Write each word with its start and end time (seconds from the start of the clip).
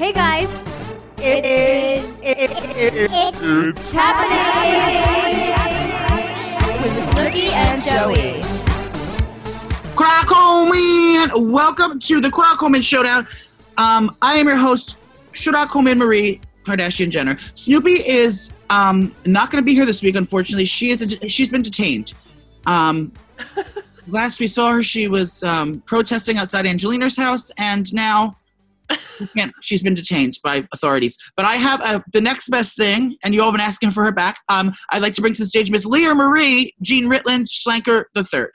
Hey 0.00 0.14
guys, 0.14 0.48
It 1.18 1.44
is. 1.44 2.20
it's 2.22 3.90
happening 3.90 4.40
with 6.80 6.94
Snooki 7.10 7.50
and 7.52 7.82
Joey. 7.82 8.40
Krakoman! 9.94 11.52
Welcome 11.52 11.98
to 11.98 12.18
the 12.18 12.30
Krakoman 12.30 12.82
Showdown. 12.82 13.28
Um, 13.76 14.16
I 14.22 14.36
am 14.36 14.46
your 14.48 14.56
host, 14.56 14.96
Shurakoman 15.34 15.98
Marie 15.98 16.40
Kardashian 16.64 17.10
Jenner. 17.10 17.34
Snooki 17.54 18.02
is 18.02 18.52
um, 18.70 19.14
not 19.26 19.50
going 19.50 19.62
to 19.62 19.66
be 19.66 19.74
here 19.74 19.84
this 19.84 20.00
week, 20.02 20.14
unfortunately. 20.14 20.64
She 20.64 20.88
is 20.88 21.18
she's 21.28 21.50
been 21.50 21.60
detained. 21.60 22.14
Um, 22.64 23.12
last 24.08 24.40
we 24.40 24.46
saw 24.46 24.72
her, 24.72 24.82
she 24.82 25.08
was 25.08 25.42
um, 25.42 25.82
protesting 25.82 26.38
outside 26.38 26.64
Angelina's 26.64 27.18
house, 27.18 27.52
and 27.58 27.92
now 27.92 28.38
she's 29.62 29.82
been 29.82 29.94
detained 29.94 30.38
by 30.42 30.66
authorities. 30.72 31.16
But 31.36 31.44
I 31.46 31.56
have 31.56 31.80
uh, 31.82 32.00
the 32.12 32.20
next 32.20 32.48
best 32.48 32.76
thing, 32.76 33.16
and 33.22 33.34
you 33.34 33.42
all 33.42 33.52
been 33.52 33.60
asking 33.60 33.90
for 33.90 34.04
her 34.04 34.12
back. 34.12 34.38
Um, 34.48 34.72
I'd 34.90 35.02
like 35.02 35.14
to 35.14 35.20
bring 35.20 35.34
to 35.34 35.42
the 35.42 35.46
stage 35.46 35.70
Miss 35.70 35.84
Leah 35.84 36.14
Marie 36.14 36.72
Jean 36.82 37.04
Ritland 37.04 37.46
Schlenker 37.48 38.04
III. 38.16 38.46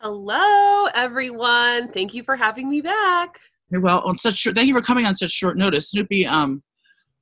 Hello, 0.00 0.86
everyone. 0.94 1.90
Thank 1.92 2.14
you 2.14 2.22
for 2.22 2.36
having 2.36 2.68
me 2.68 2.80
back. 2.80 3.38
Well. 3.70 4.00
On 4.02 4.18
such 4.18 4.36
short, 4.36 4.54
thank 4.54 4.68
you 4.68 4.74
for 4.74 4.82
coming 4.82 5.06
on 5.06 5.16
such 5.16 5.30
short 5.30 5.56
notice. 5.56 5.92
Snooki, 5.94 6.26
um, 6.26 6.62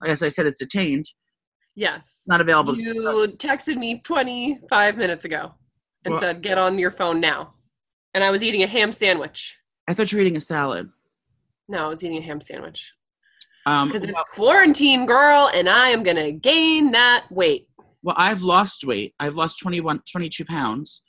as 0.04 0.22
I 0.22 0.28
said, 0.28 0.46
is 0.46 0.58
detained, 0.58 1.04
Yes. 1.74 2.22
not 2.26 2.40
available. 2.40 2.74
to- 2.74 2.82
You 2.82 3.34
texted 3.38 3.76
me 3.76 4.00
25 4.00 4.96
minutes 4.96 5.24
ago 5.24 5.54
and 6.04 6.12
Well- 6.12 6.20
said, 6.20 6.42
get 6.42 6.58
on 6.58 6.78
your 6.78 6.90
phone 6.90 7.20
now. 7.20 7.54
And 8.14 8.22
I 8.22 8.30
was 8.30 8.42
eating 8.42 8.62
a 8.62 8.66
ham 8.66 8.92
sandwich. 8.92 9.58
I 9.88 9.94
thought 9.94 10.12
you 10.12 10.18
were 10.18 10.22
eating 10.22 10.36
a 10.36 10.40
salad. 10.40 10.90
No, 11.72 11.86
I 11.86 11.88
was 11.88 12.04
eating 12.04 12.18
a 12.18 12.20
ham 12.20 12.42
sandwich. 12.42 12.92
Um, 13.64 13.88
Because 13.88 14.04
it's 14.04 14.12
well, 14.12 14.24
quarantine, 14.30 15.06
girl, 15.06 15.50
and 15.54 15.70
I 15.70 15.88
am 15.88 16.02
going 16.02 16.18
to 16.18 16.30
gain 16.30 16.90
that 16.90 17.24
weight. 17.30 17.66
well, 18.02 18.14
I've 18.18 18.42
lost 18.42 18.84
weight. 18.84 19.14
I've 19.18 19.36
lost 19.36 19.58
21, 19.58 20.02
22 20.10 20.44
pounds. 20.44 21.00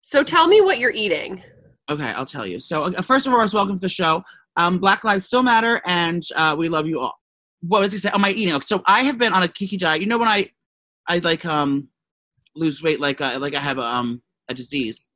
So 0.00 0.22
tell 0.22 0.46
me 0.46 0.60
what 0.60 0.78
you're 0.78 0.92
eating. 0.92 1.42
Okay, 1.90 2.04
I'll 2.04 2.24
tell 2.24 2.46
you. 2.46 2.60
So, 2.60 2.82
uh, 2.84 3.02
first 3.02 3.26
of 3.26 3.32
all, 3.32 3.40
welcome 3.52 3.74
to 3.74 3.80
the 3.80 3.88
show. 3.88 4.22
Um, 4.56 4.78
Black 4.78 5.02
Lives 5.02 5.24
Still 5.24 5.42
Matter, 5.42 5.82
and 5.84 6.22
uh, 6.36 6.54
we 6.56 6.68
love 6.68 6.86
you 6.86 7.00
all. 7.00 7.18
What 7.62 7.80
was 7.80 7.90
he 7.92 7.98
say? 7.98 8.10
Oh, 8.14 8.18
my 8.18 8.30
eating. 8.30 8.60
So, 8.62 8.82
I 8.86 9.02
have 9.02 9.18
been 9.18 9.32
on 9.32 9.42
a 9.42 9.48
kiki 9.48 9.76
diet. 9.76 10.00
You 10.00 10.06
know 10.06 10.18
when 10.18 10.28
I, 10.28 10.50
I 11.08 11.18
like 11.18 11.44
um, 11.44 11.88
lose 12.54 12.80
weight 12.80 13.00
like 13.00 13.20
uh, 13.20 13.38
like 13.40 13.56
I 13.56 13.60
have 13.60 13.78
a, 13.78 13.82
um 13.84 14.22
a 14.48 14.54
disease. 14.54 15.08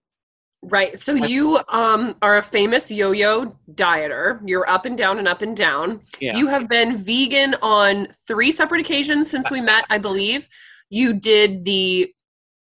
Right. 0.66 0.98
So 0.98 1.12
you 1.12 1.60
um, 1.68 2.16
are 2.22 2.38
a 2.38 2.42
famous 2.42 2.90
yo-yo 2.90 3.56
dieter. 3.72 4.40
You're 4.46 4.68
up 4.68 4.86
and 4.86 4.96
down 4.96 5.18
and 5.18 5.28
up 5.28 5.42
and 5.42 5.56
down. 5.56 6.00
Yeah. 6.20 6.36
You 6.36 6.46
have 6.48 6.68
been 6.68 6.96
vegan 6.96 7.54
on 7.60 8.08
three 8.26 8.50
separate 8.50 8.80
occasions 8.80 9.30
since 9.30 9.50
we 9.50 9.60
met, 9.60 9.84
I 9.90 9.98
believe. 9.98 10.48
You 10.88 11.12
did 11.12 11.64
the 11.64 12.12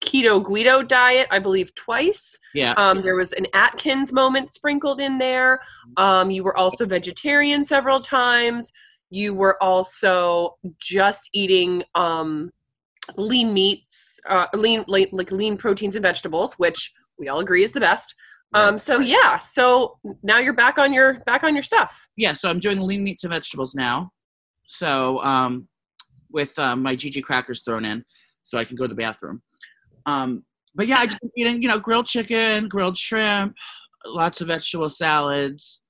keto 0.04 0.44
Guido 0.44 0.82
diet, 0.82 1.28
I 1.30 1.40
believe, 1.40 1.76
twice. 1.76 2.38
Yeah. 2.56 2.74
Um, 2.74 3.02
there 3.04 3.16
was 3.16 3.34
an 3.34 3.46
Atkins 3.54 4.12
moment 4.12 4.54
sprinkled 4.54 5.00
in 5.00 5.20
there. 5.20 5.62
Um, 5.98 6.32
you 6.32 6.44
were 6.44 6.58
also 6.58 6.86
vegetarian 6.86 7.64
several 7.64 8.00
times. 8.00 8.72
You 9.12 9.36
were 9.36 9.62
also 9.62 10.58
just 10.80 11.30
eating 11.34 11.84
um, 11.94 12.52
lean 13.16 13.54
meats, 13.54 14.20
uh, 14.28 14.48
lean 14.56 14.86
like, 14.88 15.10
like 15.12 15.32
lean 15.32 15.56
proteins 15.56 15.96
and 15.96 16.04
vegetables, 16.04 16.54
which 16.54 16.92
we 17.22 17.30
all 17.30 17.40
agree 17.40 17.64
is 17.64 17.72
the 17.72 17.80
best. 17.80 18.16
Um, 18.54 18.78
so 18.78 19.00
yeah, 19.00 19.38
so 19.38 19.98
now 20.24 20.40
you're 20.40 20.52
back 20.52 20.78
on 20.78 20.92
your 20.92 21.22
back 21.22 21.44
on 21.44 21.54
your 21.54 21.64
stuff. 21.64 22.10
yeah. 22.18 22.34
So 22.34 22.50
I'm 22.50 22.60
doing 22.60 22.82
lean 22.82 23.04
meats 23.04 23.24
and 23.24 23.32
vegetables 23.32 23.74
now. 23.76 24.10
So 24.66 25.20
um, 25.24 25.70
with 26.30 26.58
um, 26.60 26.84
my 26.84 26.96
Gigi 26.96 27.22
crackers 27.22 27.62
thrown 27.62 27.86
in, 27.86 28.04
so 28.44 28.58
I 28.58 28.66
can 28.66 28.76
go 28.76 28.84
to 28.84 28.90
the 28.90 28.96
bathroom. 28.96 29.42
Um, 30.06 30.44
but 30.76 30.88
yeah, 30.88 30.98
I 30.98 31.06
just 31.06 31.22
been 31.22 31.32
eating, 31.38 31.62
you 31.62 31.70
know, 31.70 31.80
grilled 31.80 32.08
chicken, 32.08 32.68
grilled 32.68 32.98
shrimp, 32.98 33.56
lots 34.06 34.42
of 34.42 34.48
vegetable 34.48 34.90
salads. 34.90 35.82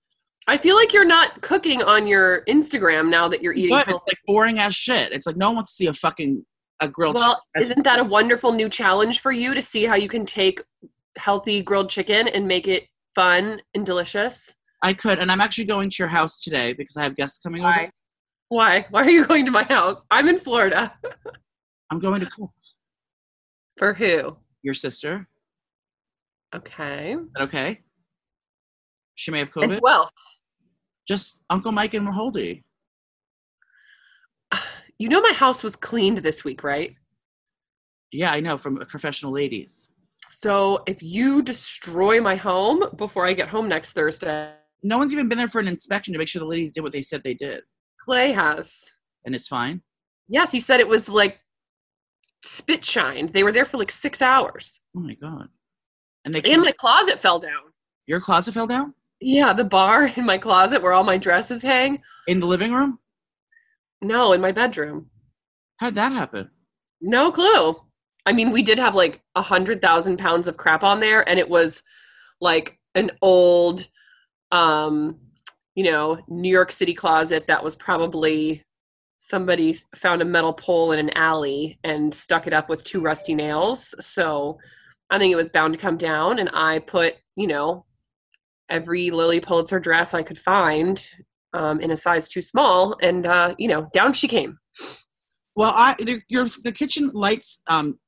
I 0.47 0.57
feel 0.57 0.75
like 0.75 0.91
you're 0.91 1.05
not 1.05 1.41
cooking 1.41 1.81
on 1.81 2.07
your 2.07 2.43
Instagram 2.45 3.09
now 3.09 3.27
that 3.27 3.41
you're 3.41 3.53
eating. 3.53 3.69
But 3.69 3.87
healthy. 3.87 4.03
it's 4.05 4.13
like 4.13 4.19
boring 4.27 4.59
as 4.59 4.75
shit. 4.75 5.13
It's 5.13 5.25
like 5.25 5.37
no 5.37 5.47
one 5.47 5.55
wants 5.55 5.71
to 5.71 5.75
see 5.75 5.87
a 5.87 5.93
fucking 5.93 6.43
a 6.79 6.87
grilled. 6.87 7.15
Well, 7.15 7.41
chicken. 7.55 7.71
isn't 7.71 7.83
that 7.83 7.99
a 7.99 8.03
wonderful 8.03 8.51
new 8.51 8.69
challenge 8.69 9.21
for 9.21 9.31
you 9.31 9.53
to 9.53 9.61
see 9.61 9.85
how 9.85 9.95
you 9.95 10.09
can 10.09 10.25
take 10.25 10.61
healthy 11.17 11.61
grilled 11.61 11.89
chicken 11.89 12.27
and 12.27 12.47
make 12.47 12.67
it 12.67 12.83
fun 13.15 13.61
and 13.73 13.85
delicious? 13.85 14.53
I 14.83 14.93
could, 14.93 15.19
and 15.19 15.31
I'm 15.31 15.41
actually 15.41 15.65
going 15.65 15.89
to 15.89 15.95
your 15.99 16.07
house 16.07 16.41
today 16.41 16.73
because 16.73 16.97
I 16.97 17.03
have 17.03 17.15
guests 17.15 17.39
coming 17.39 17.61
over. 17.61 17.69
Why? 17.71 17.91
Why? 18.49 18.85
Why 18.91 19.03
are 19.05 19.09
you 19.09 19.25
going 19.25 19.45
to 19.45 19.51
my 19.51 19.63
house? 19.63 20.03
I'm 20.09 20.27
in 20.27 20.39
Florida. 20.39 20.93
I'm 21.91 21.99
going 21.99 22.21
to 22.21 22.25
cook. 22.27 22.51
For 23.77 23.93
who? 23.93 24.37
Your 24.63 24.73
sister, 24.73 25.27
Okay. 26.53 27.15
Okay? 27.39 27.79
She 29.15 29.31
may 29.31 29.39
have 29.39 29.49
And 29.55 29.71
COVID. 29.71 29.79
who 29.81 29.87
else? 29.89 30.11
Just 31.07 31.39
Uncle 31.49 31.71
Mike 31.71 31.93
and 31.93 32.07
Maholdy. 32.07 32.63
You 34.99 35.09
know 35.09 35.19
my 35.21 35.33
house 35.33 35.63
was 35.63 35.75
cleaned 35.75 36.19
this 36.19 36.43
week, 36.43 36.63
right? 36.63 36.93
Yeah, 38.11 38.31
I 38.31 38.39
know 38.39 38.59
from 38.59 38.77
professional 38.77 39.31
ladies. 39.31 39.89
So 40.33 40.83
if 40.87 41.03
you 41.03 41.41
destroy 41.41 42.21
my 42.21 42.35
home 42.35 42.83
before 42.97 43.25
I 43.27 43.33
get 43.33 43.49
home 43.49 43.67
next 43.67 43.93
Thursday, 43.93 44.53
No 44.83 44.97
one's 44.97 45.13
even 45.13 45.27
been 45.29 45.37
there 45.37 45.47
for 45.47 45.59
an 45.59 45.67
inspection 45.67 46.13
to 46.13 46.17
make 46.17 46.27
sure 46.27 46.39
the 46.39 46.45
ladies 46.45 46.71
did 46.71 46.81
what 46.81 46.91
they 46.93 47.01
said 47.01 47.21
they 47.23 47.33
did, 47.35 47.61
Clay 47.99 48.31
has. 48.31 48.89
and 49.25 49.35
it's 49.35 49.47
fine. 49.47 49.81
Yes, 50.27 50.51
he 50.51 50.59
said 50.59 50.79
it 50.79 50.87
was 50.87 51.07
like 51.09 51.39
spit 52.43 52.83
shined. 52.85 53.29
They 53.33 53.43
were 53.43 53.51
there 53.51 53.65
for 53.65 53.77
like 53.77 53.91
six 53.91 54.21
hours. 54.21 54.79
Oh 54.95 55.01
my 55.01 55.13
god! 55.15 55.49
And 56.25 56.33
they 56.33 56.41
And 56.51 56.61
my 56.63 56.71
closet 56.71 57.19
fell 57.19 57.39
down. 57.39 57.73
your 58.07 58.19
closet 58.21 58.53
fell 58.53 58.67
down 58.67 58.93
Yeah, 59.19 59.53
the 59.53 59.65
bar 59.65 60.07
in 60.15 60.25
my 60.25 60.37
closet 60.37 60.81
where 60.81 60.93
all 60.93 61.03
my 61.03 61.17
dresses 61.17 61.61
hang. 61.61 62.01
in 62.27 62.39
the 62.39 62.47
living 62.47 62.71
room. 62.73 62.99
No, 64.01 64.33
in 64.33 64.41
my 64.41 64.51
bedroom. 64.51 65.09
How'd 65.77 65.95
that 65.95 66.11
happen? 66.13 66.49
No 67.01 67.31
clue. 67.31 67.75
I 68.25 68.33
mean, 68.33 68.51
we 68.51 68.61
did 68.61 68.77
have 68.79 68.95
like 68.95 69.21
a 69.35 69.41
hundred 69.41 69.81
thousand 69.81 70.17
pounds 70.17 70.47
of 70.47 70.57
crap 70.57 70.83
on 70.83 70.99
there, 70.99 71.27
and 71.27 71.39
it 71.39 71.49
was 71.49 71.81
like 72.39 72.77
an 72.95 73.11
old, 73.21 73.87
um, 74.51 75.17
you 75.75 75.83
know, 75.83 76.19
New 76.27 76.51
York 76.51 76.71
City 76.71 76.93
closet 76.93 77.47
that 77.47 77.63
was 77.63 77.75
probably 77.75 78.63
somebody 79.19 79.77
found 79.95 80.21
a 80.21 80.25
metal 80.25 80.53
pole 80.53 80.91
in 80.91 80.99
an 80.99 81.11
alley 81.11 81.79
and 81.83 82.13
stuck 82.13 82.47
it 82.47 82.53
up 82.53 82.69
with 82.69 82.83
two 82.83 83.01
rusty 83.01 83.35
nails. 83.35 83.93
So 83.99 84.57
I 85.11 85.19
think 85.19 85.31
it 85.31 85.35
was 85.35 85.49
bound 85.49 85.73
to 85.73 85.79
come 85.79 85.97
down, 85.97 86.39
and 86.39 86.49
I 86.53 86.79
put, 86.79 87.15
you 87.35 87.47
know, 87.47 87.85
every 88.69 89.11
Lilly 89.11 89.39
Pulitzer 89.39 89.79
dress 89.79 90.13
I 90.13 90.23
could 90.23 90.37
find 90.37 91.03
um, 91.53 91.79
in 91.79 91.91
a 91.91 91.97
size 91.97 92.29
too 92.29 92.41
small, 92.41 92.97
and 93.01 93.25
uh, 93.25 93.55
you 93.57 93.67
know, 93.67 93.89
down 93.93 94.13
she 94.13 94.27
came. 94.27 94.59
Well, 95.55 95.73
I 95.75 95.95
the, 95.97 96.21
your 96.29 96.47
the 96.63 96.71
kitchen 96.71 97.11
lights 97.13 97.59
um 97.67 97.99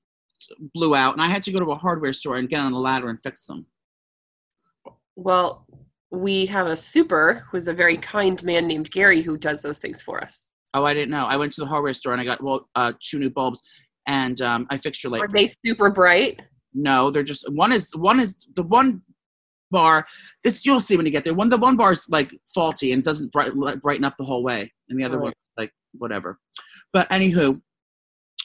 blew 0.73 0.95
out, 0.95 1.13
and 1.13 1.21
I 1.21 1.27
had 1.27 1.43
to 1.43 1.51
go 1.51 1.63
to 1.63 1.71
a 1.71 1.75
hardware 1.75 2.13
store 2.13 2.37
and 2.37 2.49
get 2.49 2.59
on 2.59 2.73
a 2.73 2.79
ladder 2.79 3.09
and 3.09 3.19
fix 3.23 3.45
them. 3.45 3.65
Well, 5.15 5.65
we 6.11 6.45
have 6.47 6.67
a 6.67 6.75
super 6.75 7.45
who's 7.49 7.67
a 7.67 7.73
very 7.73 7.97
kind 7.97 8.41
man 8.43 8.67
named 8.67 8.91
Gary 8.91 9.21
who 9.21 9.37
does 9.37 9.61
those 9.61 9.79
things 9.79 10.01
for 10.01 10.23
us. 10.23 10.45
Oh, 10.73 10.85
I 10.85 10.93
didn't 10.93 11.11
know. 11.11 11.25
I 11.25 11.37
went 11.37 11.53
to 11.53 11.61
the 11.61 11.67
hardware 11.67 11.93
store 11.93 12.13
and 12.13 12.21
I 12.21 12.25
got 12.25 12.41
well 12.41 12.67
uh, 12.75 12.93
two 12.99 13.19
new 13.19 13.29
bulbs, 13.29 13.61
and 14.07 14.39
um, 14.41 14.67
I 14.69 14.77
fixed 14.77 15.03
your 15.03 15.11
light. 15.11 15.21
Are 15.21 15.27
they 15.27 15.53
super 15.65 15.89
bright? 15.91 16.39
No, 16.73 17.11
they're 17.11 17.23
just 17.23 17.45
one 17.51 17.71
is 17.71 17.95
one 17.95 18.19
is 18.19 18.47
the 18.55 18.63
one 18.63 19.01
bar. 19.71 20.07
It's 20.43 20.65
you'll 20.65 20.79
see 20.79 20.97
when 20.97 21.05
you 21.05 21.11
get 21.11 21.23
there. 21.23 21.33
One 21.33 21.49
the 21.49 21.57
one 21.57 21.75
bar 21.75 21.91
is 21.91 22.07
like 22.09 22.31
faulty 22.53 22.93
and 22.93 23.03
doesn't 23.03 23.31
bright, 23.31 23.51
brighten 23.81 24.03
up 24.03 24.15
the 24.17 24.25
whole 24.25 24.43
way, 24.43 24.71
and 24.89 24.99
the 24.99 25.03
other 25.03 25.17
Right. 25.17 25.25
one 25.25 25.33
like 25.57 25.71
whatever. 25.93 26.39
But 26.91 27.09
anywho, 27.09 27.61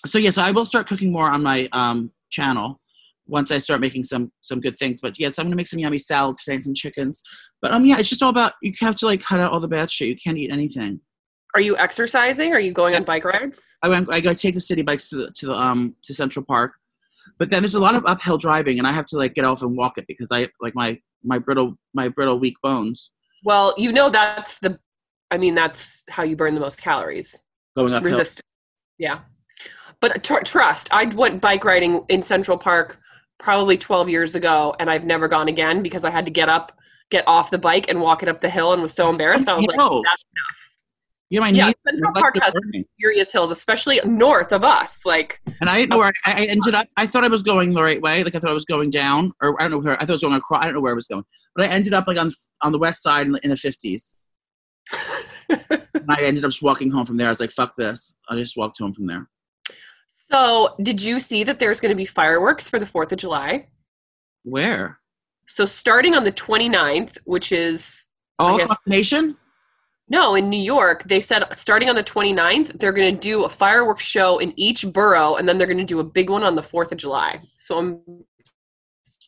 so 0.06 0.18
yes, 0.18 0.38
I 0.38 0.50
will 0.50 0.64
start 0.64 0.88
cooking 0.88 1.12
more 1.12 1.30
on 1.30 1.42
my 1.42 1.68
um 1.72 2.10
channel 2.30 2.80
once 3.26 3.50
I 3.50 3.58
start 3.58 3.80
making 3.80 4.02
some 4.04 4.32
some 4.42 4.60
good 4.60 4.76
things. 4.76 5.00
But 5.00 5.18
yeah, 5.18 5.28
so 5.28 5.42
I'm 5.42 5.46
gonna 5.46 5.56
make 5.56 5.66
some 5.66 5.78
yummy 5.78 5.98
salads 5.98 6.44
today 6.44 6.56
and 6.56 6.64
some 6.64 6.74
chickens. 6.74 7.22
But 7.60 7.72
um 7.72 7.84
yeah, 7.84 7.98
it's 7.98 8.08
just 8.08 8.22
all 8.22 8.30
about 8.30 8.52
you 8.62 8.72
have 8.80 8.96
to 8.96 9.06
like 9.06 9.22
cut 9.22 9.40
out 9.40 9.52
all 9.52 9.60
the 9.60 9.68
bad 9.68 9.90
shit. 9.90 10.08
You 10.08 10.16
can't 10.16 10.38
eat 10.38 10.52
anything. 10.52 11.00
Are 11.54 11.60
you 11.60 11.76
exercising? 11.78 12.52
Are 12.52 12.60
you 12.60 12.72
going 12.72 12.94
on 12.94 13.04
bike 13.04 13.24
rides? 13.24 13.76
I 13.82 13.88
went. 13.88 14.12
I 14.12 14.20
go 14.20 14.34
take 14.34 14.54
the 14.54 14.60
city 14.60 14.82
bikes 14.82 15.08
to 15.10 15.16
the 15.16 15.30
to 15.36 15.46
the 15.46 15.54
um 15.54 15.96
to 16.04 16.14
Central 16.14 16.44
Park, 16.44 16.72
but 17.38 17.50
then 17.50 17.62
there's 17.62 17.74
a 17.74 17.80
lot 17.80 17.94
of 17.94 18.04
uphill 18.06 18.38
driving, 18.38 18.78
and 18.78 18.86
I 18.86 18.92
have 18.92 19.06
to 19.06 19.16
like 19.16 19.34
get 19.34 19.44
off 19.44 19.62
and 19.62 19.76
walk 19.76 19.98
it 19.98 20.04
because 20.06 20.30
I 20.30 20.48
like 20.60 20.74
my 20.74 21.00
my 21.24 21.38
brittle 21.38 21.76
my 21.94 22.08
brittle 22.08 22.38
weak 22.38 22.54
bones 22.62 23.12
Well, 23.44 23.74
you 23.76 23.92
know 23.92 24.10
that's 24.10 24.58
the 24.60 24.78
I 25.30 25.38
mean 25.38 25.54
that's 25.54 26.04
how 26.08 26.22
you 26.22 26.36
burn 26.36 26.54
the 26.54 26.60
most 26.60 26.80
calories. 26.80 27.42
going 27.76 27.92
uphill. 27.92 28.10
Resistance. 28.10 28.42
Yeah. 28.98 29.20
But 30.00 30.22
tr- 30.22 30.44
trust, 30.44 30.88
I 30.92 31.06
went 31.06 31.40
bike 31.40 31.64
riding 31.64 32.04
in 32.08 32.22
Central 32.22 32.56
Park 32.56 33.00
probably 33.38 33.76
12 33.78 34.08
years 34.08 34.34
ago 34.34 34.74
and 34.78 34.90
I've 34.90 35.04
never 35.04 35.28
gone 35.28 35.48
again 35.48 35.82
because 35.82 36.04
I 36.04 36.10
had 36.10 36.24
to 36.24 36.30
get 36.30 36.48
up, 36.48 36.76
get 37.10 37.24
off 37.26 37.50
the 37.50 37.58
bike 37.58 37.88
and 37.88 38.00
walk 38.00 38.22
it 38.22 38.28
up 38.28 38.40
the 38.40 38.50
hill 38.50 38.72
and 38.72 38.82
was 38.82 38.92
so 38.92 39.08
embarrassed. 39.08 39.48
I 39.48 39.56
was 39.56 39.66
like, 39.66 39.76
that's 39.76 40.24
Yeah, 41.30 41.40
my 41.40 41.48
Yeah. 41.50 41.72
Central 41.86 42.12
Park 42.14 42.36
legs 42.36 42.54
has 42.54 42.84
serious 43.00 43.32
hills, 43.32 43.50
especially 43.50 44.00
north 44.04 44.52
of 44.52 44.64
us. 44.64 45.04
Like, 45.04 45.40
And 45.60 45.68
I 45.68 45.78
didn't 45.78 45.90
know 45.90 45.98
where 45.98 46.12
I, 46.26 46.42
I 46.42 46.44
ended 46.46 46.74
up. 46.74 46.86
I 46.96 47.06
thought 47.06 47.24
I 47.24 47.28
was 47.28 47.42
going 47.42 47.72
the 47.72 47.82
right 47.82 48.00
way. 48.00 48.24
Like 48.24 48.34
I 48.34 48.38
thought 48.38 48.50
I 48.50 48.54
was 48.54 48.64
going 48.64 48.90
down, 48.90 49.32
or 49.40 49.60
I 49.60 49.64
don't 49.64 49.72
know 49.72 49.78
where. 49.78 49.94
I 49.94 50.00
thought 50.00 50.10
I 50.10 50.12
was 50.12 50.22
going 50.22 50.34
across. 50.34 50.62
I 50.62 50.66
don't 50.66 50.74
know 50.74 50.80
where 50.80 50.92
I 50.92 50.96
was 50.96 51.06
going, 51.06 51.24
but 51.54 51.64
I 51.64 51.68
ended 51.68 51.92
up 51.92 52.06
like 52.06 52.18
on 52.18 52.30
on 52.62 52.72
the 52.72 52.78
west 52.78 53.02
side 53.02 53.26
in 53.26 53.32
the, 53.32 53.40
in 53.44 53.50
the 53.50 53.56
fifties. 53.56 54.16
and 55.48 56.06
I 56.08 56.22
ended 56.22 56.44
up 56.44 56.50
just 56.50 56.62
walking 56.62 56.90
home 56.90 57.04
from 57.04 57.16
there. 57.16 57.26
I 57.26 57.30
was 57.30 57.40
like, 57.40 57.50
"Fuck 57.50 57.76
this!" 57.76 58.16
I 58.28 58.36
just 58.36 58.56
walked 58.56 58.78
home 58.78 58.92
from 58.92 59.06
there. 59.06 59.28
So 60.30 60.74
did 60.82 61.02
you 61.02 61.20
see 61.20 61.44
that 61.44 61.58
there's 61.58 61.80
going 61.80 61.90
to 61.90 61.96
be 61.96 62.04
fireworks 62.04 62.68
for 62.68 62.78
the 62.78 62.86
4th 62.86 63.12
of 63.12 63.18
July? 63.18 63.66
Where? 64.44 64.98
So 65.46 65.64
starting 65.66 66.14
on 66.14 66.24
the 66.24 66.32
29th, 66.32 67.18
which 67.24 67.52
is 67.52 68.06
All 68.38 68.58
guess- 68.58 68.76
nation. 68.86 69.36
No, 70.10 70.34
in 70.34 70.48
New 70.48 70.60
York, 70.60 71.02
they 71.04 71.20
said 71.20 71.44
starting 71.52 71.90
on 71.90 71.94
the 71.94 72.02
29th, 72.02 72.78
they're 72.80 72.92
going 72.92 73.14
to 73.14 73.20
do 73.20 73.44
a 73.44 73.48
fireworks 73.48 74.04
show 74.04 74.38
in 74.38 74.58
each 74.58 74.90
borough, 74.90 75.36
and 75.36 75.46
then 75.46 75.58
they're 75.58 75.66
going 75.66 75.76
to 75.76 75.84
do 75.84 76.00
a 76.00 76.04
big 76.04 76.30
one 76.30 76.42
on 76.42 76.54
the 76.54 76.62
4th 76.62 76.92
of 76.92 76.98
July. 76.98 77.38
So 77.52 77.76
I'm 77.76 78.24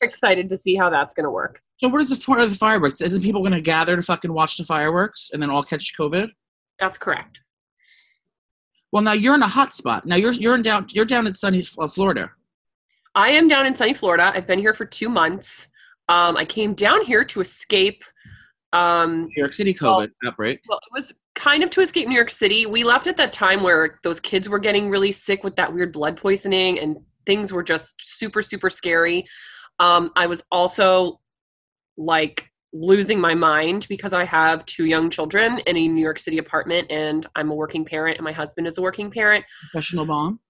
excited 0.00 0.48
to 0.48 0.56
see 0.56 0.76
how 0.76 0.88
that's 0.88 1.14
going 1.14 1.24
to 1.24 1.30
work. 1.30 1.60
So 1.76 1.88
what 1.88 2.00
is 2.00 2.08
the 2.08 2.16
point 2.16 2.40
of 2.40 2.48
the 2.50 2.56
fireworks? 2.56 3.02
Isn't 3.02 3.20
people 3.22 3.42
going 3.42 3.52
to 3.52 3.60
gather 3.60 3.94
to 3.94 4.00
fucking 4.02 4.32
watch 4.32 4.56
the 4.56 4.64
fireworks 4.64 5.28
and 5.32 5.42
then 5.42 5.50
all 5.50 5.62
catch 5.62 5.92
COVID? 5.98 6.30
That's 6.78 6.96
correct. 6.96 7.40
Well, 8.92 9.02
now 9.02 9.12
you're 9.12 9.34
in 9.34 9.42
a 9.42 9.48
hot 9.48 9.72
spot. 9.72 10.06
Now 10.06 10.16
you're 10.16 10.32
you're 10.32 10.54
in 10.54 10.62
down 10.62 10.86
you're 10.90 11.04
down 11.04 11.26
in 11.26 11.34
sunny 11.34 11.64
uh, 11.78 11.86
Florida. 11.86 12.30
I 13.14 13.30
am 13.30 13.48
down 13.48 13.66
in 13.66 13.74
sunny 13.74 13.94
Florida. 13.94 14.32
I've 14.34 14.46
been 14.46 14.58
here 14.58 14.74
for 14.74 14.84
two 14.84 15.08
months. 15.08 15.68
Um, 16.08 16.36
I 16.36 16.44
came 16.44 16.74
down 16.74 17.04
here 17.04 17.24
to 17.24 17.40
escape. 17.40 18.02
Um, 18.72 19.22
New 19.26 19.30
York 19.42 19.52
City 19.52 19.76
Well- 19.80 20.00
COVID 20.00 20.10
outbreak. 20.24 20.60
well, 20.68 20.78
it 20.78 20.92
was 20.92 21.14
kind 21.34 21.62
of 21.62 21.70
to 21.70 21.80
escape 21.80 22.06
New 22.08 22.14
York 22.14 22.30
City. 22.30 22.66
We 22.66 22.84
left 22.84 23.06
at 23.06 23.16
that 23.16 23.32
time 23.32 23.62
where 23.62 23.98
those 24.02 24.20
kids 24.20 24.48
were 24.48 24.58
getting 24.58 24.90
really 24.90 25.12
sick 25.12 25.42
with 25.44 25.56
that 25.56 25.72
weird 25.72 25.92
blood 25.92 26.16
poisoning, 26.16 26.78
and 26.78 26.98
things 27.26 27.52
were 27.52 27.62
just 27.62 27.94
super, 28.18 28.42
super 28.42 28.70
scary. 28.70 29.24
Um, 29.78 30.10
I 30.16 30.26
was 30.26 30.42
also 30.52 31.20
like 31.96 32.49
losing 32.72 33.20
my 33.20 33.34
mind 33.34 33.86
because 33.88 34.12
I 34.12 34.24
have 34.24 34.64
two 34.66 34.86
young 34.86 35.10
children 35.10 35.58
in 35.66 35.76
a 35.76 35.88
New 35.88 36.02
York 36.02 36.18
City 36.18 36.38
apartment, 36.38 36.90
and 36.90 37.26
I'm 37.34 37.50
a 37.50 37.54
working 37.54 37.84
parent, 37.84 38.18
and 38.18 38.24
my 38.24 38.32
husband 38.32 38.66
is 38.66 38.78
a 38.78 38.82
working 38.82 39.10
parent. 39.10 39.44
Professional 39.72 40.06
bomb. 40.06 40.40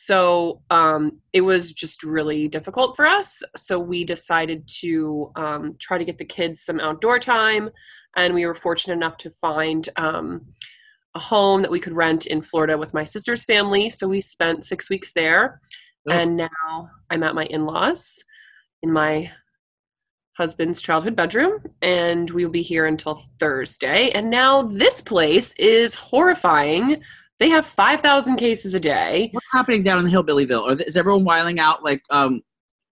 So 0.00 0.62
um, 0.70 1.20
it 1.32 1.40
was 1.40 1.72
just 1.72 2.04
really 2.04 2.46
difficult 2.46 2.94
for 2.94 3.04
us. 3.04 3.42
So 3.56 3.80
we 3.80 4.04
decided 4.04 4.68
to 4.80 5.32
um, 5.34 5.72
try 5.80 5.98
to 5.98 6.04
get 6.04 6.18
the 6.18 6.24
kids 6.24 6.60
some 6.60 6.78
outdoor 6.78 7.18
time. 7.18 7.70
And 8.16 8.32
we 8.32 8.46
were 8.46 8.54
fortunate 8.54 8.94
enough 8.94 9.16
to 9.18 9.30
find 9.30 9.88
um, 9.96 10.46
a 11.16 11.18
home 11.18 11.62
that 11.62 11.70
we 11.72 11.80
could 11.80 11.94
rent 11.94 12.26
in 12.26 12.42
Florida 12.42 12.78
with 12.78 12.94
my 12.94 13.02
sister's 13.02 13.44
family. 13.44 13.90
So 13.90 14.06
we 14.06 14.20
spent 14.20 14.64
six 14.64 14.88
weeks 14.88 15.12
there. 15.12 15.60
Oh. 16.08 16.12
And 16.12 16.36
now 16.36 16.90
I'm 17.10 17.24
at 17.24 17.34
my 17.34 17.46
in 17.46 17.66
laws 17.66 18.22
in 18.84 18.92
my 18.92 19.32
husband's 20.38 20.80
childhood 20.80 21.16
bedroom. 21.16 21.58
And 21.82 22.30
we 22.30 22.44
will 22.44 22.52
be 22.52 22.62
here 22.62 22.86
until 22.86 23.16
Thursday. 23.40 24.10
And 24.10 24.30
now 24.30 24.62
this 24.62 25.00
place 25.00 25.52
is 25.58 25.96
horrifying. 25.96 27.02
They 27.40 27.48
have 27.50 27.66
5,000 27.66 28.36
cases 28.36 28.72
a 28.72 28.80
day. 28.80 29.30
What's 29.32 29.52
happening 29.52 29.82
down 29.82 29.98
in 29.98 30.04
the 30.04 30.10
Hillbillyville? 30.12 30.62
Or 30.62 30.80
is 30.80 30.96
everyone 30.96 31.24
wiling 31.24 31.58
out 31.58 31.84
like 31.84 32.02
um, 32.10 32.40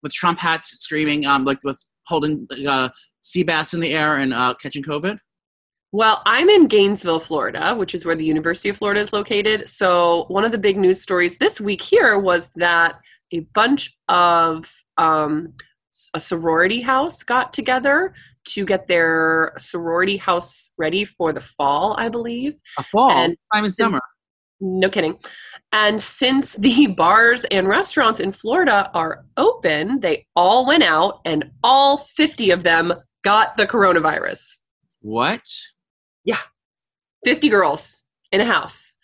with 0.03 0.13
Trump 0.13 0.41
hats, 0.41 0.71
screaming, 0.81 1.25
um, 1.25 1.45
like 1.45 1.63
with 1.63 1.81
holding 2.07 2.47
uh, 2.67 2.89
sea 3.23 3.45
bass 3.45 3.75
in 3.75 3.81
the 3.81 3.95
air 3.95 4.17
and 4.17 4.35
uh, 4.35 4.55
catching 4.61 4.83
COVID? 4.83 5.19
Well, 5.93 6.23
I'm 6.27 6.49
in 6.49 6.67
Gainesville, 6.67 7.21
Florida, 7.21 7.75
which 7.77 7.95
is 7.95 8.05
where 8.05 8.17
the 8.17 8.25
University 8.25 8.69
of 8.69 8.77
Florida 8.77 9.01
is 9.01 9.13
located. 9.13 9.69
So, 9.69 10.25
one 10.29 10.45
of 10.45 10.51
the 10.51 10.59
big 10.59 10.77
news 10.77 11.01
stories 11.01 11.39
this 11.39 11.61
week 11.61 11.81
here 11.81 12.19
was 12.19 12.51
that 12.57 12.97
a 13.33 13.41
bunch 13.55 13.97
of 14.09 14.71
um, 14.99 15.55
a 16.15 16.21
sorority 16.21 16.81
house 16.83 17.23
got 17.23 17.53
together 17.53 18.15
to 18.47 18.65
get 18.65 18.87
their 18.87 19.53
sorority 19.59 20.17
house 20.17 20.71
ready 20.79 21.05
for 21.05 21.33
the 21.33 21.41
fall, 21.41 21.95
I 21.99 22.09
believe. 22.09 22.55
A 22.79 22.83
fall, 22.83 23.11
And- 23.11 23.37
time 23.53 23.65
in 23.65 23.71
summer. 23.71 24.01
No 24.61 24.89
kidding. 24.89 25.19
And 25.73 26.01
since 26.01 26.55
the 26.55 26.87
bars 26.97 27.45
and 27.51 27.69
restaurants 27.69 28.21
in 28.21 28.33
Florida 28.33 28.91
are 28.95 29.25
open, 29.37 30.01
they 30.01 30.27
all 30.35 30.67
went 30.67 30.83
out 30.83 31.21
and 31.27 31.51
all 31.63 31.99
50 31.99 32.51
of 32.51 32.63
them 32.63 32.95
got 33.23 33.57
the 33.59 33.67
coronavirus. 33.67 34.41
What? 35.03 35.43
Yeah. 36.25 36.39
50 37.25 37.49
girls 37.51 38.03
in 38.33 38.41
a 38.41 38.45
house. 38.47 38.97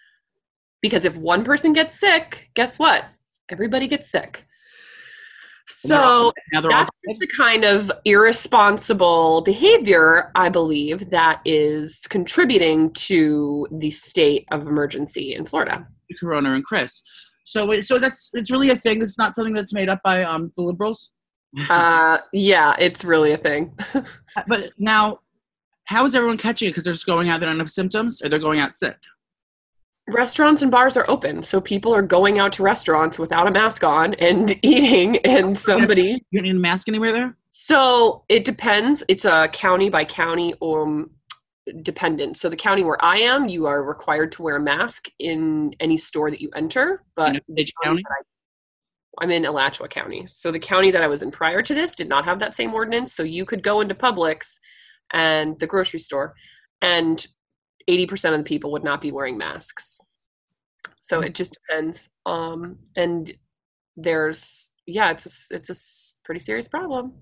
Because 0.80 1.04
if 1.04 1.16
one 1.16 1.44
person 1.44 1.72
gets 1.72 1.98
sick, 2.00 2.50
guess 2.54 2.78
what? 2.78 3.04
Everybody 3.50 3.88
gets 3.88 4.10
sick. 4.10 4.44
So 5.72 6.32
that's 6.52 6.90
the 7.06 7.28
kind 7.36 7.64
of 7.64 7.90
irresponsible 8.04 9.42
behavior, 9.42 10.30
I 10.34 10.48
believe, 10.48 11.10
that 11.10 11.40
is 11.44 12.00
contributing 12.08 12.92
to 12.92 13.66
the 13.70 13.90
state 13.90 14.46
of 14.50 14.62
emergency 14.62 15.34
in 15.34 15.44
Florida. 15.44 15.86
Corona 16.18 16.52
and 16.52 16.64
Chris. 16.64 17.02
So, 17.44 17.80
so 17.80 17.98
that's 17.98 18.30
it's 18.34 18.50
really 18.50 18.70
a 18.70 18.76
thing. 18.76 19.02
It's 19.02 19.18
not 19.18 19.34
something 19.34 19.54
that's 19.54 19.72
made 19.72 19.88
up 19.88 20.00
by 20.02 20.22
um, 20.24 20.52
the 20.56 20.62
liberals. 20.62 21.10
Uh, 21.68 22.18
yeah, 22.32 22.74
it's 22.78 23.04
really 23.04 23.32
a 23.32 23.36
thing. 23.36 23.76
But 24.46 24.72
now, 24.78 25.20
how 25.84 26.04
is 26.04 26.14
everyone 26.14 26.38
catching 26.38 26.68
it? 26.68 26.70
Because 26.70 26.84
they're 26.84 26.92
just 26.92 27.06
going 27.06 27.28
out, 27.28 27.40
they 27.40 27.46
don't 27.46 27.58
have 27.58 27.70
symptoms, 27.70 28.22
or 28.22 28.28
they're 28.28 28.38
going 28.38 28.60
out 28.60 28.72
sick. 28.72 28.96
Restaurants 30.08 30.62
and 30.62 30.70
bars 30.70 30.96
are 30.96 31.08
open, 31.08 31.42
so 31.42 31.60
people 31.60 31.94
are 31.94 32.02
going 32.02 32.38
out 32.38 32.52
to 32.54 32.62
restaurants 32.62 33.18
without 33.18 33.46
a 33.46 33.50
mask 33.50 33.84
on 33.84 34.14
and 34.14 34.58
eating, 34.62 35.18
and 35.18 35.58
somebody 35.58 36.22
You 36.30 36.40
don't 36.40 36.44
need 36.44 36.56
a 36.56 36.60
mask 36.60 36.88
anywhere 36.88 37.12
there. 37.12 37.36
So 37.52 38.24
it 38.28 38.44
depends. 38.44 39.04
It's 39.08 39.24
a 39.24 39.48
county 39.52 39.90
by 39.90 40.04
county 40.04 40.54
um, 40.60 41.10
dependent. 41.82 42.36
So 42.36 42.48
the 42.48 42.56
county 42.56 42.82
where 42.82 43.02
I 43.04 43.18
am, 43.18 43.48
you 43.48 43.66
are 43.66 43.82
required 43.82 44.32
to 44.32 44.42
wear 44.42 44.56
a 44.56 44.60
mask 44.60 45.08
in 45.18 45.74
any 45.78 45.96
store 45.96 46.30
that 46.30 46.40
you 46.40 46.50
enter. 46.54 47.04
But 47.14 47.40
In 47.48 47.64
County? 47.84 48.02
I, 48.06 49.22
I'm 49.22 49.30
in 49.30 49.44
Alachua 49.44 49.88
County. 49.88 50.26
So 50.26 50.50
the 50.50 50.58
county 50.58 50.90
that 50.90 51.02
I 51.02 51.06
was 51.06 51.22
in 51.22 51.30
prior 51.30 51.62
to 51.62 51.74
this 51.74 51.94
did 51.94 52.08
not 52.08 52.24
have 52.24 52.38
that 52.40 52.54
same 52.54 52.74
ordinance. 52.74 53.12
So 53.12 53.22
you 53.22 53.44
could 53.44 53.62
go 53.62 53.80
into 53.80 53.94
Publix 53.94 54.58
and 55.12 55.58
the 55.58 55.66
grocery 55.66 56.00
store, 56.00 56.34
and 56.80 57.24
80% 57.88 58.32
of 58.32 58.38
the 58.38 58.44
people 58.44 58.72
would 58.72 58.84
not 58.84 59.00
be 59.00 59.12
wearing 59.12 59.36
masks. 59.38 60.00
So 61.00 61.20
it 61.20 61.34
just 61.34 61.58
depends. 61.68 62.08
Um, 62.26 62.78
and 62.96 63.30
there's 63.96 64.72
yeah, 64.86 65.10
it's 65.10 65.26
a, 65.26 65.28
s- 65.28 65.48
it's 65.50 65.68
a 65.68 65.72
s- 65.72 66.14
pretty 66.24 66.40
serious 66.40 66.68
problem. 66.68 67.12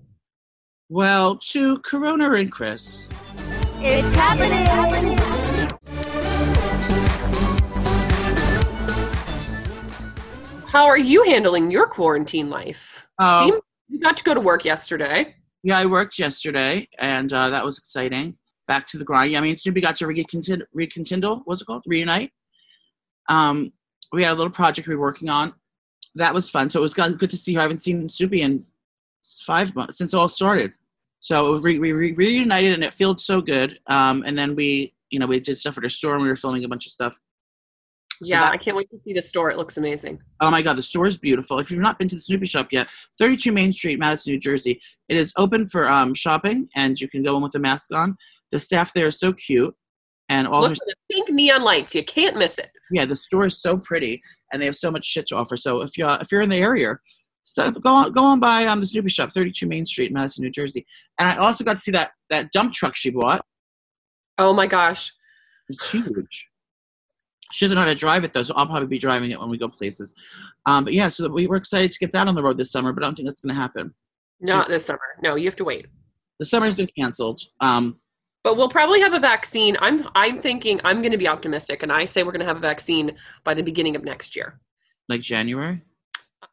Well, 0.89 1.37
to 1.37 1.79
Corona 1.79 2.31
and 2.33 2.51
Chris. 2.51 3.07
It's 3.79 4.15
happening. 4.15 5.17
How 10.67 10.85
are 10.85 10.97
you 10.97 11.23
handling 11.23 11.69
your 11.69 11.85
quarantine 11.87 12.49
life? 12.49 13.07
Seem- 13.19 13.59
you 13.89 13.99
got 13.99 14.15
to 14.17 14.23
go 14.23 14.33
to 14.33 14.39
work 14.39 14.63
yesterday. 14.63 15.35
Yeah, 15.63 15.77
I 15.77 15.85
worked 15.85 16.17
yesterday, 16.17 16.87
and 16.97 17.31
uh, 17.33 17.49
that 17.49 17.65
was 17.65 17.77
exciting. 17.77 18.37
Back 18.67 18.87
to 18.87 18.97
the 18.97 19.03
grind. 19.03 19.31
Yeah, 19.31 19.39
I 19.39 19.41
mean, 19.41 19.55
Snooki 19.55 19.81
got 19.81 19.97
to 19.97 20.07
rekindle, 20.07 20.65
rekindle. 20.73 21.41
What's 21.45 21.61
it 21.61 21.65
called? 21.65 21.83
Reunite. 21.85 22.31
Um, 23.29 23.71
we 24.13 24.23
had 24.23 24.33
a 24.33 24.35
little 24.35 24.51
project 24.51 24.87
we 24.87 24.95
were 24.95 25.01
working 25.01 25.29
on. 25.29 25.53
That 26.15 26.33
was 26.33 26.49
fun. 26.49 26.69
So 26.69 26.79
it 26.79 26.83
was 26.83 26.93
good 26.93 27.17
good 27.19 27.29
to 27.29 27.37
see 27.37 27.53
her. 27.55 27.59
I 27.59 27.63
haven't 27.63 27.81
seen 27.81 28.07
Snooki 28.07 28.39
in 28.39 28.65
five 29.45 29.73
months 29.75 29.97
since 29.97 30.13
it 30.13 30.17
all 30.17 30.29
started. 30.29 30.73
So 31.19 31.51
was 31.51 31.63
re- 31.63 31.79
we 31.79 31.91
re- 31.91 32.13
reunited, 32.13 32.73
and 32.73 32.83
it 32.83 32.93
felt 32.93 33.21
so 33.21 33.41
good. 33.41 33.79
Um, 33.87 34.23
and 34.25 34.37
then 34.37 34.55
we, 34.55 34.93
you 35.11 35.19
know, 35.19 35.27
we 35.27 35.39
did 35.39 35.57
stuff 35.57 35.77
at 35.77 35.83
our 35.83 35.89
store, 35.89 36.15
and 36.15 36.23
we 36.23 36.27
were 36.29 36.35
filming 36.35 36.63
a 36.63 36.67
bunch 36.67 36.85
of 36.87 36.91
stuff. 36.91 37.13
So 38.23 38.29
yeah, 38.29 38.41
that- 38.41 38.53
I 38.53 38.57
can't 38.57 38.75
wait 38.75 38.89
to 38.89 38.99
see 39.05 39.13
the 39.13 39.21
store. 39.21 39.51
It 39.51 39.57
looks 39.57 39.77
amazing. 39.77 40.21
Oh 40.41 40.51
my 40.51 40.61
God, 40.61 40.77
the 40.77 40.83
store 40.83 41.05
is 41.07 41.17
beautiful. 41.17 41.59
If 41.59 41.71
you've 41.71 41.79
not 41.79 41.97
been 41.99 42.07
to 42.09 42.15
the 42.15 42.21
Snooki 42.21 42.49
shop 42.49 42.69
yet, 42.71 42.87
32 43.19 43.51
Main 43.51 43.71
Street, 43.71 43.99
Madison, 43.99 44.33
New 44.33 44.39
Jersey. 44.39 44.81
It 45.09 45.17
is 45.17 45.31
open 45.37 45.67
for 45.67 45.91
um, 45.91 46.13
shopping, 46.13 46.67
and 46.75 46.99
you 46.99 47.07
can 47.07 47.23
go 47.23 47.37
in 47.37 47.43
with 47.43 47.55
a 47.55 47.59
mask 47.59 47.93
on. 47.93 48.17
The 48.51 48.59
staff 48.59 48.93
there 48.93 49.07
is 49.07 49.19
so 49.19 49.33
cute, 49.33 49.73
and 50.29 50.47
all 50.47 50.61
Look 50.61 50.71
her, 50.71 50.75
the 50.85 50.95
pink 51.11 51.29
neon 51.29 51.63
lights. 51.63 51.95
You 51.95 52.03
can't 52.03 52.37
miss 52.37 52.57
it. 52.57 52.69
yeah, 52.91 53.05
the 53.05 53.15
store 53.15 53.45
is 53.45 53.61
so 53.61 53.77
pretty, 53.77 54.21
and 54.51 54.61
they 54.61 54.65
have 54.65 54.75
so 54.75 54.91
much 54.91 55.05
shit 55.05 55.27
to 55.27 55.35
offer. 55.35 55.57
So 55.57 55.81
if 55.81 55.97
you 55.97 56.05
uh, 56.05 56.17
if 56.21 56.31
you're 56.31 56.41
in 56.41 56.49
the 56.49 56.57
area, 56.57 56.97
stop, 57.43 57.81
go 57.81 57.89
on 57.89 58.11
go 58.13 58.23
on 58.23 58.39
by 58.39 58.65
um, 58.65 58.79
the 58.79 58.85
Snooki 58.85 59.11
shop, 59.11 59.31
32 59.31 59.67
Main 59.67 59.85
Street, 59.85 60.11
Madison, 60.11 60.43
New 60.43 60.51
Jersey. 60.51 60.85
And 61.19 61.29
I 61.29 61.37
also 61.37 61.63
got 61.63 61.75
to 61.75 61.79
see 61.81 61.91
that 61.91 62.11
that 62.29 62.51
dump 62.51 62.73
truck 62.73 62.95
she 62.95 63.09
bought. 63.09 63.45
Oh 64.37 64.53
my 64.53 64.67
gosh. 64.67 65.11
It's 65.69 65.89
huge. 65.91 66.47
She 67.53 67.65
doesn't 67.65 67.75
know 67.75 67.81
how 67.81 67.87
to 67.87 67.95
drive 67.95 68.23
it 68.23 68.33
though, 68.33 68.43
so 68.43 68.53
I'll 68.55 68.65
probably 68.65 68.87
be 68.87 68.97
driving 68.97 69.31
it 69.31 69.39
when 69.39 69.49
we 69.49 69.57
go 69.57 69.67
places. 69.67 70.13
Um, 70.65 70.83
but 70.85 70.93
yeah, 70.93 71.09
so 71.09 71.27
we 71.29 71.47
were 71.47 71.57
excited 71.57 71.91
to 71.91 71.99
get 71.99 72.11
that 72.13 72.27
on 72.27 72.35
the 72.35 72.43
road 72.43 72.57
this 72.57 72.71
summer, 72.71 72.93
but 72.93 73.03
I 73.03 73.07
don't 73.07 73.15
think 73.15 73.27
that's 73.27 73.41
going 73.41 73.53
to 73.53 73.61
happen. 73.61 73.93
Not 74.39 74.69
this 74.69 74.85
summer. 74.85 74.99
No, 75.21 75.35
you 75.35 75.45
have 75.45 75.55
to 75.57 75.63
wait. 75.63 75.85
the 76.39 76.45
summer's 76.45 76.75
been 76.77 76.89
canceled. 76.97 77.41
Um, 77.59 77.97
But 78.43 78.57
we'll 78.57 78.69
probably 78.69 79.01
have 79.01 79.13
a 79.13 79.19
vaccine. 79.19 79.77
I'm 79.79 80.07
I'm 80.15 80.39
thinking 80.39 80.81
I'm 80.83 81.01
going 81.01 81.11
to 81.11 81.17
be 81.17 81.27
optimistic, 81.27 81.83
and 81.83 81.91
I 81.91 82.05
say 82.05 82.23
we're 82.23 82.31
going 82.31 82.39
to 82.39 82.45
have 82.45 82.57
a 82.57 82.61
vaccine 82.61 83.15
by 83.43 83.53
the 83.53 83.63
beginning 83.63 83.95
of 83.95 84.03
next 84.03 84.35
year. 84.35 84.59
Like 85.09 85.21
January. 85.21 85.81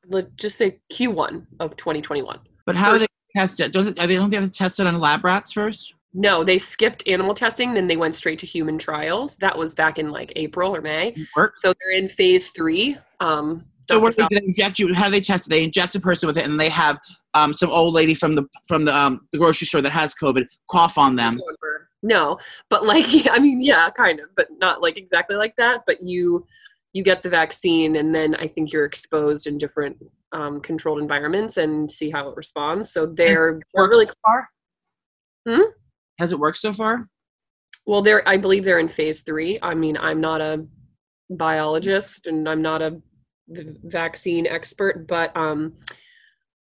Let's 0.06 0.30
just 0.36 0.58
say 0.58 0.80
Q1 0.92 1.46
of 1.60 1.76
2021. 1.76 2.40
But 2.66 2.76
how 2.76 2.92
do 2.92 2.98
they 3.00 3.06
test 3.34 3.60
it? 3.60 3.74
Are 3.76 3.82
they 3.82 4.16
don't 4.16 4.30
they 4.30 4.36
have 4.36 4.46
to 4.46 4.50
test 4.50 4.80
it 4.80 4.86
on 4.86 4.98
lab 4.98 5.24
rats 5.24 5.52
first? 5.52 5.94
No, 6.14 6.42
they 6.42 6.58
skipped 6.58 7.06
animal 7.06 7.34
testing, 7.34 7.74
then 7.74 7.86
they 7.86 7.96
went 7.96 8.14
straight 8.14 8.38
to 8.40 8.46
human 8.46 8.78
trials. 8.78 9.36
That 9.36 9.56
was 9.56 9.74
back 9.74 9.98
in 9.98 10.10
like 10.10 10.32
April 10.36 10.74
or 10.74 10.80
May. 10.80 11.14
So 11.58 11.74
they're 11.80 11.96
in 11.96 12.08
phase 12.08 12.50
three. 12.50 12.96
Um, 13.20 13.64
So 13.88 13.98
what 13.98 14.16
do 14.16 14.26
they, 14.30 14.40
they 14.40 14.46
inject 14.46 14.78
you? 14.78 14.94
How 14.94 15.04
do 15.04 15.10
they 15.12 15.20
test 15.20 15.46
it? 15.46 15.50
They 15.50 15.64
inject 15.64 15.94
a 15.96 16.00
person 16.00 16.26
with 16.26 16.38
it, 16.38 16.46
and 16.46 16.58
they 16.58 16.70
have 16.70 16.98
um, 17.34 17.52
some 17.52 17.70
old 17.70 17.94
lady 17.94 18.14
from 18.14 18.34
the 18.34 18.44
from 18.66 18.84
the 18.84 18.96
um, 18.96 19.20
the 19.32 19.38
grocery 19.38 19.66
store 19.66 19.82
that 19.82 19.92
has 19.92 20.14
COVID 20.14 20.46
cough 20.70 20.98
on 20.98 21.14
them. 21.14 21.40
No, 22.02 22.38
but 22.68 22.84
like, 22.84 23.06
I 23.30 23.38
mean, 23.38 23.60
yeah, 23.62 23.90
kind 23.90 24.20
of, 24.20 24.28
but 24.36 24.48
not 24.58 24.82
like 24.82 24.96
exactly 24.96 25.36
like 25.36 25.56
that. 25.56 25.82
But 25.86 26.02
you, 26.02 26.46
you 26.92 27.02
get 27.02 27.22
the 27.22 27.30
vaccine, 27.30 27.96
and 27.96 28.14
then 28.14 28.34
I 28.36 28.46
think 28.46 28.72
you're 28.72 28.84
exposed 28.84 29.46
in 29.46 29.58
different 29.58 29.96
um, 30.32 30.60
controlled 30.60 31.00
environments 31.00 31.56
and 31.56 31.90
see 31.90 32.10
how 32.10 32.28
it 32.28 32.36
responds. 32.36 32.90
So 32.90 33.06
they're, 33.06 33.60
they're 33.74 33.88
really 33.88 34.06
so 34.06 34.14
far? 34.24 34.48
Hmm? 35.48 35.70
Has 36.18 36.32
it 36.32 36.38
worked 36.38 36.58
so 36.58 36.72
far? 36.72 37.08
well. 37.86 38.02
They're, 38.02 38.26
I 38.28 38.36
believe, 38.36 38.64
they're 38.64 38.78
in 38.78 38.88
phase 38.88 39.22
three. 39.22 39.58
I 39.62 39.74
mean, 39.74 39.96
I'm 39.96 40.20
not 40.20 40.40
a 40.40 40.64
biologist, 41.30 42.26
and 42.26 42.48
I'm 42.48 42.62
not 42.62 42.82
a 42.82 43.00
vaccine 43.48 44.46
expert, 44.46 45.06
but 45.06 45.34
um, 45.36 45.72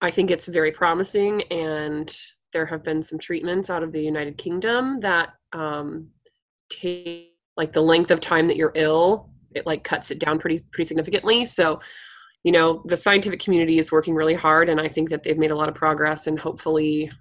I 0.02 0.12
think 0.12 0.30
it's 0.30 0.48
very 0.48 0.72
promising, 0.72 1.44
and 1.44 2.14
there 2.54 2.66
have 2.66 2.84
been 2.84 3.04
some 3.04 3.20
treatments 3.20 3.70
out 3.70 3.84
of 3.84 3.92
the 3.92 4.02
United 4.02 4.38
Kingdom 4.38 5.02
that 5.02 5.34
um, 5.52 6.10
take 6.70 7.32
like 7.58 7.74
the 7.74 7.82
length 7.82 8.12
of 8.12 8.20
time 8.20 8.48
that 8.48 8.56
you're 8.56 8.72
ill. 8.76 9.30
It 9.54 9.66
like 9.66 9.84
cuts 9.84 10.10
it 10.10 10.20
down 10.20 10.40
pretty 10.40 10.64
pretty 10.72 10.88
significantly. 10.88 11.46
So, 11.46 11.82
you 12.44 12.52
know, 12.52 12.82
the 12.86 12.98
scientific 12.98 13.40
community 13.40 13.78
is 13.78 13.92
working 13.92 14.16
really 14.16 14.34
hard, 14.34 14.70
and 14.70 14.80
I 14.80 14.88
think 14.88 15.10
that 15.10 15.24
they've 15.24 15.38
made 15.38 15.52
a 15.52 15.56
lot 15.56 15.70
of 15.70 15.76
progress, 15.76 16.28
and 16.28 16.40
hopefully, 16.40 17.12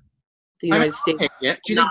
the 0.61 0.69
United 0.69 0.95
States. 0.95 1.21
It. 1.41 1.59
Do 1.65 1.75
you 1.75 1.77
think, 1.77 1.91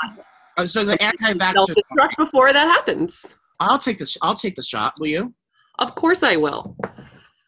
oh, 0.57 0.65
so 0.65 0.83
the 0.83 1.01
anti-vaxxers. 1.03 1.75
Before 2.17 2.53
that 2.53 2.67
happens. 2.67 3.37
I'll 3.59 3.77
take 3.77 3.99
this. 3.99 4.17
I'll 4.21 4.33
take 4.35 4.55
the 4.55 4.63
shot. 4.63 4.93
Will 4.99 5.09
you? 5.09 5.33
Of 5.79 5.95
course, 5.95 6.23
I 6.23 6.37
will. 6.37 6.75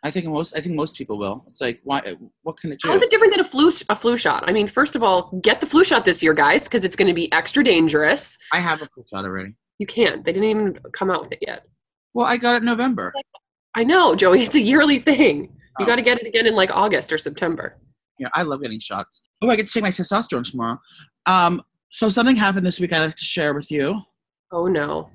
I 0.03 0.11
think 0.11 0.25
most. 0.25 0.55
I 0.55 0.59
think 0.59 0.75
most 0.75 0.97
people 0.97 1.17
will. 1.17 1.45
It's 1.47 1.61
like, 1.61 1.79
why? 1.83 2.01
What 2.41 2.57
can 2.57 2.71
it 2.73 2.79
do? 2.81 2.89
How 2.89 2.93
is 2.93 3.01
it 3.01 3.09
different 3.09 3.31
than 3.33 3.39
a 3.39 3.47
flu 3.47 3.71
a 3.89 3.95
flu 3.95 4.17
shot? 4.17 4.43
I 4.47 4.51
mean, 4.51 4.67
first 4.67 4.95
of 4.95 5.03
all, 5.03 5.31
get 5.41 5.61
the 5.61 5.67
flu 5.67 5.83
shot 5.85 6.03
this 6.05 6.21
year, 6.21 6.33
guys, 6.33 6.65
because 6.65 6.83
it's 6.83 6.95
going 6.95 7.07
to 7.07 7.13
be 7.13 7.31
extra 7.31 7.63
dangerous. 7.63 8.37
I 8.51 8.59
have 8.59 8.81
a 8.81 8.85
flu 8.87 9.03
shot 9.09 9.23
already. 9.25 9.55
You 9.79 9.87
can't. 9.87 10.23
They 10.25 10.33
didn't 10.33 10.49
even 10.49 10.79
come 10.91 11.09
out 11.09 11.21
with 11.21 11.31
it 11.31 11.39
yet. 11.41 11.63
Well, 12.13 12.25
I 12.25 12.37
got 12.37 12.55
it 12.55 12.57
in 12.57 12.65
November. 12.65 13.13
I 13.75 13.83
know, 13.83 14.13
Joey. 14.15 14.43
It's 14.43 14.55
a 14.55 14.59
yearly 14.61 14.99
thing. 14.99 15.43
You 15.79 15.85
Oh. 15.85 15.85
got 15.85 15.95
to 15.95 16.01
get 16.03 16.19
it 16.19 16.27
again 16.27 16.45
in 16.45 16.53
like 16.55 16.69
August 16.71 17.11
or 17.11 17.17
September. 17.17 17.77
Yeah, 18.19 18.27
I 18.33 18.43
love 18.43 18.61
getting 18.61 18.79
shots. 18.79 19.21
Oh, 19.41 19.49
I 19.49 19.55
get 19.55 19.65
to 19.67 19.73
take 19.73 19.81
my 19.83 19.89
testosterone 19.89 20.49
tomorrow. 20.49 20.79
Um, 21.25 21.61
so 21.89 22.09
something 22.09 22.35
happened 22.35 22.65
this 22.65 22.79
week. 22.79 22.93
I'd 22.93 22.99
like 23.05 23.15
to 23.15 23.25
share 23.25 23.53
with 23.55 23.71
you. 23.71 23.99
Oh 24.51 24.67
no. 24.67 25.09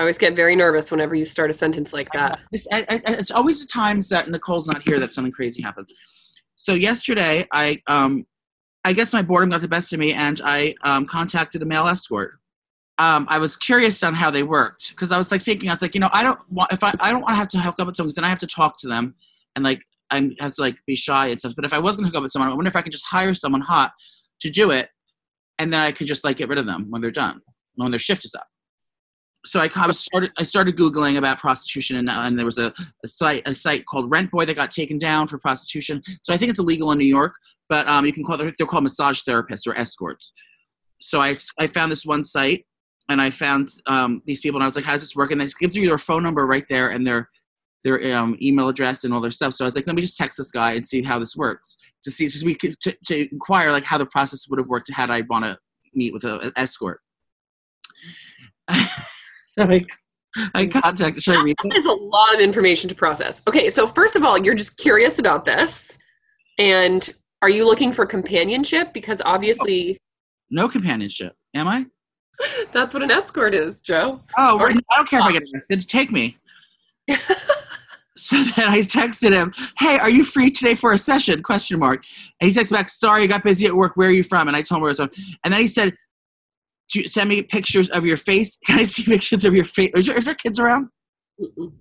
I 0.00 0.02
always 0.02 0.16
get 0.16 0.34
very 0.34 0.56
nervous 0.56 0.90
whenever 0.90 1.14
you 1.14 1.26
start 1.26 1.50
a 1.50 1.52
sentence 1.52 1.92
like 1.92 2.10
that. 2.14 2.40
This, 2.50 2.66
I, 2.72 2.86
I, 2.88 3.02
it's 3.06 3.30
always 3.30 3.60
the 3.60 3.66
times 3.66 4.08
that 4.08 4.30
Nicole's 4.30 4.66
not 4.66 4.80
here 4.82 4.98
that 4.98 5.12
something 5.12 5.30
crazy 5.30 5.60
happens. 5.60 5.92
So 6.56 6.72
yesterday, 6.72 7.46
I 7.52 7.82
um, 7.86 8.24
I 8.82 8.94
guess 8.94 9.12
my 9.12 9.20
boredom 9.20 9.50
got 9.50 9.60
the 9.60 9.68
best 9.68 9.92
of 9.92 9.98
me, 9.98 10.14
and 10.14 10.40
I 10.42 10.74
um, 10.84 11.04
contacted 11.04 11.60
a 11.60 11.66
male 11.66 11.86
escort. 11.86 12.38
Um, 12.96 13.26
I 13.28 13.36
was 13.36 13.58
curious 13.58 14.02
on 14.02 14.14
how 14.14 14.30
they 14.30 14.42
worked 14.42 14.88
because 14.88 15.12
I 15.12 15.18
was 15.18 15.30
like 15.30 15.42
thinking, 15.42 15.68
I 15.68 15.74
was 15.74 15.82
like, 15.82 15.94
you 15.94 16.00
know, 16.00 16.08
I 16.14 16.22
don't 16.22 16.40
want 16.50 16.72
if 16.72 16.82
I, 16.82 16.94
I 16.98 17.12
don't 17.12 17.20
want 17.20 17.34
to 17.34 17.36
have 17.36 17.48
to 17.48 17.58
hook 17.58 17.74
up 17.78 17.86
with 17.86 17.96
someone 17.96 18.14
then 18.16 18.24
I 18.24 18.30
have 18.30 18.38
to 18.38 18.46
talk 18.46 18.78
to 18.78 18.88
them 18.88 19.14
and 19.54 19.62
like 19.62 19.82
I 20.10 20.30
have 20.40 20.54
to 20.54 20.62
like 20.62 20.76
be 20.86 20.96
shy 20.96 21.26
and 21.26 21.38
stuff. 21.38 21.52
But 21.54 21.66
if 21.66 21.74
I 21.74 21.78
was 21.78 21.98
gonna 21.98 22.08
hook 22.08 22.16
up 22.16 22.22
with 22.22 22.32
someone, 22.32 22.50
I 22.50 22.54
wonder 22.54 22.70
if 22.70 22.76
I 22.76 22.80
could 22.80 22.92
just 22.92 23.04
hire 23.04 23.34
someone 23.34 23.60
hot 23.60 23.92
to 24.40 24.48
do 24.48 24.70
it, 24.70 24.88
and 25.58 25.70
then 25.70 25.80
I 25.80 25.92
could 25.92 26.06
just 26.06 26.24
like 26.24 26.38
get 26.38 26.48
rid 26.48 26.58
of 26.58 26.64
them 26.64 26.86
when 26.88 27.02
they're 27.02 27.10
done, 27.10 27.42
when 27.74 27.90
their 27.90 28.00
shift 28.00 28.24
is 28.24 28.34
up. 28.34 28.46
So 29.46 29.58
I 29.58 29.70
of 29.88 29.96
started. 29.96 30.32
I 30.38 30.42
started 30.42 30.76
googling 30.76 31.16
about 31.16 31.38
prostitution, 31.38 31.96
and, 31.96 32.10
and 32.10 32.38
there 32.38 32.44
was 32.44 32.58
a, 32.58 32.74
a 33.02 33.08
site 33.08 33.48
a 33.48 33.54
site 33.54 33.86
called 33.86 34.10
Rent 34.10 34.30
Boy 34.30 34.44
that 34.44 34.54
got 34.54 34.70
taken 34.70 34.98
down 34.98 35.26
for 35.26 35.38
prostitution. 35.38 36.02
So 36.22 36.34
I 36.34 36.36
think 36.36 36.50
it's 36.50 36.60
illegal 36.60 36.92
in 36.92 36.98
New 36.98 37.06
York, 37.06 37.32
but 37.68 37.88
um, 37.88 38.04
you 38.04 38.12
can 38.12 38.22
call 38.22 38.36
they're 38.36 38.52
called 38.52 38.82
massage 38.82 39.22
therapists 39.22 39.66
or 39.66 39.76
escorts. 39.78 40.32
So 41.00 41.22
I 41.22 41.36
I 41.58 41.66
found 41.68 41.90
this 41.90 42.04
one 42.04 42.22
site, 42.22 42.66
and 43.08 43.20
I 43.20 43.30
found 43.30 43.70
um, 43.86 44.20
these 44.26 44.40
people, 44.40 44.58
and 44.58 44.64
I 44.64 44.66
was 44.66 44.76
like, 44.76 44.84
"How 44.84 44.92
does 44.92 45.02
this 45.02 45.16
work?" 45.16 45.30
And 45.30 45.40
it 45.40 45.52
gives 45.58 45.74
you 45.74 45.88
their 45.88 45.96
phone 45.96 46.22
number 46.22 46.46
right 46.46 46.66
there 46.68 46.88
and 46.88 47.06
their 47.06 47.30
their 47.82 48.14
um, 48.14 48.36
email 48.42 48.68
address 48.68 49.04
and 49.04 49.14
all 49.14 49.22
their 49.22 49.30
stuff. 49.30 49.54
So 49.54 49.64
I 49.64 49.68
was 49.68 49.74
like, 49.74 49.86
"Let 49.86 49.96
me 49.96 50.02
just 50.02 50.18
text 50.18 50.36
this 50.36 50.50
guy 50.50 50.72
and 50.72 50.86
see 50.86 51.02
how 51.02 51.18
this 51.18 51.34
works 51.34 51.78
to 52.02 52.10
see 52.10 52.28
so 52.28 52.44
we 52.44 52.54
could 52.54 52.78
to, 52.80 52.94
to 53.06 53.26
inquire 53.32 53.72
like 53.72 53.84
how 53.84 53.96
the 53.96 54.04
process 54.04 54.46
would 54.50 54.58
have 54.58 54.68
worked 54.68 54.92
had 54.92 55.10
I 55.10 55.22
want 55.30 55.46
to 55.46 55.58
meet 55.94 56.12
with 56.12 56.24
an 56.24 56.52
escort." 56.56 57.00
so 59.58 59.64
I 59.68 59.84
I 60.54 60.66
contacted. 60.66 61.22
Should 61.22 61.36
I 61.36 61.42
read? 61.42 61.56
That 61.62 61.76
is 61.76 61.84
a 61.84 61.88
lot 61.90 62.34
of 62.34 62.40
information 62.40 62.88
to 62.88 62.94
process. 62.94 63.42
Okay, 63.48 63.68
so 63.68 63.86
first 63.86 64.14
of 64.16 64.24
all, 64.24 64.38
you're 64.38 64.54
just 64.54 64.76
curious 64.76 65.18
about 65.18 65.44
this. 65.44 65.98
And 66.58 67.08
are 67.42 67.50
you 67.50 67.66
looking 67.66 67.90
for 67.90 68.06
companionship? 68.06 68.92
Because 68.92 69.20
obviously 69.24 69.96
oh, 69.96 70.04
No 70.50 70.68
companionship. 70.68 71.34
Am 71.54 71.66
I? 71.66 71.86
that's 72.72 72.94
what 72.94 73.02
an 73.02 73.10
escort 73.10 73.54
is, 73.54 73.80
Joe. 73.80 74.20
Oh, 74.38 74.58
Or- 74.60 74.70
I 74.70 74.96
don't 74.96 75.08
care 75.08 75.20
if 75.20 75.26
I 75.26 75.32
get 75.32 75.42
arrested. 75.54 75.88
Take 75.88 76.12
me. 76.12 76.36
so 78.16 78.36
then 78.56 78.68
I 78.68 78.78
texted 78.80 79.34
him, 79.34 79.52
"Hey, 79.78 79.98
are 79.98 80.10
you 80.10 80.24
free 80.24 80.50
today 80.50 80.76
for 80.76 80.92
a 80.92 80.98
session?" 80.98 81.42
Question 81.42 81.80
mark. 81.80 82.04
And 82.40 82.50
he 82.50 82.56
texted 82.56 82.70
back, 82.70 82.88
"Sorry, 82.88 83.24
I 83.24 83.26
got 83.26 83.42
busy 83.42 83.66
at 83.66 83.74
work. 83.74 83.96
Where 83.96 84.08
are 84.08 84.12
you 84.12 84.22
from?" 84.22 84.46
And 84.46 84.56
I 84.56 84.62
told 84.62 84.78
him 84.78 84.82
where 84.82 84.90
I 84.90 84.92
was 84.92 84.98
from. 84.98 85.10
And 85.42 85.52
then 85.52 85.60
he 85.60 85.66
said, 85.66 85.96
"Do 86.92 87.00
you 87.00 87.08
send 87.08 87.28
me 87.28 87.42
pictures 87.42 87.88
of 87.90 88.04
your 88.04 88.16
face? 88.16 88.58
Can 88.66 88.78
I 88.78 88.84
see 88.84 89.04
pictures 89.04 89.44
of 89.44 89.54
your 89.54 89.64
face? 89.64 89.90
Is 89.94 90.06
there, 90.06 90.16
is 90.16 90.24
there 90.26 90.34
kids 90.34 90.58
around? 90.58 90.88
Mm-mm. 91.40 91.72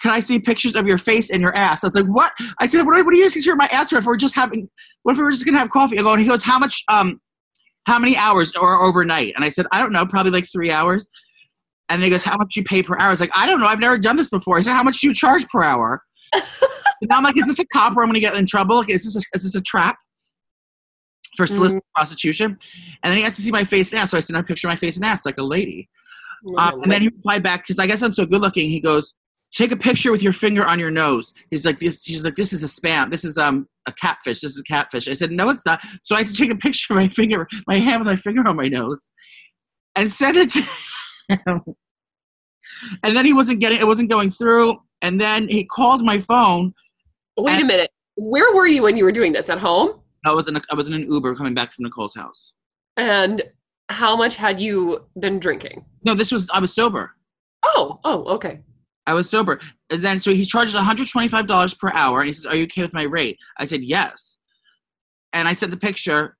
Can 0.00 0.12
I 0.12 0.20
see 0.20 0.38
pictures 0.38 0.76
of 0.76 0.86
your 0.86 0.98
face 0.98 1.30
and 1.30 1.40
your 1.40 1.54
ass?" 1.56 1.84
I 1.84 1.88
was 1.88 1.94
like, 1.94 2.06
"What?" 2.06 2.32
I 2.60 2.66
said, 2.66 2.86
"What, 2.86 3.04
what 3.04 3.14
are 3.14 3.16
you 3.16 3.30
for 3.30 3.56
my 3.56 3.68
ass 3.72 3.90
for? 3.90 3.98
If 3.98 4.04
we're 4.04 4.16
just 4.16 4.34
having, 4.34 4.68
what 5.02 5.12
if 5.12 5.18
we're 5.18 5.30
just 5.30 5.44
gonna 5.44 5.58
have 5.58 5.70
coffee?" 5.70 5.98
I 5.98 6.02
go, 6.02 6.12
and 6.12 6.22
he 6.22 6.28
goes, 6.28 6.44
"How 6.44 6.58
much? 6.58 6.82
Um, 6.88 7.20
how 7.86 7.98
many 7.98 8.16
hours 8.16 8.54
or 8.54 8.76
overnight?" 8.76 9.32
And 9.34 9.44
I 9.44 9.48
said, 9.48 9.66
"I 9.72 9.80
don't 9.80 9.92
know, 9.92 10.06
probably 10.06 10.32
like 10.32 10.46
three 10.50 10.70
hours." 10.70 11.10
And 11.88 12.00
then 12.00 12.06
he 12.06 12.10
goes, 12.10 12.24
How 12.24 12.36
much 12.36 12.56
you 12.56 12.64
pay 12.64 12.82
per 12.82 12.98
hour? 12.98 13.06
I 13.06 13.10
was 13.10 13.20
like, 13.20 13.30
I 13.34 13.46
don't 13.46 13.60
know. 13.60 13.66
I've 13.66 13.80
never 13.80 13.98
done 13.98 14.16
this 14.16 14.30
before. 14.30 14.58
I 14.58 14.60
said, 14.60 14.74
How 14.74 14.82
much 14.82 15.00
do 15.00 15.08
you 15.08 15.14
charge 15.14 15.46
per 15.48 15.62
hour? 15.62 16.02
and 16.34 16.42
now 17.08 17.16
I'm 17.16 17.22
like, 17.22 17.38
Is 17.38 17.46
this 17.46 17.58
a 17.58 17.66
cop 17.66 17.96
where 17.96 18.02
I'm 18.02 18.10
going 18.10 18.14
to 18.14 18.20
get 18.20 18.34
in 18.36 18.46
trouble? 18.46 18.76
Like, 18.76 18.90
is, 18.90 19.04
this 19.04 19.16
a, 19.16 19.22
is 19.34 19.44
this 19.44 19.54
a 19.54 19.60
trap 19.60 19.96
for 21.38 21.46
soliciting 21.46 21.82
prostitution? 21.94 22.58
And 23.02 23.10
then 23.10 23.16
he 23.16 23.22
has 23.22 23.36
to 23.36 23.42
see 23.42 23.50
my 23.50 23.64
face 23.64 23.92
and 23.92 24.00
ass. 24.00 24.10
So 24.10 24.18
I 24.18 24.20
sent 24.20 24.36
him 24.36 24.44
a 24.44 24.46
picture 24.46 24.68
of 24.68 24.72
my 24.72 24.76
face 24.76 24.96
and 24.96 25.04
ass 25.04 25.24
like 25.24 25.38
a 25.38 25.42
lady. 25.42 25.88
Um, 26.56 26.82
and 26.82 26.92
then 26.92 27.00
he 27.00 27.08
replied 27.08 27.42
back, 27.42 27.62
because 27.62 27.78
I 27.78 27.86
guess 27.86 28.02
I'm 28.02 28.12
so 28.12 28.26
good 28.26 28.40
looking. 28.40 28.68
He 28.68 28.80
goes, 28.80 29.14
Take 29.50 29.72
a 29.72 29.76
picture 29.76 30.12
with 30.12 30.22
your 30.22 30.34
finger 30.34 30.62
on 30.62 30.78
your 30.78 30.90
nose. 30.90 31.32
He's 31.50 31.64
like, 31.64 31.80
this, 31.80 32.04
He's 32.04 32.22
like, 32.22 32.34
This 32.34 32.52
is 32.52 32.62
a 32.62 32.66
spam. 32.66 33.10
This 33.10 33.24
is 33.24 33.38
um 33.38 33.66
a 33.86 33.92
catfish. 33.92 34.40
This 34.40 34.52
is 34.52 34.60
a 34.60 34.64
catfish. 34.64 35.08
I 35.08 35.14
said, 35.14 35.30
No, 35.32 35.48
it's 35.48 35.64
not. 35.64 35.80
So 36.02 36.14
I 36.14 36.18
had 36.18 36.28
to 36.28 36.34
take 36.34 36.50
a 36.50 36.56
picture 36.56 36.92
of 36.92 36.98
my 36.98 37.08
finger, 37.08 37.48
my 37.66 37.78
hand 37.78 38.00
with 38.00 38.08
my 38.08 38.16
finger 38.16 38.46
on 38.46 38.56
my 38.56 38.68
nose 38.68 39.10
and 39.96 40.12
send 40.12 40.36
it 40.36 40.50
to 40.50 40.62
him. 41.28 41.60
And 43.02 43.16
then 43.16 43.24
he 43.24 43.32
wasn't 43.32 43.60
getting 43.60 43.78
it 43.78 43.86
wasn't 43.86 44.10
going 44.10 44.30
through. 44.30 44.76
And 45.02 45.20
then 45.20 45.48
he 45.48 45.64
called 45.64 46.02
my 46.02 46.18
phone. 46.18 46.74
Wait 47.36 47.60
a 47.60 47.64
minute. 47.64 47.90
Where 48.16 48.54
were 48.54 48.66
you 48.66 48.82
when 48.82 48.96
you 48.96 49.04
were 49.04 49.12
doing 49.12 49.32
this? 49.32 49.48
At 49.48 49.58
home? 49.58 50.00
I 50.24 50.32
was 50.32 50.48
in 50.48 50.56
a, 50.56 50.62
I 50.70 50.74
was 50.74 50.88
in 50.88 50.94
an 50.94 51.10
Uber 51.10 51.34
coming 51.34 51.54
back 51.54 51.72
from 51.72 51.84
Nicole's 51.84 52.14
house. 52.14 52.52
And 52.96 53.42
how 53.88 54.16
much 54.16 54.36
had 54.36 54.60
you 54.60 55.06
been 55.18 55.38
drinking? 55.38 55.84
No, 56.04 56.14
this 56.14 56.32
was 56.32 56.48
I 56.50 56.60
was 56.60 56.74
sober. 56.74 57.14
Oh, 57.64 58.00
oh, 58.04 58.24
okay. 58.34 58.60
I 59.06 59.14
was 59.14 59.30
sober. 59.30 59.58
And 59.90 60.02
then 60.02 60.20
so 60.20 60.32
he 60.32 60.44
charges 60.44 60.74
$125 60.74 61.78
per 61.78 61.90
hour 61.94 62.20
and 62.20 62.26
he 62.26 62.32
says, 62.32 62.46
Are 62.46 62.54
you 62.54 62.64
okay 62.64 62.82
with 62.82 62.92
my 62.92 63.04
rate? 63.04 63.38
I 63.56 63.64
said, 63.64 63.82
Yes. 63.82 64.38
And 65.32 65.48
I 65.48 65.54
sent 65.54 65.72
the 65.72 65.78
picture 65.78 66.36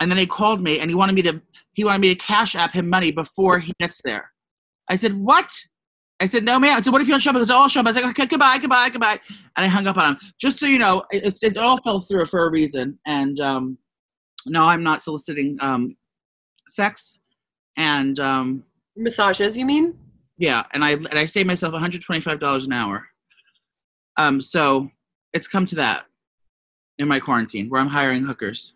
and 0.00 0.10
then 0.10 0.18
he 0.18 0.26
called 0.26 0.62
me 0.62 0.78
and 0.78 0.90
he 0.90 0.94
wanted 0.94 1.14
me 1.14 1.22
to 1.22 1.40
he 1.74 1.84
wanted 1.84 2.00
me 2.00 2.14
to 2.14 2.14
cash 2.14 2.54
app 2.54 2.72
him 2.72 2.88
money 2.88 3.10
before 3.10 3.58
he 3.58 3.72
gets 3.80 4.00
there. 4.02 4.30
I 4.88 4.96
said, 4.96 5.14
What? 5.14 5.50
I 6.20 6.26
said, 6.26 6.44
No, 6.44 6.58
man. 6.58 6.76
I 6.76 6.80
said, 6.80 6.92
What 6.92 7.00
if 7.02 7.08
you 7.08 7.12
don't 7.12 7.20
show 7.20 7.30
up? 7.30 7.36
He 7.36 7.40
goes, 7.40 7.50
Oh, 7.50 7.58
I'll 7.62 7.68
show 7.68 7.80
up. 7.80 7.86
I 7.86 7.90
was 7.90 7.96
like, 8.02 8.10
Okay, 8.10 8.26
goodbye, 8.26 8.58
goodbye, 8.58 8.90
goodbye. 8.90 9.20
And 9.56 9.64
I 9.64 9.68
hung 9.68 9.86
up 9.86 9.96
on 9.96 10.14
him. 10.14 10.20
Just 10.40 10.58
so 10.58 10.66
you 10.66 10.78
know, 10.78 11.04
it, 11.10 11.38
it, 11.42 11.56
all 11.56 11.78
fell 11.78 12.00
through 12.00 12.26
for 12.26 12.44
a 12.46 12.50
reason. 12.50 12.98
And 13.06 13.38
um, 13.40 13.78
no, 14.46 14.68
I'm 14.68 14.82
not 14.82 15.02
soliciting 15.02 15.56
um, 15.60 15.96
sex. 16.68 17.20
And 17.76 18.18
um, 18.18 18.64
Massages, 18.96 19.56
you 19.56 19.64
mean? 19.64 19.96
yeah, 20.38 20.64
and 20.72 20.84
I 20.84 20.90
and 20.92 21.18
I 21.18 21.24
save 21.24 21.46
myself 21.46 21.72
$125 21.74 22.64
an 22.64 22.72
hour. 22.72 23.06
Um, 24.16 24.40
so 24.40 24.90
it's 25.32 25.46
come 25.46 25.66
to 25.66 25.76
that 25.76 26.06
in 26.98 27.06
my 27.06 27.20
quarantine 27.20 27.68
where 27.68 27.80
I'm 27.80 27.86
hiring 27.88 28.24
hookers. 28.24 28.74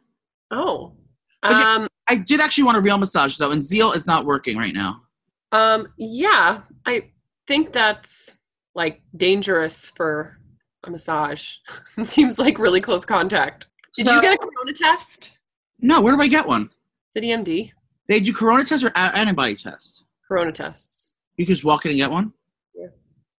Oh. 0.53 0.93
But 1.41 1.53
Um, 1.55 1.89
I 2.09 2.17
did 2.17 2.41
actually 2.41 2.65
want 2.65 2.77
a 2.77 2.81
real 2.81 2.99
massage 2.99 3.37
though, 3.37 3.51
and 3.51 3.65
Zeal 3.65 3.91
is 3.93 4.07
not 4.07 4.25
working 4.25 4.57
right 4.57 4.75
now. 4.75 5.03
um, 5.51 5.89
yeah, 5.99 6.61
I 6.87 7.11
think 7.47 7.73
that's 7.73 8.37
like 8.75 9.03
dangerous 9.17 9.91
for 9.91 10.39
a 10.85 10.91
massage. 10.91 11.57
it 11.99 12.07
seems 12.07 12.39
like 12.39 12.59
really 12.59 12.81
close 12.81 13.05
contact. 13.05 13.67
Did 13.97 14.07
So- 14.07 14.15
you 14.17 14.23
get 14.23 14.35
a 14.35 14.39
corona 14.39 14.73
test? 14.75 15.39
No, 15.81 16.01
where 16.01 16.15
do 16.15 16.23
I 16.23 16.29
get 16.29 16.47
one? 16.47 16.71
The 17.15 17.21
DMD 17.21 17.73
They 18.09 18.21
do 18.21 18.33
corona 18.33 18.65
test 18.65 18.85
or 18.85 18.89
a- 18.89 18.99
antibody 19.19 19.55
test? 19.57 20.05
corona 20.27 20.53
tests. 20.53 21.13
You 21.37 21.45
can 21.45 21.55
just 21.55 21.65
walk 21.65 21.85
in 21.85 21.91
and 21.91 21.99
get 21.99 22.11
one. 22.11 22.33
Yeah. 22.75 22.87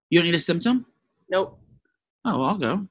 You 0.10 0.20
don't 0.20 0.26
need 0.26 0.36
a 0.36 0.40
symptom. 0.40 0.86
Nope. 1.30 1.58
Oh, 2.26 2.38
well, 2.40 2.50
I'll 2.50 2.58
go. 2.58 2.82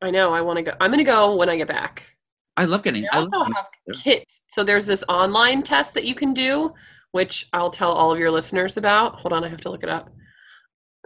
I 0.00 0.10
know. 0.10 0.32
I 0.32 0.40
want 0.42 0.58
to 0.58 0.62
go. 0.62 0.72
I'm 0.80 0.90
gonna 0.90 1.02
go 1.04 1.34
when 1.36 1.48
I 1.48 1.56
get 1.56 1.68
back. 1.68 2.16
I 2.56 2.64
love 2.66 2.82
getting. 2.82 3.02
They 3.02 3.08
I 3.08 3.18
also 3.18 3.42
have 3.42 3.66
kits. 4.02 4.42
So 4.48 4.62
there's 4.62 4.86
this 4.86 5.02
online 5.08 5.62
test 5.62 5.94
that 5.94 6.04
you 6.04 6.14
can 6.14 6.32
do, 6.34 6.72
which 7.12 7.48
I'll 7.52 7.70
tell 7.70 7.92
all 7.92 8.12
of 8.12 8.18
your 8.18 8.30
listeners 8.30 8.76
about. 8.76 9.16
Hold 9.20 9.32
on, 9.32 9.42
I 9.44 9.48
have 9.48 9.60
to 9.62 9.70
look 9.70 9.82
it 9.82 9.88
up. 9.88 10.10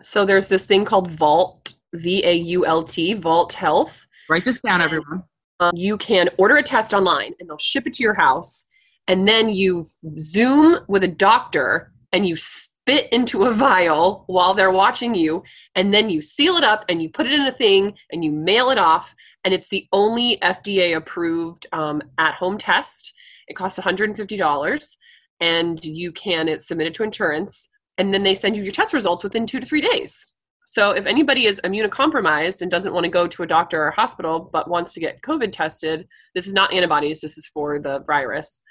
So 0.02 0.24
there's 0.24 0.48
this 0.48 0.66
thing 0.66 0.84
called 0.84 1.10
Vault, 1.10 1.74
V 1.94 2.24
A 2.24 2.34
U 2.34 2.66
L 2.66 2.84
T, 2.84 3.14
Vault 3.14 3.52
Health. 3.52 4.06
Write 4.28 4.44
this 4.44 4.60
down, 4.60 4.80
everyone. 4.80 5.24
Um, 5.60 5.72
you 5.74 5.96
can 5.96 6.28
order 6.38 6.56
a 6.56 6.62
test 6.62 6.92
online 6.92 7.32
and 7.40 7.48
they'll 7.48 7.58
ship 7.58 7.86
it 7.86 7.94
to 7.94 8.02
your 8.02 8.14
house. 8.14 8.66
And 9.08 9.26
then 9.26 9.48
you 9.48 9.86
Zoom 10.18 10.78
with 10.88 11.04
a 11.04 11.08
doctor 11.08 11.92
and 12.12 12.26
you 12.26 12.36
spit 12.36 13.08
into 13.12 13.44
a 13.44 13.54
vial 13.54 14.24
while 14.26 14.52
they're 14.52 14.70
watching 14.70 15.14
you. 15.14 15.42
And 15.74 15.94
then 15.94 16.10
you 16.10 16.20
seal 16.20 16.56
it 16.56 16.64
up 16.64 16.84
and 16.88 17.02
you 17.02 17.08
put 17.08 17.26
it 17.26 17.32
in 17.32 17.46
a 17.46 17.52
thing 17.52 17.96
and 18.12 18.24
you 18.24 18.32
mail 18.32 18.70
it 18.70 18.78
off. 18.78 19.14
And 19.44 19.54
it's 19.54 19.68
the 19.68 19.86
only 19.92 20.38
FDA 20.38 20.96
approved 20.96 21.66
um, 21.72 22.02
at 22.18 22.34
home 22.34 22.58
test. 22.58 23.14
It 23.48 23.54
costs 23.54 23.78
$150 23.78 24.96
and 25.40 25.84
you 25.84 26.12
can 26.12 26.48
it, 26.48 26.62
submit 26.62 26.88
it 26.88 26.94
to 26.94 27.02
insurance. 27.02 27.68
And 27.98 28.12
then 28.12 28.22
they 28.22 28.34
send 28.34 28.56
you 28.56 28.62
your 28.62 28.72
test 28.72 28.92
results 28.92 29.24
within 29.24 29.46
two 29.46 29.60
to 29.60 29.66
three 29.66 29.80
days. 29.80 30.26
So 30.66 30.90
if 30.90 31.06
anybody 31.06 31.46
is 31.46 31.60
immunocompromised 31.62 32.60
and 32.60 32.70
doesn't 32.70 32.92
want 32.92 33.04
to 33.04 33.10
go 33.10 33.28
to 33.28 33.42
a 33.44 33.46
doctor 33.46 33.82
or 33.82 33.88
a 33.88 33.94
hospital 33.94 34.50
but 34.52 34.68
wants 34.68 34.94
to 34.94 35.00
get 35.00 35.22
COVID 35.22 35.52
tested, 35.52 36.08
this 36.34 36.48
is 36.48 36.54
not 36.54 36.72
antibodies, 36.72 37.20
this 37.20 37.38
is 37.38 37.46
for 37.46 37.78
the 37.78 38.00
virus. 38.00 38.62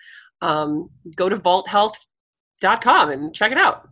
Um, 0.41 0.89
go 1.15 1.29
to 1.29 1.37
vaulthealth.com 1.37 3.09
and 3.09 3.33
check 3.33 3.53
it 3.53 3.57
out. 3.57 3.89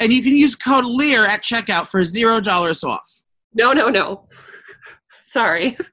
And 0.00 0.12
you 0.12 0.22
can 0.22 0.32
use 0.32 0.56
code 0.56 0.84
Lear 0.84 1.24
at 1.24 1.42
checkout 1.42 1.86
for 1.86 2.04
zero 2.04 2.40
dollars 2.40 2.82
off. 2.82 3.08
No, 3.54 3.72
no, 3.72 3.88
no. 3.88 4.28
Sorry. 5.22 5.76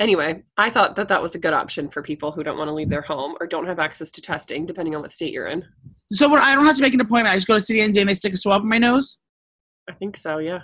anyway, 0.00 0.42
I 0.56 0.70
thought 0.70 0.96
that 0.96 1.06
that 1.08 1.22
was 1.22 1.34
a 1.36 1.38
good 1.38 1.52
option 1.52 1.88
for 1.88 2.02
people 2.02 2.32
who 2.32 2.42
don't 2.42 2.58
want 2.58 2.68
to 2.68 2.74
leave 2.74 2.88
their 2.88 3.02
home 3.02 3.36
or 3.38 3.46
don't 3.46 3.66
have 3.66 3.78
access 3.78 4.10
to 4.12 4.20
testing, 4.20 4.66
depending 4.66 4.96
on 4.96 5.02
what 5.02 5.12
state 5.12 5.32
you're 5.32 5.46
in. 5.46 5.64
So 6.10 6.28
what? 6.28 6.42
I 6.42 6.54
don't 6.56 6.66
have 6.66 6.76
to 6.76 6.82
make 6.82 6.94
an 6.94 7.00
appointment. 7.00 7.32
I 7.32 7.36
just 7.36 7.46
go 7.46 7.54
to 7.54 7.60
City 7.60 7.80
and 7.80 7.94
they 7.94 8.14
stick 8.14 8.32
a 8.32 8.36
swab 8.36 8.62
in 8.62 8.68
my 8.68 8.78
nose. 8.78 9.18
I 9.88 9.92
think 9.92 10.16
so, 10.16 10.38
yeah. 10.38 10.60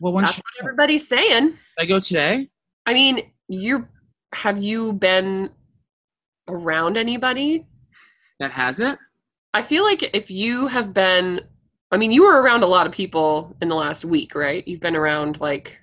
Well, 0.00 0.12
when 0.12 0.24
That's 0.24 0.36
what 0.36 0.44
everybody's 0.60 1.08
saying. 1.08 1.54
I 1.78 1.86
go 1.86 2.00
today? 2.00 2.48
I 2.84 2.92
mean, 2.92 3.30
you 3.48 3.86
have 4.34 4.58
you 4.58 4.92
been 4.94 5.50
around 6.48 6.96
anybody 6.96 7.66
That 8.40 8.50
has 8.50 8.80
it. 8.80 8.98
I 9.54 9.62
feel 9.62 9.84
like 9.84 10.10
if 10.14 10.30
you 10.30 10.66
have 10.66 10.92
been, 10.92 11.40
I 11.92 11.98
mean, 11.98 12.10
you 12.10 12.24
were 12.24 12.40
around 12.40 12.62
a 12.62 12.66
lot 12.66 12.86
of 12.86 12.92
people 12.92 13.54
in 13.60 13.68
the 13.68 13.74
last 13.74 14.04
week, 14.04 14.34
right? 14.34 14.66
You've 14.66 14.80
been 14.80 14.96
around 14.96 15.40
like, 15.40 15.78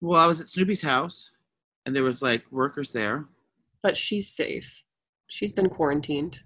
Well, 0.00 0.20
I 0.20 0.26
was 0.26 0.40
at 0.40 0.46
Snooki's 0.46 0.80
house, 0.80 1.30
and 1.86 1.94
there 1.94 2.02
was 2.02 2.22
like 2.22 2.44
workers 2.50 2.92
there. 2.92 3.26
but 3.82 3.96
she's 3.96 4.28
safe. 4.28 4.84
She's 5.28 5.52
been 5.52 5.68
quarantined. 5.68 6.40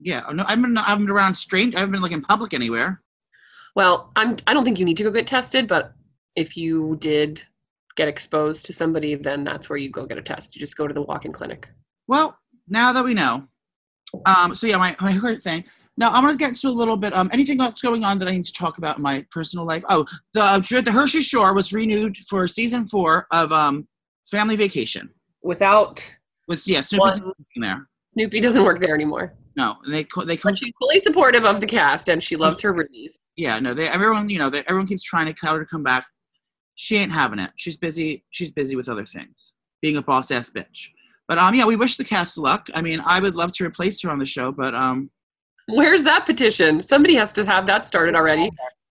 Yeah, 0.00 0.22
no, 0.32 0.44
I've 0.46 0.60
been 0.60 0.76
I've 0.78 0.98
been 0.98 1.10
around 1.10 1.34
strange. 1.36 1.74
I 1.74 1.80
haven't 1.80 1.92
been 1.92 2.02
like 2.02 2.12
in 2.12 2.22
public 2.22 2.54
anywhere. 2.54 3.02
Well, 3.76 4.10
I'm. 4.16 4.36
I 4.46 4.54
don't 4.54 4.64
think 4.64 4.78
you 4.78 4.84
need 4.84 4.96
to 4.98 5.04
go 5.04 5.10
get 5.10 5.26
tested, 5.26 5.68
but 5.68 5.92
if 6.36 6.56
you 6.56 6.96
did 7.00 7.42
get 7.96 8.08
exposed 8.08 8.66
to 8.66 8.72
somebody, 8.72 9.14
then 9.14 9.44
that's 9.44 9.68
where 9.68 9.76
you 9.76 9.90
go 9.90 10.06
get 10.06 10.18
a 10.18 10.22
test. 10.22 10.54
You 10.56 10.60
just 10.60 10.76
go 10.76 10.88
to 10.88 10.94
the 10.94 11.02
walk-in 11.02 11.32
clinic. 11.32 11.68
Well, 12.08 12.38
now 12.68 12.92
that 12.92 13.04
we 13.04 13.14
know, 13.14 13.46
um, 14.26 14.54
so 14.54 14.66
yeah, 14.66 14.76
my 14.76 14.96
my 15.00 15.16
current 15.20 15.42
thing. 15.42 15.64
Now 15.96 16.10
I'm 16.10 16.24
gonna 16.24 16.36
get 16.36 16.54
to 16.56 16.68
a 16.68 16.70
little 16.70 16.96
bit. 16.96 17.14
Um, 17.14 17.30
anything 17.32 17.60
else 17.60 17.80
going 17.80 18.02
on 18.02 18.18
that 18.18 18.28
I 18.28 18.32
need 18.34 18.44
to 18.46 18.52
talk 18.52 18.78
about 18.78 18.96
in 18.96 19.02
my 19.02 19.26
personal 19.30 19.66
life? 19.66 19.84
Oh, 19.88 20.04
the 20.34 20.58
the 20.84 20.90
Jersey 20.90 21.22
Shore 21.22 21.54
was 21.54 21.72
renewed 21.72 22.16
for 22.28 22.46
season 22.48 22.86
four 22.86 23.26
of 23.30 23.52
um 23.52 23.86
Family 24.32 24.56
Vacation. 24.56 25.10
Without 25.42 25.94
With 26.48 26.66
yeah, 26.66 26.80
Snooki's 26.80 27.20
One- 27.20 27.32
there. 27.56 27.86
Snooki 28.18 28.40
doesn't 28.42 28.64
work 28.64 28.78
there 28.80 28.94
anymore, 28.94 29.34
No, 29.56 29.76
and 29.84 29.92
they 29.94 30.02
they 30.26 30.36
co- 30.36 30.48
but 30.50 30.58
she's 30.58 30.72
fully 30.80 30.98
supportive 31.00 31.44
of 31.44 31.60
the 31.60 31.66
cast 31.66 32.08
and 32.08 32.22
she 32.22 32.36
loves 32.36 32.60
her 32.62 32.72
Rudies. 32.74 33.14
yeah 33.36 33.58
no 33.58 33.72
they 33.74 33.88
everyone 33.88 34.28
you 34.30 34.38
know 34.38 34.50
they, 34.50 34.60
everyone 34.68 34.86
keeps 34.86 35.02
trying 35.02 35.26
to 35.26 35.34
tell 35.34 35.54
her 35.54 35.60
to 35.60 35.66
come 35.66 35.82
back. 35.82 36.04
She 36.74 36.96
ain't 36.96 37.12
having 37.12 37.38
it. 37.38 37.50
She's 37.56 37.76
busy. 37.76 38.24
She's 38.30 38.50
busy 38.50 38.74
with 38.76 38.88
other 38.88 39.04
things, 39.04 39.52
being 39.82 39.96
a 39.98 40.02
boss 40.02 40.30
ass 40.30 40.48
bitch. 40.50 40.90
But 41.28 41.36
um 41.38 41.54
yeah, 41.54 41.66
we 41.66 41.76
wish 41.76 41.96
the 41.96 42.04
cast 42.04 42.36
luck. 42.38 42.62
I 42.74 42.80
mean, 42.82 43.00
I 43.04 43.20
would 43.20 43.34
love 43.34 43.52
to 43.54 43.64
replace 43.66 44.00
her 44.02 44.10
on 44.10 44.18
the 44.18 44.24
show, 44.36 44.50
but 44.52 44.74
um 44.74 45.10
Where's 45.68 46.02
that 46.04 46.26
petition? 46.26 46.82
Somebody 46.82 47.14
has 47.16 47.32
to 47.34 47.44
have 47.46 47.66
that 47.66 47.86
started 47.86 48.14
already. 48.14 48.50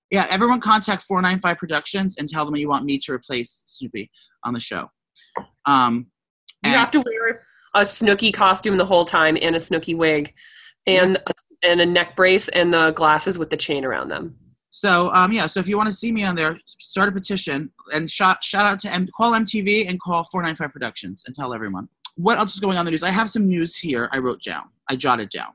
yeah, 0.09 0.25
everyone 0.29 0.59
contact 0.61 1.03
495 1.03 1.57
Productions 1.57 2.15
and 2.17 2.27
tell 2.29 2.43
them 2.45 2.55
you 2.55 2.69
want 2.69 2.85
me 2.85 2.97
to 3.05 3.11
replace 3.13 3.63
Snooki 3.67 4.09
on 4.45 4.53
the 4.53 4.59
show. 4.59 4.89
Um, 5.65 6.07
You 6.63 6.71
have 6.71 6.91
to 6.91 6.99
wear 7.01 7.43
a 7.75 7.81
Snooki 7.81 8.33
costume 8.33 8.77
the 8.77 8.85
whole 8.85 9.05
time 9.05 9.37
and 9.41 9.55
a 9.55 9.59
Snooki 9.59 9.95
wig, 9.95 10.33
and 10.87 11.17
a, 11.27 11.33
and 11.63 11.79
a 11.81 11.85
neck 11.85 12.15
brace 12.15 12.47
and 12.49 12.73
the 12.73 12.91
glasses 12.91 13.37
with 13.37 13.49
the 13.49 13.57
chain 13.57 13.85
around 13.85 14.09
them. 14.09 14.35
so 14.71 15.11
um, 15.13 15.31
yeah, 15.31 15.45
so 15.47 15.59
if 15.59 15.67
you 15.67 15.77
want 15.77 15.87
to 15.89 15.93
see 15.95 16.11
me 16.11 16.23
on 16.23 16.35
there, 16.35 16.57
start 16.65 17.07
a 17.09 17.11
petition 17.11 17.71
and 17.93 18.09
shout 18.09 18.43
shout 18.43 18.65
out 18.65 18.79
to 18.81 18.91
M- 18.93 19.07
call 19.15 19.31
MTV 19.33 19.87
and 19.89 19.99
call 20.01 20.23
495 20.25 20.71
Productions 20.73 21.23
and 21.25 21.35
tell 21.35 21.53
everyone. 21.53 21.87
What 22.15 22.37
else 22.39 22.53
is 22.53 22.59
going 22.59 22.77
on 22.77 22.81
in 22.81 22.85
the 22.85 22.91
news? 22.91 23.03
I 23.03 23.09
have 23.09 23.29
some 23.29 23.47
news 23.47 23.77
here. 23.77 24.09
I 24.11 24.17
wrote 24.17 24.41
down. 24.43 24.63
I 24.89 24.95
jotted 24.95 25.29
down. 25.29 25.51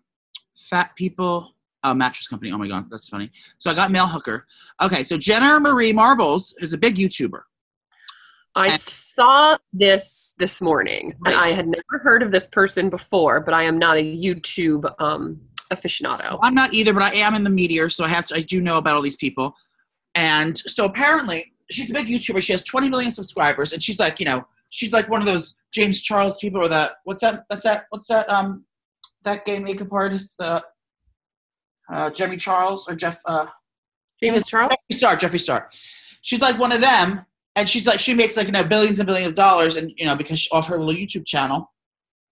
Fat 0.56 0.94
people. 0.96 1.52
Oh, 1.84 1.92
mattress 1.94 2.26
company. 2.28 2.50
Oh 2.50 2.58
my 2.58 2.66
god, 2.66 2.86
that's 2.90 3.08
funny. 3.08 3.30
So 3.58 3.70
I 3.70 3.74
got 3.74 3.90
mail 3.92 4.06
hooker. 4.08 4.46
Okay, 4.82 5.04
so 5.04 5.16
Jenna 5.18 5.60
Marie 5.60 5.92
Marbles 5.92 6.54
is 6.60 6.72
a 6.72 6.78
big 6.78 6.96
YouTuber. 6.96 7.42
I 8.56 8.76
saw 8.76 9.58
this 9.72 10.34
this 10.38 10.60
morning, 10.60 11.14
and 11.24 11.34
I 11.34 11.52
had 11.52 11.66
never 11.66 12.02
heard 12.02 12.22
of 12.22 12.30
this 12.30 12.48
person 12.48 12.88
before. 12.88 13.40
But 13.40 13.54
I 13.54 13.64
am 13.64 13.78
not 13.78 13.96
a 13.98 14.02
YouTube 14.02 14.92
um, 14.98 15.40
aficionado. 15.72 16.38
I'm 16.42 16.54
not 16.54 16.74
either, 16.74 16.92
but 16.92 17.02
I 17.02 17.14
am 17.16 17.34
in 17.34 17.44
the 17.44 17.50
meteor, 17.50 17.88
so 17.88 18.04
I 18.04 18.08
have 18.08 18.24
to. 18.26 18.36
I 18.36 18.40
do 18.40 18.60
know 18.60 18.78
about 18.78 18.96
all 18.96 19.02
these 19.02 19.16
people. 19.16 19.54
And 20.14 20.56
so 20.56 20.86
apparently, 20.86 21.52
she's 21.70 21.90
a 21.90 21.94
big 21.94 22.06
YouTuber. 22.06 22.42
She 22.42 22.52
has 22.52 22.64
20 22.64 22.88
million 22.88 23.12
subscribers, 23.12 23.72
and 23.72 23.82
she's 23.82 24.00
like, 24.00 24.18
you 24.18 24.26
know, 24.26 24.46
she's 24.70 24.92
like 24.92 25.08
one 25.08 25.20
of 25.20 25.26
those 25.26 25.54
James 25.72 26.00
Charles 26.00 26.38
people, 26.38 26.64
or 26.64 26.68
that 26.68 26.94
what's 27.04 27.20
that? 27.20 27.44
That's 27.50 27.62
that. 27.64 27.84
What's 27.90 28.08
that? 28.08 28.30
Um, 28.30 28.64
that 29.24 29.44
gay 29.44 29.58
makeup 29.58 29.92
artist, 29.92 30.40
uh, 30.40 30.60
uh, 31.90 32.10
Jemmy 32.10 32.36
Charles 32.36 32.88
or 32.88 32.94
Jeff. 32.94 33.20
Uh, 33.26 33.46
James 34.22 34.46
Charles. 34.46 34.70
Jeffree 34.70 34.96
Star. 34.96 35.16
Jeffree 35.16 35.40
Star. 35.40 35.68
She's 36.22 36.40
like 36.40 36.58
one 36.58 36.72
of 36.72 36.80
them, 36.80 37.26
and 37.56 37.68
she's 37.68 37.86
like 37.86 37.98
she 37.98 38.14
makes 38.14 38.36
like 38.36 38.46
you 38.46 38.52
know 38.52 38.62
billions 38.62 39.00
and 39.00 39.06
billions 39.06 39.30
of 39.30 39.34
dollars, 39.34 39.76
and 39.76 39.90
you 39.96 40.04
know 40.04 40.14
because 40.14 40.38
she, 40.38 40.50
off 40.50 40.68
her 40.68 40.78
little 40.78 40.94
YouTube 40.94 41.26
channel. 41.26 41.72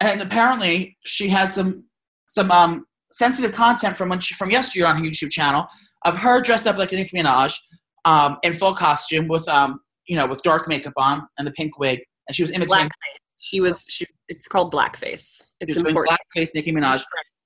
And 0.00 0.20
apparently, 0.20 0.96
she 1.04 1.28
had 1.28 1.52
some 1.52 1.84
some 2.26 2.50
um 2.50 2.84
sensitive 3.12 3.52
content 3.52 3.96
from 3.96 4.10
when 4.10 4.20
she, 4.20 4.34
from 4.34 4.50
yesteryear 4.50 4.86
on 4.86 4.96
her 4.98 5.02
YouTube 5.02 5.30
channel 5.30 5.66
of 6.04 6.16
her 6.18 6.40
dressed 6.42 6.66
up 6.66 6.76
like 6.76 6.92
a 6.92 6.96
Nicki 6.96 7.16
Minaj, 7.16 7.58
um, 8.04 8.36
in 8.42 8.52
full 8.52 8.74
costume 8.74 9.26
with 9.26 9.48
um 9.48 9.80
you 10.06 10.16
know 10.16 10.26
with 10.26 10.42
dark 10.42 10.68
makeup 10.68 10.92
on 10.96 11.26
and 11.38 11.46
the 11.46 11.52
pink 11.52 11.78
wig, 11.78 12.00
and 12.28 12.36
she 12.36 12.42
was 12.42 12.52
imitating. 12.52 12.86
Blackface. 12.86 13.18
She 13.40 13.60
was. 13.60 13.84
She. 13.88 14.06
It's 14.28 14.46
called 14.46 14.72
blackface. 14.72 15.52
It's 15.60 15.76
important. 15.76 16.18
blackface 16.36 16.50
Nicki 16.54 16.72
Minaj. 16.72 17.02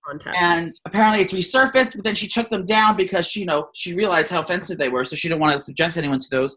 Context. 0.07 0.41
and 0.41 0.73
apparently 0.87 1.21
it's 1.21 1.35
resurfaced 1.35 1.95
but 1.95 2.03
then 2.03 2.15
she 2.15 2.27
took 2.27 2.49
them 2.49 2.65
down 2.65 2.97
because 2.97 3.29
she 3.29 3.41
you 3.41 3.47
know 3.47 3.69
she 3.75 3.93
realized 3.93 4.31
how 4.31 4.41
offensive 4.41 4.79
they 4.79 4.89
were 4.89 5.05
so 5.05 5.15
she 5.15 5.29
didn't 5.29 5.39
want 5.39 5.53
to 5.53 5.61
suggest 5.61 5.99
anyone 5.99 6.19
to 6.19 6.31
those 6.31 6.57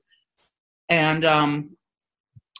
and 0.92 1.26
um 1.26 1.76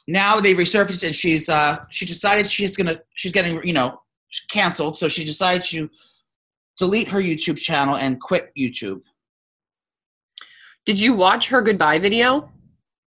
now 0.08 0.40
they 0.40 0.56
resurfaced 0.56 1.06
and 1.06 1.16
she's 1.16 1.48
uh 1.50 1.78
she 1.92 2.06
decided 2.06 2.48
she's 2.48 2.76
gonna 2.76 3.00
she's 3.14 3.32
getting 3.32 3.62
you 3.64 3.74
know 3.74 4.02
canceled. 4.50 4.98
So 4.98 5.08
she 5.08 5.24
decided 5.24 5.62
to 5.70 5.90
delete 6.78 7.10
her 7.10 7.20
youtube 7.20 7.58
channel 7.58 7.96
and 7.96 8.20
quit 8.20 8.52
youtube. 8.58 9.02
Did 10.86 11.00
you 11.00 11.14
watch 11.14 11.50
her 11.50 11.62
goodbye 11.62 12.00
video? 12.00 12.50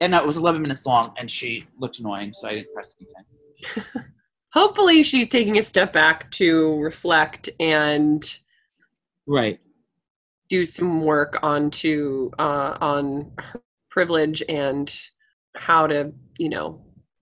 and 0.01 0.13
it 0.13 0.27
was 0.27 0.37
11 0.37 0.61
minutes 0.61 0.85
long 0.85 1.15
and 1.17 1.31
she 1.31 1.67
looked 1.79 2.01
annoying 2.01 2.33
so 2.33 2.49
i 2.49 2.55
didn't 2.57 2.75
press 2.75 2.95
anything. 3.01 4.05
Hopefully, 4.55 5.03
she's 5.03 5.29
taking 5.29 5.59
a 5.59 5.65
step 5.65 5.93
back 5.93 6.31
to 6.31 6.79
reflect 6.79 7.51
and 7.59 8.39
right. 9.27 9.59
do 10.49 10.65
some 10.65 11.01
work 11.03 11.41
onto 11.43 12.31
uh, 12.39 12.79
on 12.81 13.33
her 13.37 13.61
privilege 13.91 14.45
and 14.49 15.11
how 15.57 15.87
to, 15.87 16.13
you 16.39 16.49
know, 16.49 16.81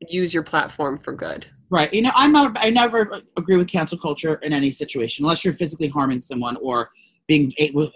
use 0.09 0.33
your 0.33 0.43
platform 0.43 0.97
for 0.97 1.13
good. 1.13 1.47
Right. 1.71 1.93
You 1.93 2.03
know, 2.03 2.13
I'm 2.15 2.33
not. 2.33 2.57
I 2.61 2.69
never 2.71 3.21
agree 3.37 3.57
with 3.57 3.69
cancel 3.69 3.99
culture 3.99 4.35
in 4.43 4.53
any 4.53 4.71
situation, 4.71 5.25
unless 5.25 5.45
you're 5.45 5.55
physically 5.55 5.89
harming 5.89 6.21
someone 6.21 6.57
or 6.57 6.91
being 7.27 7.51
uh, 7.59 7.89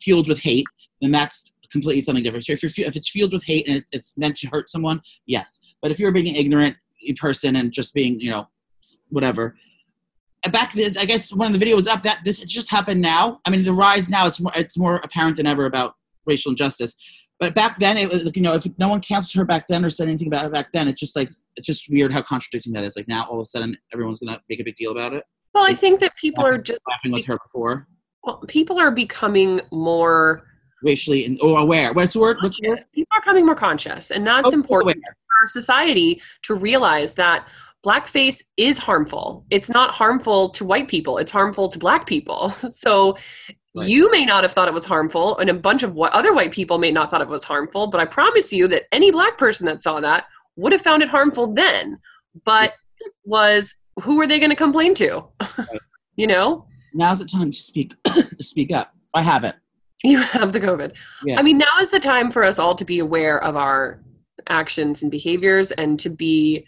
fueled 0.00 0.28
with 0.28 0.40
hate. 0.40 0.66
Then 1.00 1.12
that's 1.12 1.52
completely 1.70 2.02
something 2.02 2.24
different. 2.24 2.44
So 2.44 2.54
if 2.54 2.62
you're 2.62 2.88
if 2.88 2.96
it's 2.96 3.10
fueled 3.10 3.32
with 3.32 3.44
hate 3.44 3.68
and 3.68 3.84
it's 3.92 4.18
meant 4.18 4.36
to 4.38 4.48
hurt 4.48 4.68
someone, 4.68 5.00
yes. 5.26 5.76
But 5.80 5.92
if 5.92 6.00
you're 6.00 6.10
being 6.10 6.28
an 6.28 6.34
ignorant 6.34 6.76
person 7.16 7.56
and 7.56 7.72
just 7.72 7.94
being, 7.94 8.18
you 8.20 8.30
know, 8.30 8.48
whatever. 9.08 9.56
Back 10.50 10.72
then, 10.72 10.92
I 10.98 11.04
guess 11.04 11.32
when 11.34 11.52
the 11.52 11.58
video 11.58 11.76
was 11.76 11.86
up, 11.86 12.02
that 12.02 12.20
this 12.24 12.40
just 12.40 12.70
happened 12.70 13.00
now. 13.00 13.40
I 13.46 13.50
mean, 13.50 13.62
the 13.62 13.72
rise 13.72 14.08
now 14.08 14.26
it's 14.26 14.40
more 14.40 14.52
it's 14.56 14.76
more 14.76 14.96
apparent 15.04 15.36
than 15.36 15.46
ever 15.46 15.66
about 15.66 15.94
racial 16.26 16.50
injustice. 16.50 16.96
But 17.40 17.54
back 17.54 17.78
then, 17.78 17.96
it 17.96 18.10
was 18.12 18.24
like, 18.24 18.36
you 18.36 18.42
know 18.42 18.52
if 18.52 18.66
no 18.78 18.88
one 18.88 19.00
canceled 19.00 19.40
her 19.40 19.46
back 19.46 19.66
then 19.66 19.82
or 19.82 19.88
said 19.90 20.08
anything 20.08 20.26
about 20.28 20.44
it 20.44 20.52
back 20.52 20.70
then, 20.72 20.86
it's 20.88 21.00
just 21.00 21.16
like 21.16 21.30
it's 21.56 21.66
just 21.66 21.88
weird 21.90 22.12
how 22.12 22.20
contradicting 22.20 22.74
that 22.74 22.84
is. 22.84 22.96
Like 22.96 23.08
now, 23.08 23.24
all 23.24 23.40
of 23.40 23.42
a 23.42 23.46
sudden, 23.46 23.76
everyone's 23.94 24.20
gonna 24.20 24.40
make 24.50 24.60
a 24.60 24.64
big 24.64 24.76
deal 24.76 24.92
about 24.92 25.14
it. 25.14 25.24
Well, 25.54 25.64
I 25.64 25.74
think 25.74 26.00
that 26.00 26.14
people 26.16 26.44
are 26.44 26.58
just 26.58 26.80
laughing 26.88 27.12
with 27.12 27.24
her 27.26 27.38
before, 27.44 27.88
well, 28.22 28.36
people 28.46 28.78
are 28.78 28.90
becoming 28.90 29.60
more 29.72 30.44
racially 30.82 31.24
and 31.24 31.40
or 31.40 31.58
aware. 31.60 31.92
What's 31.94 32.12
the 32.12 32.20
word? 32.20 32.36
What's 32.42 32.60
the 32.60 32.68
word? 32.68 32.84
people 32.92 33.08
are 33.16 33.20
becoming 33.20 33.46
more 33.46 33.54
conscious, 33.54 34.10
and 34.10 34.26
that's 34.26 34.50
Oh, 34.50 34.52
important 34.52 34.96
aware. 34.96 35.16
for 35.40 35.46
society 35.48 36.20
to 36.42 36.54
realize 36.54 37.14
that 37.14 37.48
blackface 37.84 38.42
is 38.58 38.76
harmful. 38.78 39.46
It's 39.48 39.70
not 39.70 39.94
harmful 39.94 40.50
to 40.50 40.64
white 40.64 40.88
people; 40.88 41.16
it's 41.16 41.32
harmful 41.32 41.70
to 41.70 41.78
black 41.78 42.06
people. 42.06 42.50
So. 42.70 43.16
Right. 43.74 43.88
You 43.88 44.10
may 44.10 44.24
not 44.24 44.42
have 44.42 44.52
thought 44.52 44.66
it 44.68 44.74
was 44.74 44.84
harmful, 44.84 45.38
and 45.38 45.48
a 45.48 45.54
bunch 45.54 45.82
of 45.82 45.94
what 45.94 46.12
other 46.12 46.34
white 46.34 46.50
people 46.50 46.78
may 46.78 46.90
not 46.90 47.10
thought 47.10 47.20
it 47.20 47.28
was 47.28 47.44
harmful. 47.44 47.86
But 47.86 48.00
I 48.00 48.04
promise 48.04 48.52
you 48.52 48.66
that 48.68 48.84
any 48.90 49.10
black 49.12 49.38
person 49.38 49.66
that 49.66 49.80
saw 49.80 50.00
that 50.00 50.26
would 50.56 50.72
have 50.72 50.82
found 50.82 51.02
it 51.02 51.08
harmful 51.08 51.52
then. 51.52 51.98
But 52.44 52.74
it 52.98 53.12
was 53.24 53.76
who 54.02 54.20
are 54.20 54.26
they 54.26 54.38
going 54.38 54.50
to 54.50 54.56
complain 54.56 54.94
to? 54.94 55.24
you 56.16 56.26
know, 56.26 56.66
Now's 56.92 57.20
the 57.20 57.24
time 57.26 57.50
to 57.52 57.58
speak 57.58 57.94
to 58.04 58.36
speak 58.42 58.72
up. 58.72 58.92
I 59.14 59.22
have 59.22 59.44
it. 59.44 59.54
you 60.02 60.18
have 60.18 60.52
the 60.52 60.60
COVID. 60.60 60.96
Yeah. 61.24 61.38
I 61.38 61.42
mean, 61.42 61.58
now 61.58 61.78
is 61.80 61.90
the 61.90 62.00
time 62.00 62.30
for 62.30 62.42
us 62.42 62.58
all 62.58 62.74
to 62.74 62.84
be 62.84 62.98
aware 62.98 63.42
of 63.42 63.56
our 63.56 64.02
actions 64.48 65.02
and 65.02 65.10
behaviors 65.10 65.70
and 65.72 65.98
to 66.00 66.10
be 66.10 66.66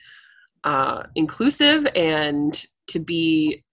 uh, 0.64 1.04
inclusive 1.14 1.86
and 1.96 2.64
to 2.88 3.00
be, 3.00 3.64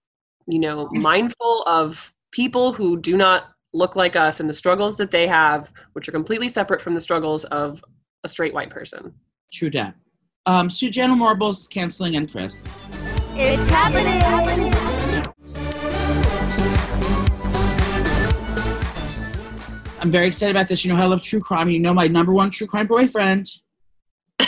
you 0.46 0.58
know, 0.58 0.88
mindful 0.92 1.62
of 1.64 2.12
people 2.30 2.72
who 2.72 3.00
do 3.00 3.16
not 3.16 3.50
look 3.72 3.96
like 3.96 4.16
us 4.16 4.40
and 4.40 4.48
the 4.48 4.52
struggles 4.54 4.96
that 4.96 5.10
they 5.10 5.26
have, 5.26 5.72
which 5.92 6.08
are 6.08 6.12
completely 6.12 6.48
separate 6.48 6.82
from 6.82 6.94
the 6.94 7.00
struggles 7.00 7.44
of 7.46 7.84
a 8.24 8.28
straight 8.28 8.54
white 8.54 8.70
person. 8.70 9.14
True 9.52 9.70
that. 9.70 9.94
Um, 10.46 10.70
Sue 10.70 10.90
General 10.90 11.18
Marbles 11.18 11.68
canceling 11.68 12.16
and 12.16 12.30
Chris. 12.30 12.64
It's 13.34 13.68
happening. 13.70 14.20
I'm 20.00 20.10
very 20.10 20.26
excited 20.28 20.56
about 20.56 20.68
this. 20.68 20.84
You 20.84 20.90
know 20.90 20.96
how 20.96 21.02
I 21.04 21.06
love 21.06 21.22
true 21.22 21.40
crime. 21.40 21.68
You 21.68 21.78
know 21.78 21.92
my 21.92 22.08
number 22.08 22.32
one 22.32 22.50
true 22.50 22.66
crime 22.66 22.86
boyfriend, 22.86 23.46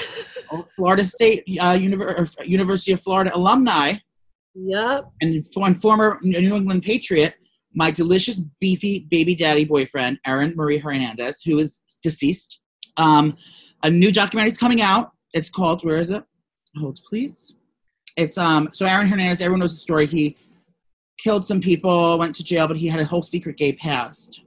Florida 0.77 1.05
State 1.05 1.45
uh, 1.61 1.75
Univer- 1.75 2.47
University 2.47 2.93
of 2.93 3.01
Florida 3.01 3.31
alumni 3.35 3.95
Yep. 4.55 5.11
and 5.21 5.47
for- 5.53 5.75
former 5.75 6.19
New 6.23 6.55
England 6.57 6.83
Patriot, 6.85 7.35
my 7.75 7.91
delicious 7.91 8.41
beefy 8.61 9.07
baby 9.11 9.35
daddy 9.35 9.65
boyfriend, 9.65 10.19
Aaron 10.27 10.55
Marie 10.57 10.79
Hernandez, 10.79 11.43
who 11.45 11.59
is 11.59 11.81
deceased. 12.03 12.61
Um, 12.97 13.37
a 13.83 13.91
new 13.91 14.13
documentary 14.13 14.51
is 14.51 14.59
coming 14.59 14.81
out. 14.81 15.13
It's 15.33 15.51
called 15.51 15.85
Where 15.85 15.97
is 15.97 16.11
it? 16.11 16.25
Hold 16.79 17.01
please. 17.09 17.55
It's 18.17 18.37
um. 18.37 18.69
So 18.73 18.87
Aaron 18.87 19.07
Hernandez, 19.07 19.41
everyone 19.41 19.61
knows 19.61 19.73
the 19.73 19.81
story. 19.81 20.07
He 20.07 20.37
killed 21.19 21.45
some 21.45 21.61
people, 21.61 22.19
went 22.19 22.35
to 22.37 22.45
jail, 22.45 22.69
but 22.69 22.77
he 22.77 22.89
had 22.89 23.01
a 23.01 23.05
whole 23.05 23.23
secret 23.23 23.57
gay 23.57 23.73
past, 23.73 24.43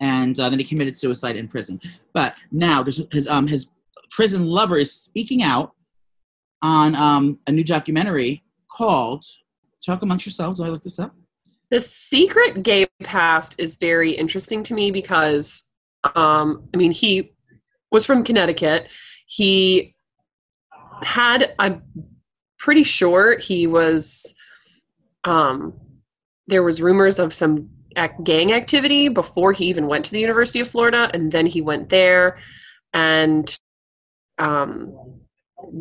and 0.00 0.38
uh, 0.38 0.48
then 0.48 0.58
he 0.58 0.64
committed 0.64 0.96
suicide 0.96 1.36
in 1.36 1.48
prison. 1.48 1.80
But 2.12 2.34
now 2.50 2.84
his 2.84 3.28
um 3.28 3.46
his 3.46 3.68
prison 4.10 4.46
lover 4.46 4.78
is 4.78 4.92
speaking 4.92 5.42
out 5.42 5.72
on 6.62 6.94
um 6.94 7.38
a 7.46 7.52
new 7.52 7.64
documentary 7.64 8.42
called 8.76 9.24
Talk 9.84 10.02
Amongst 10.02 10.26
Yourselves. 10.26 10.58
Will 10.58 10.66
I 10.66 10.70
look 10.70 10.82
this 10.82 10.98
up? 10.98 11.14
The 11.70 11.80
secret 11.80 12.62
gay 12.62 12.86
past 13.02 13.56
is 13.58 13.74
very 13.74 14.12
interesting 14.12 14.62
to 14.64 14.74
me 14.74 14.90
because, 14.90 15.64
um, 16.14 16.68
I 16.72 16.76
mean, 16.76 16.92
he 16.92 17.32
was 17.90 18.06
from 18.06 18.22
Connecticut. 18.22 18.88
He 19.26 19.96
had, 21.02 21.54
I'm 21.58 21.82
pretty 22.58 22.84
sure 22.84 23.38
he 23.38 23.66
was, 23.66 24.32
um, 25.24 25.74
there 26.46 26.62
was 26.62 26.80
rumors 26.80 27.18
of 27.18 27.34
some 27.34 27.70
gang 28.22 28.52
activity 28.52 29.08
before 29.08 29.52
he 29.52 29.66
even 29.66 29.88
went 29.88 30.04
to 30.04 30.12
the 30.12 30.20
University 30.20 30.60
of 30.60 30.68
Florida, 30.68 31.10
and 31.12 31.32
then 31.32 31.46
he 31.46 31.60
went 31.60 31.88
there 31.88 32.38
and, 32.92 33.58
um, 34.38 35.20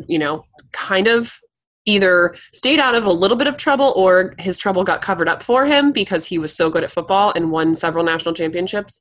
you 0.08 0.17
know, 0.17 0.45
kind 0.71 1.08
of 1.08 1.39
either 1.86 2.36
stayed 2.54 2.80
out 2.80 2.95
of 2.95 3.06
a 3.06 3.12
little 3.12 3.38
bit 3.38 3.48
of 3.48 3.58
trouble 3.58 3.93
or 3.95 4.34
his 4.39 4.58
trouble 4.58 4.84
got 4.84 5.02
covered 5.02 5.30
up 5.30 5.43
for 5.43 5.65
him 5.65 5.91
because 5.91 6.26
he 6.26 6.38
was 6.38 6.56
so 6.56 6.69
good 6.69 6.84
at 6.84 6.91
football 6.91 7.32
and 7.36 7.52
won 7.52 7.76
several 7.76 8.04
national 8.04 8.34
championships. 8.34 9.00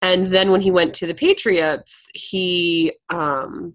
And 0.00 0.28
then 0.28 0.50
when 0.50 0.60
he 0.60 0.70
went 0.70 0.94
to 0.94 1.06
the 1.06 1.14
Patriots, 1.14 2.08
he 2.14 2.92
um, 3.10 3.74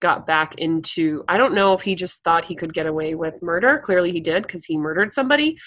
got 0.00 0.26
back 0.26 0.54
into 0.56 1.24
I 1.28 1.36
don't 1.36 1.54
know 1.54 1.72
if 1.72 1.82
he 1.82 1.94
just 1.94 2.22
thought 2.24 2.44
he 2.44 2.54
could 2.54 2.74
get 2.74 2.86
away 2.86 3.14
with 3.14 3.42
murder. 3.42 3.78
Clearly 3.78 4.12
he 4.12 4.20
did 4.20 4.44
because 4.44 4.64
he 4.64 4.78
murdered 4.78 5.12
somebody. 5.12 5.58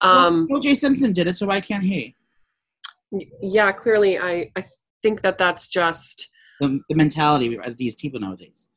Um, 0.00 0.46
well, 0.48 0.58
O.J. 0.58 0.74
Simpson 0.74 1.12
did 1.12 1.28
it, 1.28 1.36
so 1.36 1.46
why 1.46 1.60
can't 1.60 1.84
he? 1.84 2.16
yeah, 3.40 3.70
clearly 3.72 4.18
I, 4.18 4.50
I 4.56 4.64
think 5.02 5.20
that 5.20 5.38
that's 5.38 5.68
just 5.68 6.30
The, 6.60 6.80
the 6.88 6.94
mentality 6.94 7.58
of 7.58 7.76
these 7.76 7.94
people 7.96 8.20
nowadays. 8.20 8.68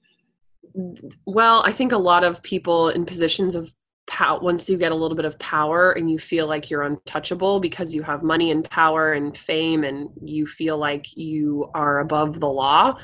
Well, 1.26 1.64
I 1.66 1.72
think 1.72 1.92
a 1.92 1.98
lot 1.98 2.24
of 2.24 2.44
people 2.44 2.90
in 2.90 3.06
positions 3.06 3.56
of 3.56 3.72
power, 4.08 4.40
once 4.40 4.70
you 4.70 4.78
get 4.78 4.92
a 4.92 4.96
little 4.96 5.16
bit 5.16 5.26
of 5.26 5.40
power 5.40 5.92
and 5.92 6.10
you 6.10 6.20
feel 6.20 6.48
like 6.48 6.70
you're 6.70 6.84
untouchable 6.84 7.60
because 7.60 7.94
you 7.94 8.04
have 8.04 8.24
money 8.24 8.52
and 8.52 8.70
power 8.70 9.14
and 9.14 9.38
fame 9.38 9.84
and 9.84 10.10
you 10.22 10.46
feel 10.46 10.78
like 10.78 11.16
you 11.16 11.70
are 11.74 12.00
above 12.00 12.40
the 12.40 12.50
law, 12.50 12.98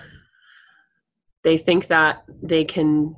they 1.43 1.57
think 1.57 1.87
that 1.87 2.23
they 2.43 2.63
can 2.65 3.15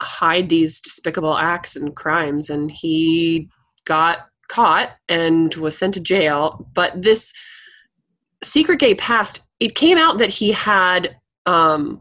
hide 0.00 0.48
these 0.48 0.80
despicable 0.80 1.36
acts 1.36 1.76
and 1.76 1.94
crimes. 1.94 2.50
And 2.50 2.70
he 2.70 3.48
got 3.84 4.26
caught 4.48 4.90
and 5.08 5.54
was 5.56 5.76
sent 5.76 5.94
to 5.94 6.00
jail. 6.00 6.68
But 6.72 7.02
this 7.02 7.32
secret 8.42 8.80
gay 8.80 8.94
past, 8.94 9.46
it 9.60 9.74
came 9.74 9.98
out 9.98 10.18
that 10.18 10.30
he 10.30 10.52
had 10.52 11.16
um, 11.46 12.00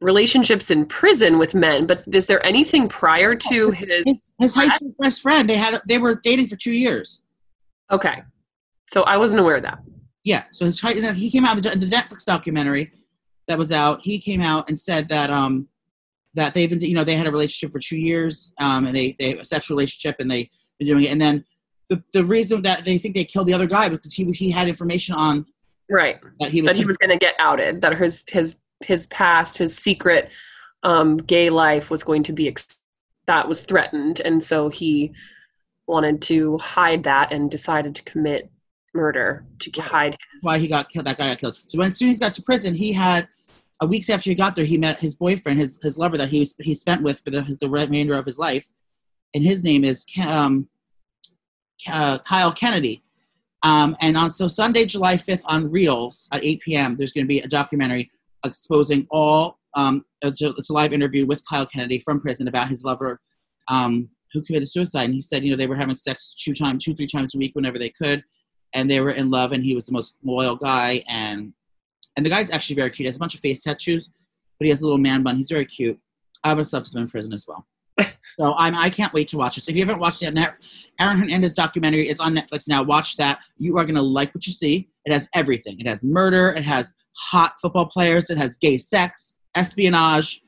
relationships 0.00 0.70
in 0.70 0.86
prison 0.86 1.38
with 1.38 1.54
men, 1.54 1.86
but 1.86 2.04
is 2.12 2.26
there 2.26 2.44
anything 2.44 2.88
prior 2.88 3.34
to 3.34 3.70
his? 3.70 4.04
His, 4.04 4.34
his 4.38 4.54
high 4.54 4.68
school 4.68 4.94
best 4.98 5.22
friend, 5.22 5.48
they 5.48 5.56
had 5.56 5.80
they 5.88 5.98
were 5.98 6.20
dating 6.22 6.48
for 6.48 6.56
two 6.56 6.72
years. 6.72 7.20
Okay, 7.90 8.22
so 8.88 9.02
I 9.02 9.16
wasn't 9.16 9.40
aware 9.40 9.56
of 9.56 9.62
that. 9.62 9.78
Yeah, 10.24 10.44
so 10.50 10.64
his 10.64 10.80
high- 10.80 10.94
he 11.12 11.30
came 11.30 11.44
out 11.44 11.56
the, 11.56 11.70
the 11.70 11.86
Netflix 11.86 12.24
documentary 12.24 12.92
that 13.48 13.56
was 13.56 13.72
out. 13.72 14.00
He 14.02 14.18
came 14.18 14.40
out 14.40 14.68
and 14.68 14.78
said 14.78 15.08
that 15.08 15.30
um 15.30 15.68
that 16.34 16.52
they've 16.52 16.68
been 16.68 16.80
you 16.80 16.94
know 16.94 17.04
they 17.04 17.16
had 17.16 17.26
a 17.26 17.30
relationship 17.30 17.72
for 17.72 17.80
two 17.80 17.96
years 17.96 18.52
um 18.60 18.86
and 18.86 18.94
they 18.94 19.16
they 19.18 19.34
a 19.36 19.44
sexual 19.44 19.76
relationship 19.76 20.16
and 20.18 20.30
they 20.30 20.50
been 20.78 20.86
doing 20.86 21.04
it 21.04 21.10
and 21.10 21.18
then 21.18 21.42
the 21.88 22.02
the 22.12 22.22
reason 22.22 22.60
that 22.60 22.84
they 22.84 22.98
think 22.98 23.14
they 23.14 23.24
killed 23.24 23.46
the 23.46 23.54
other 23.54 23.66
guy 23.66 23.88
because 23.88 24.12
he 24.12 24.30
he 24.32 24.50
had 24.50 24.68
information 24.68 25.14
on 25.14 25.46
Right, 25.88 26.18
that 26.40 26.50
he 26.50 26.62
was, 26.62 26.70
that 26.70 26.76
he 26.76 26.84
was 26.84 26.96
going 26.96 27.10
to 27.10 27.16
get 27.16 27.34
outed. 27.38 27.80
That 27.80 27.96
his 27.96 28.24
his 28.26 28.56
his 28.84 29.06
past, 29.08 29.58
his 29.58 29.76
secret 29.76 30.30
um, 30.82 31.16
gay 31.16 31.50
life 31.50 31.90
was 31.90 32.04
going 32.04 32.22
to 32.24 32.32
be 32.32 32.48
ex- 32.48 32.80
that 33.26 33.48
was 33.48 33.62
threatened, 33.62 34.20
and 34.20 34.42
so 34.42 34.68
he 34.68 35.12
wanted 35.86 36.20
to 36.22 36.58
hide 36.58 37.04
that 37.04 37.32
and 37.32 37.50
decided 37.50 37.94
to 37.94 38.02
commit 38.02 38.50
murder 38.94 39.44
to 39.58 39.70
hide 39.80 40.12
his. 40.32 40.42
why 40.42 40.58
he 40.58 40.66
got 40.66 40.88
killed. 40.88 41.06
That 41.06 41.18
guy 41.18 41.28
got 41.28 41.38
killed. 41.38 41.56
So 41.68 41.78
when 41.78 41.90
as 41.90 41.98
soon 41.98 42.08
as 42.08 42.16
he 42.16 42.20
got 42.20 42.34
to 42.34 42.42
prison, 42.42 42.74
he 42.74 42.92
had 42.92 43.28
a 43.80 43.86
weeks 43.86 44.08
after 44.08 44.30
he 44.30 44.34
got 44.34 44.54
there, 44.54 44.64
he 44.64 44.78
met 44.78 45.00
his 45.00 45.14
boyfriend, 45.14 45.58
his 45.58 45.78
his 45.82 45.98
lover 45.98 46.16
that 46.16 46.28
he 46.28 46.40
was 46.40 46.56
he 46.60 46.74
spent 46.74 47.02
with 47.02 47.20
for 47.20 47.30
the 47.30 47.42
his, 47.42 47.58
the 47.58 47.68
remainder 47.68 48.14
of 48.14 48.24
his 48.24 48.38
life, 48.38 48.68
and 49.34 49.44
his 49.44 49.62
name 49.62 49.84
is 49.84 50.06
um, 50.26 50.68
uh, 51.92 52.18
Kyle 52.18 52.52
Kennedy. 52.52 53.02
Um, 53.62 53.96
and 54.00 54.16
on 54.16 54.32
so 54.32 54.48
Sunday, 54.48 54.86
July 54.86 55.16
fifth, 55.16 55.42
on 55.46 55.68
Reelz 55.70 56.28
at 56.32 56.44
eight 56.44 56.60
p.m., 56.60 56.96
there's 56.96 57.12
going 57.12 57.24
to 57.24 57.28
be 57.28 57.40
a 57.40 57.48
documentary 57.48 58.10
exposing 58.44 59.06
all. 59.10 59.58
Um, 59.74 60.04
it's, 60.22 60.40
a, 60.42 60.72
live 60.72 60.92
interview 60.92 61.26
with 61.26 61.42
Kyle 61.48 61.66
Kennedy 61.66 61.98
from 61.98 62.20
prison 62.20 62.48
about 62.48 62.68
his 62.68 62.82
lover, 62.82 63.20
um, 63.68 64.08
who 64.32 64.42
committed 64.42 64.70
suicide. 64.70 65.04
And 65.04 65.14
he 65.14 65.20
said, 65.20 65.44
you 65.44 65.50
know, 65.50 65.56
they 65.56 65.66
were 65.66 65.76
having 65.76 65.96
sex 65.96 66.34
two 66.34 66.54
times, 66.54 66.84
two 66.84 66.94
three 66.94 67.06
times 67.06 67.34
a 67.34 67.38
week 67.38 67.54
whenever 67.54 67.78
they 67.78 67.90
could. 67.90 68.24
And 68.74 68.90
they 68.90 69.00
were 69.00 69.10
in 69.10 69.30
love 69.30 69.52
and 69.52 69.62
he 69.62 69.74
was 69.74 69.86
the 69.86 69.92
most 69.92 70.18
loyal 70.24 70.56
guy. 70.56 71.02
And 71.10 71.52
and 72.16 72.24
the 72.24 72.30
guy's 72.30 72.50
actually 72.50 72.76
very 72.76 72.90
cute. 72.90 73.04
He 73.04 73.08
has 73.08 73.16
a 73.16 73.20
bunch 73.20 73.34
of 73.34 73.40
face 73.40 73.62
tattoos 73.62 74.08
but 74.58 74.64
he 74.64 74.70
has 74.70 74.80
a 74.80 74.84
little 74.84 74.98
man 74.98 75.22
bun. 75.22 75.36
He's 75.36 75.50
very 75.50 75.66
cute. 75.66 75.98
I 76.44 76.48
have 76.50 76.58
with 76.58 76.72
him 76.72 77.02
in 77.02 77.08
prison 77.08 77.32
as 77.32 77.46
well 77.46 77.66
so 78.38 78.54
I'm 78.54 78.74
I 78.74 78.90
can't 78.90 79.12
wait 79.12 79.28
to 79.28 79.38
watch 79.38 79.56
this. 79.56 79.68
If 79.68 79.76
you 79.76 79.82
haven't 79.82 80.00
watched 80.00 80.22
it, 80.22 80.36
Aaron 80.36 81.18
Hernandez 81.18 81.54
documentary 81.54 82.08
is 82.08 82.20
on 82.20 82.34
Netflix 82.34 82.68
now. 82.68 82.82
Watch 82.82 83.16
that. 83.16 83.40
You 83.58 83.78
are 83.78 83.84
gonna 83.84 84.02
like 84.02 84.34
what 84.34 84.46
you 84.46 84.52
see. 84.52 84.88
It 85.04 85.12
has 85.12 85.28
everything. 85.34 85.80
It 85.80 85.86
has 85.86 86.04
murder. 86.04 86.48
It 86.50 86.64
has 86.64 86.94
hot 87.12 87.54
football 87.60 87.86
players. 87.86 88.30
It 88.30 88.38
has 88.38 88.56
gay 88.58 88.76
sex, 88.76 89.36
espionage, 89.54 90.42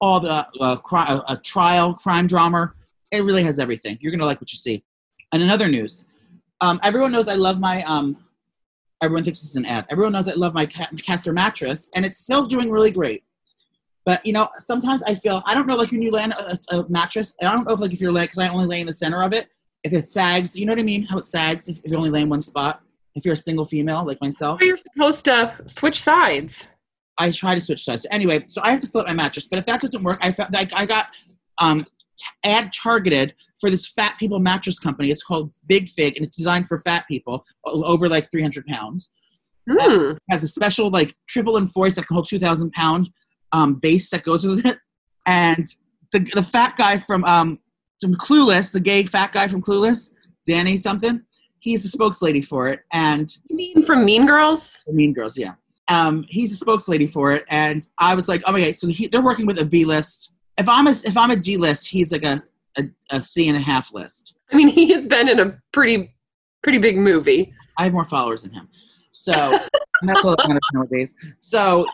all 0.00 0.20
the 0.20 0.46
uh, 0.60 0.76
cri- 0.76 1.00
uh, 1.00 1.22
a 1.28 1.36
trial, 1.36 1.94
crime 1.94 2.26
drama. 2.26 2.72
It 3.10 3.24
really 3.24 3.42
has 3.42 3.58
everything. 3.58 3.98
You're 4.00 4.12
gonna 4.12 4.26
like 4.26 4.40
what 4.40 4.52
you 4.52 4.58
see. 4.58 4.84
And 5.32 5.42
another 5.42 5.68
news, 5.68 6.04
um, 6.60 6.78
everyone 6.82 7.12
knows 7.12 7.28
I 7.28 7.34
love 7.34 7.58
my. 7.58 7.82
Um, 7.82 8.16
everyone 9.02 9.24
thinks 9.24 9.42
it's 9.42 9.56
an 9.56 9.64
ad. 9.66 9.86
Everyone 9.90 10.12
knows 10.12 10.28
I 10.28 10.34
love 10.34 10.54
my 10.54 10.66
Casper 10.66 11.32
mattress, 11.32 11.90
and 11.96 12.06
it's 12.06 12.18
still 12.18 12.46
doing 12.46 12.70
really 12.70 12.90
great. 12.92 13.24
But 14.04 14.24
you 14.26 14.32
know, 14.32 14.48
sometimes 14.58 15.02
I 15.04 15.14
feel 15.14 15.42
I 15.46 15.54
don't 15.54 15.66
know, 15.66 15.76
like 15.76 15.90
when 15.90 16.02
you 16.02 16.10
land 16.10 16.34
a, 16.34 16.58
a 16.76 16.88
mattress, 16.88 17.34
I 17.40 17.44
don't 17.44 17.66
know 17.66 17.74
if 17.74 17.80
like 17.80 17.92
if 17.92 18.00
you're 18.00 18.12
like, 18.12 18.30
because 18.30 18.44
I 18.44 18.52
only 18.52 18.66
lay 18.66 18.80
in 18.80 18.86
the 18.86 18.92
center 18.92 19.22
of 19.22 19.32
it. 19.32 19.48
If 19.84 19.92
it 19.92 20.02
sags, 20.02 20.58
you 20.58 20.66
know 20.66 20.72
what 20.72 20.80
I 20.80 20.84
mean? 20.84 21.04
How 21.04 21.18
it 21.18 21.24
sags 21.24 21.68
if, 21.68 21.78
if 21.84 21.90
you 21.90 21.96
only 21.96 22.10
lay 22.10 22.22
in 22.22 22.28
one 22.28 22.42
spot. 22.42 22.82
If 23.14 23.24
you're 23.24 23.34
a 23.34 23.36
single 23.36 23.64
female 23.64 24.04
like 24.06 24.20
myself, 24.20 24.60
you're 24.62 24.78
supposed 24.78 25.24
to 25.26 25.54
switch 25.66 26.00
sides. 26.00 26.68
I 27.18 27.30
try 27.30 27.54
to 27.54 27.60
switch 27.60 27.84
sides. 27.84 28.06
Anyway, 28.10 28.44
so 28.46 28.62
I 28.64 28.70
have 28.70 28.80
to 28.80 28.86
flip 28.86 29.06
my 29.06 29.12
mattress. 29.12 29.46
But 29.46 29.58
if 29.58 29.66
that 29.66 29.80
doesn't 29.80 30.02
work, 30.02 30.18
I 30.22 30.32
felt 30.32 30.52
like 30.52 30.72
I 30.74 30.86
got 30.86 31.08
um, 31.58 31.84
ad 32.44 32.72
targeted 32.72 33.34
for 33.60 33.70
this 33.70 33.86
fat 33.86 34.18
people 34.18 34.38
mattress 34.38 34.78
company. 34.78 35.10
It's 35.10 35.22
called 35.22 35.54
Big 35.66 35.88
Fig, 35.88 36.16
and 36.16 36.26
it's 36.26 36.36
designed 36.36 36.68
for 36.68 36.78
fat 36.78 37.06
people 37.06 37.44
over 37.66 38.08
like 38.08 38.30
300 38.30 38.66
pounds. 38.66 39.10
Mm. 39.68 40.18
has 40.28 40.42
a 40.42 40.48
special 40.48 40.90
like 40.90 41.14
triple 41.28 41.56
enforced 41.56 41.94
that 41.94 42.08
can 42.08 42.16
hold 42.16 42.26
2,000 42.26 42.72
pound 42.72 43.08
um, 43.52 43.74
base 43.74 44.10
that 44.10 44.24
goes 44.24 44.46
with 44.46 44.64
it. 44.66 44.78
And 45.26 45.66
the, 46.12 46.20
the 46.34 46.42
fat 46.42 46.76
guy 46.76 46.98
from 46.98 47.24
um, 47.24 47.58
from 48.00 48.14
Clueless, 48.14 48.72
the 48.72 48.80
gay 48.80 49.04
fat 49.04 49.32
guy 49.32 49.48
from 49.48 49.62
Clueless, 49.62 50.10
Danny 50.46 50.76
something, 50.76 51.22
he's 51.60 51.88
the 51.90 51.96
spokeslady 51.96 52.44
for 52.44 52.68
it. 52.68 52.80
And 52.92 53.34
you 53.48 53.56
mean 53.56 53.86
from 53.86 54.04
Mean 54.04 54.26
Girls? 54.26 54.82
Mean 54.88 55.12
Girls, 55.12 55.38
yeah. 55.38 55.54
Um, 55.88 56.24
he's 56.28 56.58
the 56.58 56.64
spokeslady 56.64 57.10
for 57.10 57.32
it, 57.32 57.44
and 57.50 57.86
I 57.98 58.14
was 58.14 58.28
like, 58.28 58.42
oh 58.46 58.52
my 58.52 58.60
god! 58.60 58.74
So 58.76 58.88
he, 58.88 59.08
they're 59.08 59.22
working 59.22 59.46
with 59.46 59.58
a 59.58 59.64
B 59.64 59.84
list. 59.84 60.32
If 60.56 60.68
I'm 60.68 60.86
a 60.86 60.90
if 60.90 61.16
I'm 61.16 61.30
a 61.30 61.36
D 61.36 61.56
list, 61.56 61.88
he's 61.88 62.12
like 62.12 62.24
a, 62.24 62.42
a 62.78 62.84
a 63.10 63.20
C 63.20 63.48
and 63.48 63.56
a 63.56 63.60
half 63.60 63.92
list. 63.92 64.34
I 64.50 64.56
mean, 64.56 64.68
he 64.78 64.92
has 64.92 65.06
been 65.06 65.28
in 65.28 65.40
a 65.40 65.58
pretty 65.72 66.14
pretty 66.62 66.78
big 66.78 66.96
movie. 66.96 67.52
I 67.78 67.84
have 67.84 67.92
more 67.92 68.04
followers 68.04 68.42
than 68.42 68.52
him, 68.52 68.68
so 69.10 69.32
that's 70.02 70.24
all 70.24 70.36
kind 70.36 70.52
of 70.52 70.62
nowadays. 70.72 71.14
So 71.38 71.86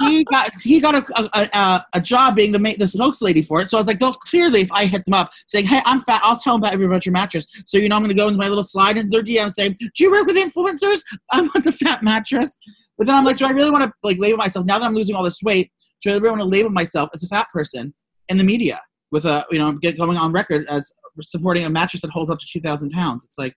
he 0.00 0.24
got 0.24 0.50
he 0.62 0.80
got 0.80 0.94
a, 0.94 1.04
a, 1.38 1.84
a, 1.94 2.00
job 2.00 2.36
being 2.36 2.52
the 2.52 2.76
the 2.78 2.88
spokes 2.88 3.20
lady 3.20 3.42
for 3.42 3.60
it. 3.60 3.68
So 3.68 3.76
I 3.76 3.80
was 3.80 3.86
like, 3.86 4.00
well, 4.00 4.14
clearly, 4.14 4.62
if 4.62 4.72
I 4.72 4.86
hit 4.86 5.04
them 5.04 5.14
up 5.14 5.30
saying, 5.48 5.66
"Hey, 5.66 5.80
I'm 5.84 6.00
fat," 6.00 6.20
I'll 6.24 6.36
tell 6.36 6.54
them 6.54 6.62
about 6.62 6.72
everybody 6.72 6.96
about 6.96 7.06
your 7.06 7.12
mattress. 7.12 7.46
So 7.66 7.78
you 7.78 7.88
know, 7.88 7.96
I'm 7.96 8.02
going 8.02 8.14
to 8.14 8.20
go 8.20 8.26
into 8.26 8.38
my 8.38 8.48
little 8.48 8.64
slide 8.64 8.96
into 8.96 9.10
their 9.10 9.22
DM 9.22 9.50
saying, 9.50 9.76
"Do 9.78 10.04
you 10.04 10.10
work 10.10 10.26
with 10.26 10.36
influencers? 10.36 11.02
I 11.30 11.42
want 11.42 11.64
the 11.64 11.72
fat 11.72 12.02
mattress." 12.02 12.56
But 12.98 13.06
then 13.06 13.16
I'm 13.16 13.24
like, 13.24 13.38
do 13.38 13.46
I 13.46 13.50
really 13.50 13.70
want 13.70 13.84
to 13.84 13.92
like 14.02 14.18
label 14.18 14.38
myself 14.38 14.66
now 14.66 14.78
that 14.78 14.84
I'm 14.84 14.94
losing 14.94 15.16
all 15.16 15.24
this 15.24 15.42
weight? 15.42 15.72
Do 16.02 16.10
I 16.10 16.14
really 16.14 16.30
want 16.30 16.42
to 16.42 16.46
label 16.46 16.70
myself 16.70 17.10
as 17.14 17.22
a 17.22 17.28
fat 17.28 17.48
person 17.52 17.94
in 18.28 18.36
the 18.36 18.44
media 18.44 18.80
with 19.10 19.24
a 19.24 19.44
you 19.50 19.58
know 19.58 19.72
get 19.72 19.98
going 19.98 20.16
on 20.16 20.32
record 20.32 20.66
as 20.68 20.92
supporting 21.20 21.64
a 21.64 21.70
mattress 21.70 22.02
that 22.02 22.10
holds 22.10 22.30
up 22.30 22.38
to 22.38 22.46
two 22.48 22.60
thousand 22.60 22.90
pounds? 22.90 23.24
It's 23.24 23.38
like, 23.38 23.54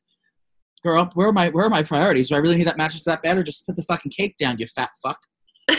girl, 0.84 1.10
where 1.14 1.28
are 1.28 1.34
my 1.34 1.50
where 1.50 1.66
are 1.66 1.70
my 1.70 1.84
priorities? 1.84 2.30
Do 2.30 2.36
I 2.36 2.40
really 2.40 2.56
need 2.56 2.68
that 2.68 2.78
mattress 2.78 3.04
that 3.06 3.22
bad, 3.22 3.38
or 3.38 3.44
just 3.44 3.66
put 3.68 3.76
the 3.76 3.84
fucking 3.84 4.12
cake 4.12 4.36
down, 4.38 4.58
you 4.58 4.68
fat 4.68 4.90
fuck? 5.04 5.20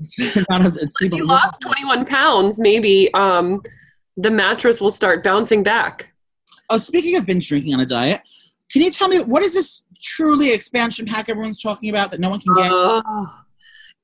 if 0.00 1.12
you 1.12 1.26
lost 1.26 1.60
21 1.60 2.04
pounds, 2.06 2.60
maybe 2.60 3.12
um, 3.14 3.62
the 4.16 4.30
mattress 4.30 4.80
will 4.80 4.90
start 4.90 5.24
bouncing 5.24 5.62
back. 5.62 6.12
Oh, 6.70 6.78
speaking 6.78 7.16
of 7.16 7.26
binge 7.26 7.48
drinking 7.48 7.74
on 7.74 7.80
a 7.80 7.86
diet, 7.86 8.22
can 8.72 8.82
you 8.82 8.90
tell 8.90 9.08
me 9.08 9.18
what 9.20 9.42
is 9.42 9.54
this 9.54 9.82
truly 10.02 10.52
expansion 10.52 11.06
pack 11.06 11.28
everyone's 11.28 11.62
talking 11.62 11.90
about 11.90 12.10
that 12.10 12.20
no 12.20 12.30
one 12.30 12.40
can 12.40 12.54
get? 12.54 12.70
Uh, 12.70 13.02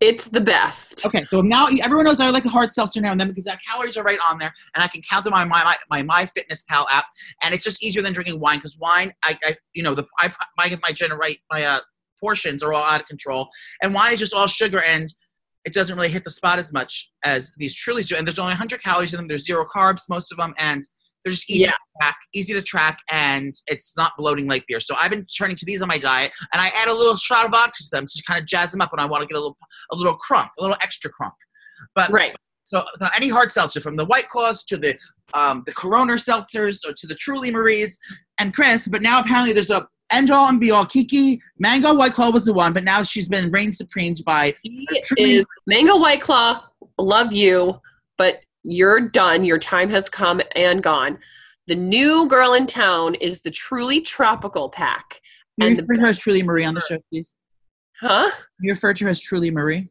it's 0.01 0.27
the 0.27 0.41
best. 0.41 1.05
Okay, 1.05 1.25
so 1.25 1.43
now 1.43 1.67
everyone 1.83 2.07
knows 2.07 2.21
I 2.21 2.31
like 2.31 2.47
a 2.47 2.49
hard 2.49 2.73
seltzer 2.73 3.03
now 3.03 3.13
and 3.13 3.21
then 3.21 3.29
because 3.29 3.45
that 3.45 3.59
calories 3.69 3.99
are 3.99 4.03
right 4.03 4.19
on 4.29 4.39
there, 4.39 4.53
and 4.75 4.83
I 4.83 4.89
can 4.89 5.03
count 5.03 5.25
them 5.25 5.35
on 5.35 5.47
my 5.49 5.63
my 5.63 5.77
my, 5.91 6.03
my 6.03 6.27
Fitness 6.27 6.63
Pal 6.63 6.87
app, 6.91 7.05
and 7.43 7.53
it's 7.53 7.65
just 7.65 7.85
easier 7.85 8.03
than 8.03 8.15
drinking 8.15 8.41
wine 8.41 8.59
because 8.59 8.79
wine, 8.79 9.13
I, 9.23 9.37
I 9.45 9.57
you 9.75 9.83
know 9.83 9.95
the 9.95 10.07
I 10.19 10.33
my 10.57 10.79
my 10.83 10.93
generate 10.93 11.41
my 11.51 11.65
uh 11.65 11.81
portions 12.21 12.63
are 12.63 12.73
all 12.73 12.85
out 12.85 13.01
of 13.01 13.07
control, 13.07 13.49
and 13.83 13.95
wine 13.95 14.13
is 14.13 14.19
just 14.19 14.35
all 14.35 14.47
sugar 14.47 14.83
and 14.83 15.13
it 15.65 15.75
doesn't 15.75 15.97
really 15.97 16.09
hit 16.09 16.25
the 16.25 16.31
spot 16.31 16.59
as 16.59 16.73
much 16.73 17.13
as 17.25 17.53
these 17.59 17.77
Trulies 17.77 18.09
do. 18.09 18.17
And 18.17 18.27
there's 18.27 18.39
only 18.39 18.53
100 18.53 18.83
calories 18.83 19.13
in 19.13 19.19
them. 19.19 19.29
There's 19.29 19.45
zero 19.45 19.67
carbs, 19.75 20.03
most 20.09 20.33
of 20.33 20.39
them, 20.39 20.55
and 20.59 20.83
they're 21.23 21.33
just 21.33 21.51
easy 21.51 21.65
yeah. 21.65 21.73
to 21.73 21.77
track, 22.01 22.17
easy 22.33 22.55
to 22.55 22.63
track, 22.63 22.99
and 23.11 23.55
it's 23.67 23.95
not 23.97 24.13
bloating 24.17 24.49
like 24.49 24.67
beer. 24.67 24.81
So 24.81 24.95
I've 24.99 25.11
been 25.11 25.27
turning 25.27 25.57
to 25.57 25.67
these 25.67 25.83
on 25.83 25.89
my 25.89 25.99
diet, 25.99 26.33
and 26.55 26.63
I 26.63 26.69
add 26.69 26.89
a 26.89 26.95
little 26.95 27.17
shot 27.17 27.45
of 27.45 27.51
vodka 27.51 27.77
to 27.83 27.89
them 27.93 28.07
to 28.07 28.23
kind 28.27 28.41
of 28.41 28.47
jazz 28.47 28.73
them 28.73 28.81
up 28.81 28.93
when 28.93 29.01
I 29.01 29.05
want 29.05 29.21
to 29.23 29.27
get 29.27 29.37
a 29.37 29.41
little, 29.41 29.59
a 29.93 29.97
little 29.97 30.17
crunk, 30.17 30.49
a 30.59 30.63
little 30.63 30.77
extra 30.83 31.11
crunk. 31.11 31.33
But 31.95 32.11
right. 32.11 32.35
So 32.65 32.83
any 33.17 33.29
hard 33.29 33.51
seltzer, 33.51 33.81
from 33.81 33.97
the 33.97 34.05
White 34.05 34.29
Claws 34.29 34.63
to 34.65 34.77
the 34.77 34.97
um, 35.35 35.65
the 35.67 35.73
Corona 35.73 36.15
seltzers, 36.15 36.79
or 36.87 36.93
to 36.93 37.07
the 37.07 37.17
Truly 37.17 37.51
Marie's 37.51 37.99
and 38.39 38.55
Chris. 38.55 38.87
But 38.87 39.03
now 39.03 39.21
apparently 39.21 39.53
there's 39.53 39.71
a 39.71 39.89
end 40.11 40.31
all 40.31 40.49
and 40.49 40.61
be 40.61 40.71
all. 40.71 40.87
Kiki 40.87 41.41
Mango 41.59 41.95
White 41.95 42.15
Claw 42.15 42.31
was 42.31 42.45
the 42.45 42.53
one, 42.53 42.73
but 42.73 42.85
now 42.85 43.03
she's 43.03 43.29
been 43.29 43.51
reigned 43.51 43.75
supreme 43.75 44.15
by 44.25 44.55
is 45.17 45.45
Mango 45.67 45.99
White 45.99 46.21
Claw. 46.21 46.65
Love 46.99 47.33
you, 47.33 47.81
but 48.19 48.37
you're 48.63 49.01
done. 49.01 49.45
Your 49.45 49.59
time 49.59 49.91
has 49.91 50.09
come 50.09 50.41
and 50.55 50.83
gone. 50.83 51.19
The 51.67 51.77
new 51.77 52.29
girl 52.29 52.55
in 52.55 52.67
town 52.67 53.15
is 53.17 53.43
the 53.43 53.51
Truly 53.51 54.01
Tropical 54.01 54.69
Pack. 54.69 55.21
Can 55.59 55.69
and 55.69 55.77
you 55.77 55.83
refer 55.83 55.95
to 55.95 56.01
her 56.01 56.07
as 56.09 56.19
Truly 56.19 56.43
Marie 56.43 56.65
on 56.65 56.75
the 56.75 56.81
show, 56.81 56.99
please? 57.11 57.35
Huh? 58.01 58.31
You 58.61 58.73
refer 58.73 58.95
to 58.95 59.05
her 59.05 59.11
as 59.11 59.21
Truly 59.21 59.51
Marie. 59.51 59.89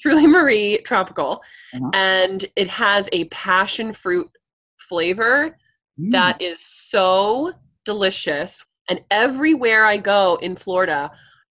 Truly 0.00 0.26
Marie 0.26 0.78
Tropical, 0.84 1.42
uh-huh. 1.72 1.90
and 1.94 2.44
it 2.56 2.66
has 2.66 3.08
a 3.12 3.24
passion 3.26 3.92
fruit 3.92 4.28
flavor 4.76 5.56
mm. 5.98 6.10
that 6.10 6.42
is 6.42 6.60
so 6.60 7.52
delicious 7.84 8.64
and 8.88 9.00
everywhere 9.10 9.84
I 9.84 9.96
go 9.96 10.38
in 10.42 10.56
Florida, 10.56 11.10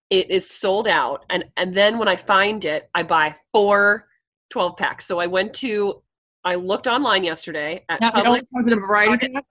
it 0.10 0.30
is 0.30 0.50
sold 0.50 0.88
out. 0.88 1.26
And 1.30 1.46
and 1.58 1.74
then 1.74 1.98
when 1.98 2.08
I 2.08 2.16
find 2.16 2.66
it, 2.66 2.90
I 2.94 3.04
buy 3.04 3.36
four 3.52 4.08
12 4.50 4.78
packs. 4.78 5.06
So 5.06 5.20
I 5.20 5.28
went 5.28 5.54
to 5.56 6.02
I 6.44 6.56
looked 6.56 6.88
online 6.88 7.24
yesterday 7.24 7.86
at 7.90 8.02
now, 8.02 8.12
Publix. 8.12 8.44
It 8.68 8.74
a 8.74 8.76
variety 8.76 9.30
pack? 9.30 9.46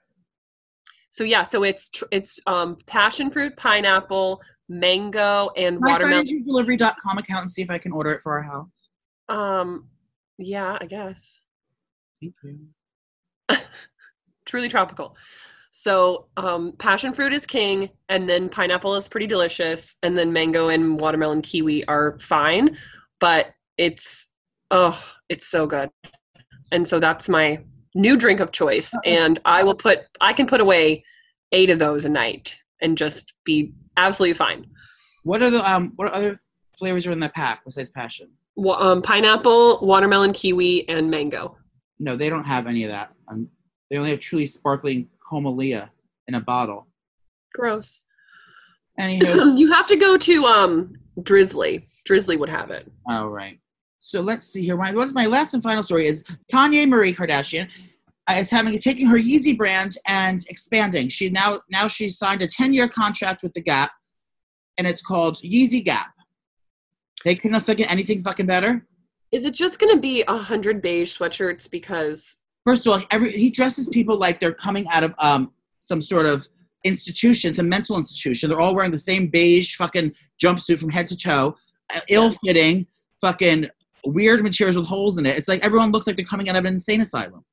So 1.11 1.25
yeah, 1.25 1.43
so 1.43 1.65
it's 1.65 1.91
it's 2.13 2.39
um, 2.47 2.77
passion 2.87 3.31
fruit, 3.31 3.57
pineapple, 3.57 4.41
mango, 4.69 5.51
and 5.57 5.77
Can 5.77 5.93
watermelon. 5.93 6.27
I 6.29 6.43
delivery.com 6.45 7.19
account 7.19 7.43
and 7.43 7.51
see 7.51 7.63
if 7.63 7.71
I 7.71 7.79
can 7.79 7.93
order 7.93 8.13
it 8.13 8.23
for 8.23 8.33
our 8.33 8.43
house? 8.43 8.69
Um, 9.29 9.89
yeah, 10.39 10.79
I 10.81 10.87
guess. 10.87 11.41
Thank 12.21 12.35
you. 12.45 12.59
Truly 14.45 14.69
tropical. 14.69 15.17
So 15.83 16.27
um, 16.37 16.73
passion 16.73 17.15
fruit 17.15 17.33
is 17.33 17.47
king, 17.47 17.89
and 18.11 18.29
then 18.29 18.51
pineapple 18.51 18.97
is 18.97 19.09
pretty 19.09 19.27
delicious, 19.27 19.97
and 20.03 20.19
then 20.19 20.31
mango 20.31 20.69
and 20.69 21.01
watermelon 21.01 21.41
kiwi 21.41 21.87
are 21.87 22.19
fine, 22.21 22.77
but 23.19 23.47
it's 23.79 24.29
oh, 24.71 25.03
it's 25.31 25.47
so 25.47 25.67
good. 25.67 25.89
And 26.71 26.87
so 26.87 27.01
that's 27.01 27.31
my 27.31 27.61
new 27.95 28.19
drink 28.19 28.41
of 28.41 28.53
choice, 28.53 28.93
and 29.07 29.39
I 29.47 29.63
will 29.63 29.75
put 29.75 30.01
I 30.21 30.35
can 30.35 30.47
put 30.47 30.61
away 30.61 31.03
eight 31.53 31.71
of 31.71 31.79
those 31.79 32.05
a 32.05 32.11
night 32.11 32.61
and 32.83 32.99
just 32.99 33.33
be 33.47 33.73
absolutely 33.97 34.35
fine. 34.35 34.67
What 35.23 35.43
are 35.43 35.49
the 35.49 35.67
um 35.67 35.95
what 35.97 36.13
other 36.13 36.43
flavors 36.79 37.07
are 37.07 37.13
in 37.13 37.21
the 37.21 37.31
pack 37.31 37.65
besides 37.65 37.91
passion? 37.91 38.29
Well, 38.55 38.83
um, 38.83 39.01
pineapple, 39.01 39.79
watermelon, 39.81 40.35
kiwi, 40.35 40.87
and 40.91 41.11
mango. 41.11 41.57
No, 41.99 42.17
they 42.17 42.29
don't 42.29 42.45
have 42.45 42.67
any 42.67 42.85
of 42.85 42.91
that. 42.91 43.13
Um, 43.29 43.49
they 43.91 43.97
only 43.97 44.11
have 44.11 44.21
truly 44.21 44.45
sparkling 44.45 45.09
Homalia 45.31 45.91
in 46.29 46.35
a 46.35 46.41
bottle. 46.41 46.89
Gross. 47.55 48.05
Anywho, 48.99 49.59
you 49.59 49.73
have 49.73 49.87
to 49.87 49.97
go 49.97 50.17
to 50.17 50.45
um 50.45 50.95
Drizzly. 51.23 51.87
Drizzly 52.05 52.37
would 52.37 52.49
have 52.49 52.71
it. 52.71 52.91
Oh 53.09 53.27
right. 53.27 53.59
So 54.01 54.21
let's 54.21 54.49
see 54.49 54.65
here. 54.65 54.77
My 54.77 54.95
what's 54.95 55.13
my 55.13 55.27
last 55.27 55.55
and 55.55 55.63
final 55.63 55.83
story 55.83 56.07
is 56.07 56.25
Kanye 56.53 56.89
Marie 56.89 57.15
Kardashian 57.15 57.69
uh, 58.31 58.35
is 58.35 58.51
having 58.51 58.79
taking 58.79 59.07
her 59.07 59.19
Yeezy 59.19 59.57
brand 59.57 59.99
and 60.07 60.45
expanding. 60.49 61.09
She 61.09 61.31
now 61.31 61.61
now 61.71 61.89
she's 61.89 62.19
signed 62.19 62.43
a 62.43 62.47
10 62.47 62.73
year 62.73 62.89
contract 62.89 63.43
with 63.43 63.53
the 63.53 63.61
Gap, 63.61 63.93
and 64.79 64.87
it's 64.87 65.03
called 65.03 65.37
Yeezy 65.37 65.85
Gap. 65.85 66.13
They 67.25 67.35
couldn't 67.35 67.55
have 67.55 67.65
figured 67.65 67.89
anything 67.91 68.23
fucking 68.23 68.47
better. 68.47 68.87
Is 69.33 69.45
it 69.45 69.55
just 69.55 69.79
going 69.79 69.95
to 69.95 70.01
be 70.01 70.25
a 70.27 70.37
hundred 70.37 70.83
beige 70.83 71.17
sweatshirts 71.17 71.71
because 71.71 72.40
first 72.65 72.87
of 72.87 72.93
all, 72.93 73.03
every 73.11 73.33
he 73.33 73.51
dresses 73.51 73.89
people 73.89 74.17
like 74.19 74.39
they're 74.39 74.55
coming 74.55 74.87
out 74.89 75.05
of 75.05 75.15
um, 75.19 75.53
some 75.81 76.01
sort 76.01 76.27
of 76.27 76.47
institution, 76.85 77.55
some 77.55 77.69
mental 77.69 77.97
institution. 77.97 78.49
They're 78.49 78.61
all 78.61 78.75
wearing 78.75 78.91
the 78.91 78.99
same 78.99 79.29
beige 79.29 79.75
fucking 79.77 80.15
jumpsuit 80.43 80.79
from 80.79 80.91
head 80.91 81.09
to 81.09 81.17
toe, 81.17 81.57
uh, 81.95 82.01
ill-fitting, 82.09 82.87
fucking 83.21 83.69
weird 84.07 84.43
materials 84.43 84.77
with 84.77 84.87
holes 84.87 85.19
in 85.19 85.27
it. 85.27 85.37
It's 85.37 85.49
like 85.49 85.65
everyone 85.65 85.93
looks 85.93 86.07
like 86.07 86.17
they're 86.17 86.25
coming 86.25 86.49
out 86.49 86.57
of 86.57 86.65
an 86.65 86.75
insane 86.75 87.01
asylum. 87.01 87.45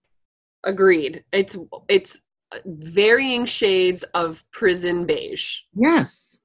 Agreed. 0.64 1.24
It's 1.34 1.58
it's 1.88 2.22
varying 2.66 3.46
shades 3.46 4.04
of 4.14 4.44
prison 4.52 5.06
beige. 5.06 5.60
Yes. 5.76 6.38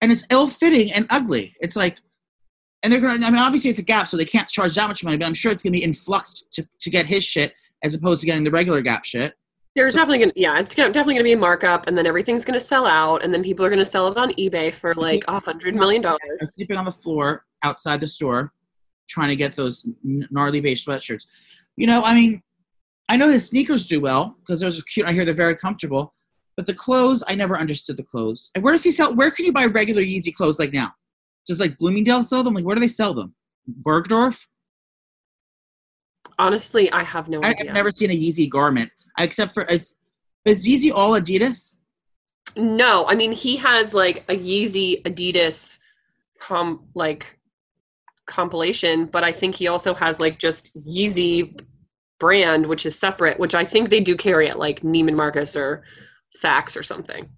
And 0.00 0.12
it's 0.12 0.24
ill 0.30 0.46
fitting 0.46 0.92
and 0.92 1.06
ugly. 1.08 1.56
It's 1.60 1.74
like, 1.74 1.98
and 2.88 2.92
they're 2.94 3.02
going 3.02 3.20
to, 3.20 3.26
I 3.26 3.30
mean, 3.30 3.38
obviously 3.38 3.68
it's 3.68 3.78
a 3.78 3.82
gap, 3.82 4.08
so 4.08 4.16
they 4.16 4.24
can't 4.24 4.48
charge 4.48 4.74
that 4.76 4.88
much 4.88 5.04
money, 5.04 5.18
but 5.18 5.26
I'm 5.26 5.34
sure 5.34 5.52
it's 5.52 5.62
going 5.62 5.74
to 5.74 5.78
be 5.78 5.84
influxed 5.84 6.46
to, 6.52 6.66
to 6.80 6.88
get 6.88 7.04
his 7.04 7.22
shit 7.22 7.52
as 7.84 7.94
opposed 7.94 8.20
to 8.22 8.26
getting 8.26 8.44
the 8.44 8.50
regular 8.50 8.80
gap 8.80 9.04
shit. 9.04 9.34
There's 9.76 9.94
definitely 9.94 10.20
gonna 10.20 10.32
yeah, 10.34 10.58
it's 10.58 10.74
gonna, 10.74 10.88
definitely 10.88 11.14
gonna 11.14 11.24
be 11.24 11.34
a 11.34 11.36
markup, 11.36 11.86
and 11.86 11.96
then 11.96 12.04
everything's 12.04 12.44
gonna 12.44 12.58
sell 12.58 12.84
out, 12.84 13.22
and 13.22 13.32
then 13.32 13.44
people 13.44 13.64
are 13.64 13.70
gonna 13.70 13.84
sell 13.84 14.08
it 14.08 14.16
on 14.16 14.32
eBay 14.32 14.74
for 14.74 14.92
like 14.94 15.22
a 15.28 15.38
hundred 15.38 15.76
million 15.76 16.04
I'm 16.04 16.16
dollars. 16.18 16.54
sleeping 16.54 16.76
on 16.76 16.84
the 16.84 16.90
floor 16.90 17.44
outside 17.62 18.00
the 18.00 18.08
store 18.08 18.52
trying 19.08 19.28
to 19.28 19.36
get 19.36 19.54
those 19.54 19.86
gnarly 20.02 20.60
beige 20.60 20.84
sweatshirts. 20.84 21.26
You 21.76 21.86
know, 21.86 22.02
I 22.02 22.12
mean, 22.12 22.42
I 23.08 23.16
know 23.16 23.28
his 23.28 23.48
sneakers 23.48 23.86
do 23.86 24.00
well 24.00 24.36
because 24.40 24.60
those 24.60 24.80
are 24.80 24.82
cute. 24.82 25.06
I 25.06 25.12
hear 25.12 25.24
they're 25.24 25.34
very 25.34 25.54
comfortable. 25.54 26.12
But 26.56 26.66
the 26.66 26.74
clothes, 26.74 27.22
I 27.28 27.36
never 27.36 27.56
understood 27.56 27.98
the 27.98 28.02
clothes. 28.02 28.50
And 28.56 28.64
where 28.64 28.72
does 28.72 28.82
he 28.82 28.90
sell? 28.90 29.14
Where 29.14 29.30
can 29.30 29.44
you 29.44 29.52
buy 29.52 29.66
regular 29.66 30.02
Yeezy 30.02 30.34
clothes 30.34 30.58
like 30.58 30.72
now? 30.72 30.92
Does 31.48 31.58
like 31.58 31.78
Bloomingdale 31.78 32.22
sell 32.22 32.42
them? 32.42 32.54
Like 32.54 32.64
where 32.64 32.74
do 32.74 32.80
they 32.80 32.88
sell 32.88 33.14
them? 33.14 33.34
Bergdorf? 33.82 34.46
Honestly, 36.38 36.90
I 36.92 37.02
have 37.02 37.28
no 37.28 37.40
I, 37.42 37.48
idea. 37.48 37.70
I've 37.70 37.74
never 37.74 37.90
seen 37.90 38.10
a 38.10 38.16
Yeezy 38.16 38.48
garment 38.48 38.90
except 39.18 39.54
for 39.54 39.64
it's. 39.68 39.96
Is 40.44 40.66
Yeezy 40.66 40.92
all 40.94 41.18
Adidas? 41.18 41.76
No, 42.56 43.06
I 43.06 43.14
mean 43.14 43.32
he 43.32 43.56
has 43.56 43.94
like 43.94 44.24
a 44.28 44.36
Yeezy 44.36 45.02
Adidas 45.02 45.78
com 46.38 46.86
like 46.94 47.38
compilation, 48.26 49.06
but 49.06 49.24
I 49.24 49.32
think 49.32 49.54
he 49.56 49.66
also 49.66 49.94
has 49.94 50.20
like 50.20 50.38
just 50.38 50.76
Yeezy 50.76 51.60
brand, 52.20 52.66
which 52.66 52.84
is 52.86 52.98
separate, 52.98 53.38
which 53.38 53.54
I 53.54 53.64
think 53.64 53.90
they 53.90 54.00
do 54.00 54.16
carry 54.16 54.48
at 54.48 54.58
like 54.58 54.82
Neiman 54.82 55.14
Marcus 55.14 55.56
or 55.56 55.82
Saks 56.36 56.76
or 56.76 56.82
something. 56.82 57.28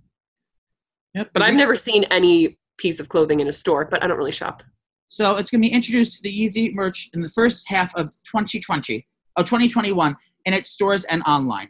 Yep. 1.14 1.30
But 1.32 1.42
I've 1.42 1.54
never 1.54 1.76
seen 1.76 2.04
any 2.04 2.58
piece 2.80 2.98
of 2.98 3.08
clothing 3.08 3.40
in 3.40 3.48
a 3.48 3.52
store, 3.52 3.84
but 3.84 4.02
I 4.02 4.06
don't 4.06 4.16
really 4.16 4.32
shop. 4.32 4.62
So 5.08 5.36
it's 5.36 5.50
going 5.50 5.62
to 5.62 5.68
be 5.68 5.74
introduced 5.74 6.16
to 6.16 6.22
the 6.22 6.32
Yeezy 6.32 6.72
merch 6.72 7.10
in 7.14 7.20
the 7.20 7.28
first 7.28 7.68
half 7.68 7.94
of 7.96 8.06
2020, 8.24 9.06
oh, 9.36 9.42
2021, 9.42 10.16
in 10.44 10.54
its 10.54 10.70
stores 10.70 11.04
and 11.04 11.22
online. 11.24 11.68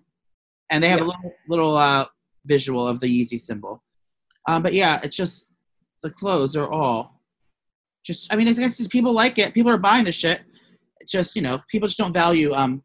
And 0.70 0.85
they 0.85 0.88
have 0.88 1.01
a 1.01 1.05
little, 1.05 1.35
little 1.49 1.77
uh, 1.77 2.07
visual 2.44 2.87
of 2.87 3.01
the 3.01 3.07
Yeezy 3.07 3.40
symbol. 3.40 3.83
Um, 4.46 4.62
but 4.62 4.73
yeah, 4.75 5.01
it's 5.03 5.16
just 5.16 5.53
the 6.03 6.11
clothes 6.11 6.55
are 6.57 6.70
all 6.70 7.20
just, 8.05 8.33
I 8.33 8.37
mean, 8.37 8.49
it's 8.49 8.59
just 8.59 8.90
people 8.90 9.12
like 9.12 9.38
it. 9.38 9.53
People 9.53 9.70
are 9.73 9.79
buying 9.79 10.05
the 10.05 10.12
shit. 10.12 10.40
It's 11.01 11.12
just, 11.12 11.37
you 11.37 11.42
know, 11.42 11.61
people 11.70 11.88
just 11.88 11.99
don't 11.99 12.12
value 12.12 12.53
um, 12.53 12.83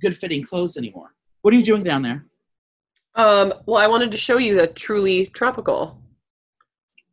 good 0.00 0.16
fitting 0.16 0.44
clothes 0.44 0.76
anymore. 0.76 1.14
What 1.42 1.54
are 1.54 1.56
you 1.56 1.64
doing 1.64 1.82
down 1.82 2.02
there? 2.02 2.26
Um, 3.14 3.54
well, 3.66 3.82
I 3.82 3.86
wanted 3.86 4.12
to 4.12 4.18
show 4.18 4.36
you 4.36 4.58
the 4.58 4.66
truly 4.66 5.26
tropical 5.26 6.02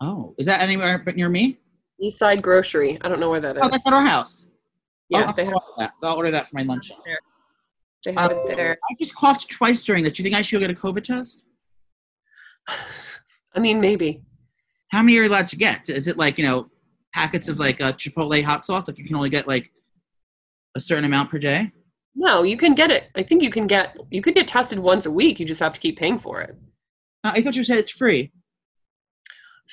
Oh, 0.04 0.36
is 0.38 0.46
that 0.48 0.60
anywhere 0.62 1.00
but 1.04 1.16
near 1.16 1.30
me? 1.30 1.60
East 2.02 2.20
Side 2.20 2.42
Grocery. 2.42 2.98
I 3.02 3.08
don't 3.08 3.20
know 3.22 3.30
where 3.30 3.40
that 3.40 3.56
is. 3.56 3.62
Oh, 3.64 3.70
that's 3.70 3.88
at 3.88 3.94
our 3.94 4.06
house. 4.06 4.46
yeah, 5.08 5.20
I'll, 5.28 5.34
they 5.34 5.46
have, 5.46 5.54
I'll, 5.54 5.62
order 5.62 5.74
that. 5.78 5.94
I'll 6.04 6.16
order 6.18 6.32
that 6.32 6.48
for 6.48 6.56
my 6.58 6.64
lunch. 6.64 6.92
they 8.04 8.12
have 8.14 8.32
Um, 8.32 8.38
it 8.50 8.56
there. 8.58 8.74
I 8.92 8.96
just 9.00 9.16
coughed 9.16 9.50
twice 9.50 9.84
during 9.84 10.04
this. 10.04 10.14
Do 10.14 10.22
you 10.22 10.26
think 10.26 10.36
I 10.36 10.42
should 10.42 10.60
go 10.60 10.68
get 10.68 10.72
a 10.72 10.80
COVID 10.80 11.04
test? 11.06 11.44
I 13.56 13.60
mean, 13.60 13.80
maybe. 13.80 14.22
How 14.92 15.02
many 15.02 15.18
are 15.20 15.24
you 15.24 15.30
allowed 15.30 15.48
to 15.48 15.56
get? 15.56 15.90
Is 15.90 16.08
it 16.08 16.18
like 16.18 16.38
you 16.38 16.44
know 16.46 16.70
packets 17.14 17.48
of 17.48 17.60
like 17.60 17.80
a 17.80 17.94
Chipotle 17.94 18.44
hot 18.44 18.66
sauce? 18.66 18.88
Like 18.88 18.98
you 18.98 19.06
can 19.06 19.16
only 19.16 19.30
get 19.30 19.48
like 19.48 19.72
a 20.76 20.80
certain 20.80 21.06
amount 21.06 21.30
per 21.30 21.40
day. 21.40 21.72
No, 22.16 22.44
you 22.44 22.58
can 22.58 22.76
get 22.76 22.92
it. 22.92 23.06
I 23.16 23.24
think 23.24 23.42
you 23.42 23.50
can 23.50 23.68
get 23.68 23.98
you 24.12 24.22
could 24.22 24.36
get 24.36 24.48
tested 24.48 24.80
once 24.80 25.06
a 25.06 25.12
week. 25.12 25.40
You 25.40 25.46
just 25.46 25.62
have 25.62 25.74
to 25.74 25.80
keep 25.80 25.98
paying 25.98 26.20
for 26.20 26.42
it. 26.42 26.56
Uh, 27.24 27.32
I 27.36 27.42
thought 27.42 27.56
you 27.56 27.64
said 27.64 27.78
it's 27.80 27.92
free. 27.92 28.32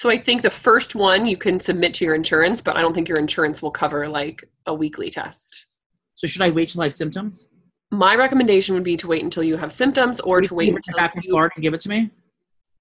So 0.01 0.09
I 0.09 0.17
think 0.17 0.41
the 0.41 0.49
first 0.49 0.95
one 0.95 1.27
you 1.27 1.37
can 1.37 1.61
submit 1.61 1.93
to 1.97 2.07
your 2.07 2.15
insurance, 2.15 2.63
but 2.63 2.75
I 2.75 2.81
don't 2.81 2.95
think 2.95 3.07
your 3.07 3.19
insurance 3.19 3.61
will 3.61 3.71
cover 3.71 4.09
like 4.09 4.49
a 4.65 4.73
weekly 4.73 5.11
test. 5.11 5.67
So 6.15 6.27
should 6.27 6.41
I 6.41 6.49
wait 6.49 6.71
till 6.71 6.81
I 6.81 6.85
have 6.85 6.95
symptoms? 6.95 7.49
My 7.91 8.17
recommendation 8.17 8.75
would 8.75 8.83
be 8.83 8.97
to 8.97 9.07
wait 9.07 9.23
until 9.23 9.43
you 9.43 9.59
have 9.59 9.71
symptoms 9.71 10.19
or 10.21 10.41
to 10.41 10.55
wait 10.55 10.75
until 10.75 10.97
back 10.97 11.15
you, 11.17 11.31
Florida 11.31 11.53
and 11.55 11.63
give 11.63 11.75
it 11.75 11.81
to 11.81 11.91
me. 11.91 12.11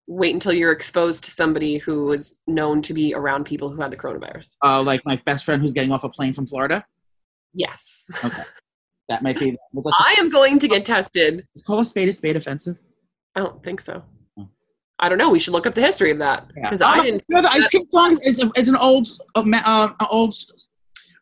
wait 0.08 0.34
until 0.34 0.54
you're 0.54 0.72
exposed 0.72 1.26
to 1.26 1.32
somebody 1.32 1.78
who 1.78 2.14
is 2.14 2.38
known 2.48 2.82
to 2.84 2.94
be 2.94 3.14
around 3.14 3.44
people 3.44 3.70
who 3.70 3.82
had 3.82 3.92
the 3.92 3.98
coronavirus. 3.98 4.56
Uh, 4.64 4.82
like 4.82 5.02
my 5.04 5.22
best 5.26 5.44
friend 5.44 5.62
who's 5.62 5.74
getting 5.74 5.92
off 5.92 6.06
a 6.06 6.10
plane 6.10 6.32
from 6.32 6.48
Florida. 6.48 6.86
Yes. 7.54 8.10
Okay. 8.24 8.44
That 9.10 9.24
might 9.24 9.38
be. 9.38 9.58
Well, 9.74 9.94
I 10.00 10.16
am 10.20 10.30
going 10.30 10.58
to 10.60 10.70
get 10.70 10.86
tested. 10.86 11.46
let's 11.54 11.64
call 11.64 11.82
a 11.82 11.86
spade 11.86 12.08
a 12.08 12.14
spade 12.14 12.38
offensive. 12.38 12.78
I 13.36 13.42
don't 13.42 13.62
think 13.62 13.82
so. 13.82 14.04
Oh. 15.00 15.06
I 15.06 15.10
don't 15.10 15.18
know. 15.18 15.30
We 15.30 15.40
should 15.40 15.54
look 15.54 15.66
up 15.66 15.76
the 15.76 15.82
history 15.82 16.12
of 16.12 16.18
that 16.20 16.48
because 16.54 16.82
I 16.82 17.00
Uh, 17.00 17.04
didn't. 17.04 17.24
You 17.30 17.36
know, 17.36 17.42
the 17.42 17.52
ice 17.52 17.68
cream 17.68 17.90
song 17.90 18.12
is, 18.12 18.40
is, 18.40 18.46
is 18.56 18.70
an 18.70 18.76
old, 18.76 19.08
uh, 19.36 19.44
uh, 19.54 19.94
uh, 20.00 20.06
old. 20.10 20.36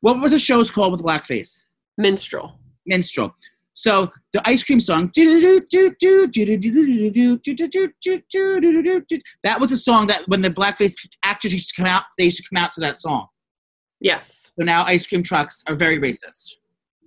What 0.02 0.22
were 0.22 0.30
the 0.30 0.40
shows 0.40 0.72
called 0.72 0.92
with 0.92 1.02
blackface? 1.02 1.64
Minstrel. 1.98 2.60
minstrel. 2.86 3.36
So 3.74 4.12
the 4.34 4.42
ice 4.48 4.64
cream 4.64 4.80
song, 4.80 5.12
that 9.44 9.60
was 9.60 9.72
a 9.72 9.78
song 9.78 10.08
that 10.08 10.28
when 10.28 10.42
the 10.42 10.50
blackface 10.50 10.96
actors 11.24 11.54
used 11.54 11.70
to 11.70 11.76
come 11.76 11.86
out, 11.86 12.04
they 12.18 12.26
used 12.26 12.38
to 12.38 12.44
come 12.50 12.64
out 12.64 12.72
to 12.74 12.82
that 12.82 13.00
song. 13.00 13.28
Yes. 14.00 14.52
So 14.58 14.66
now 14.66 14.84
ice 14.86 15.06
cream 15.06 15.22
trucks 15.22 15.64
are 15.68 15.76
very 15.76 16.00
racist. 16.00 16.56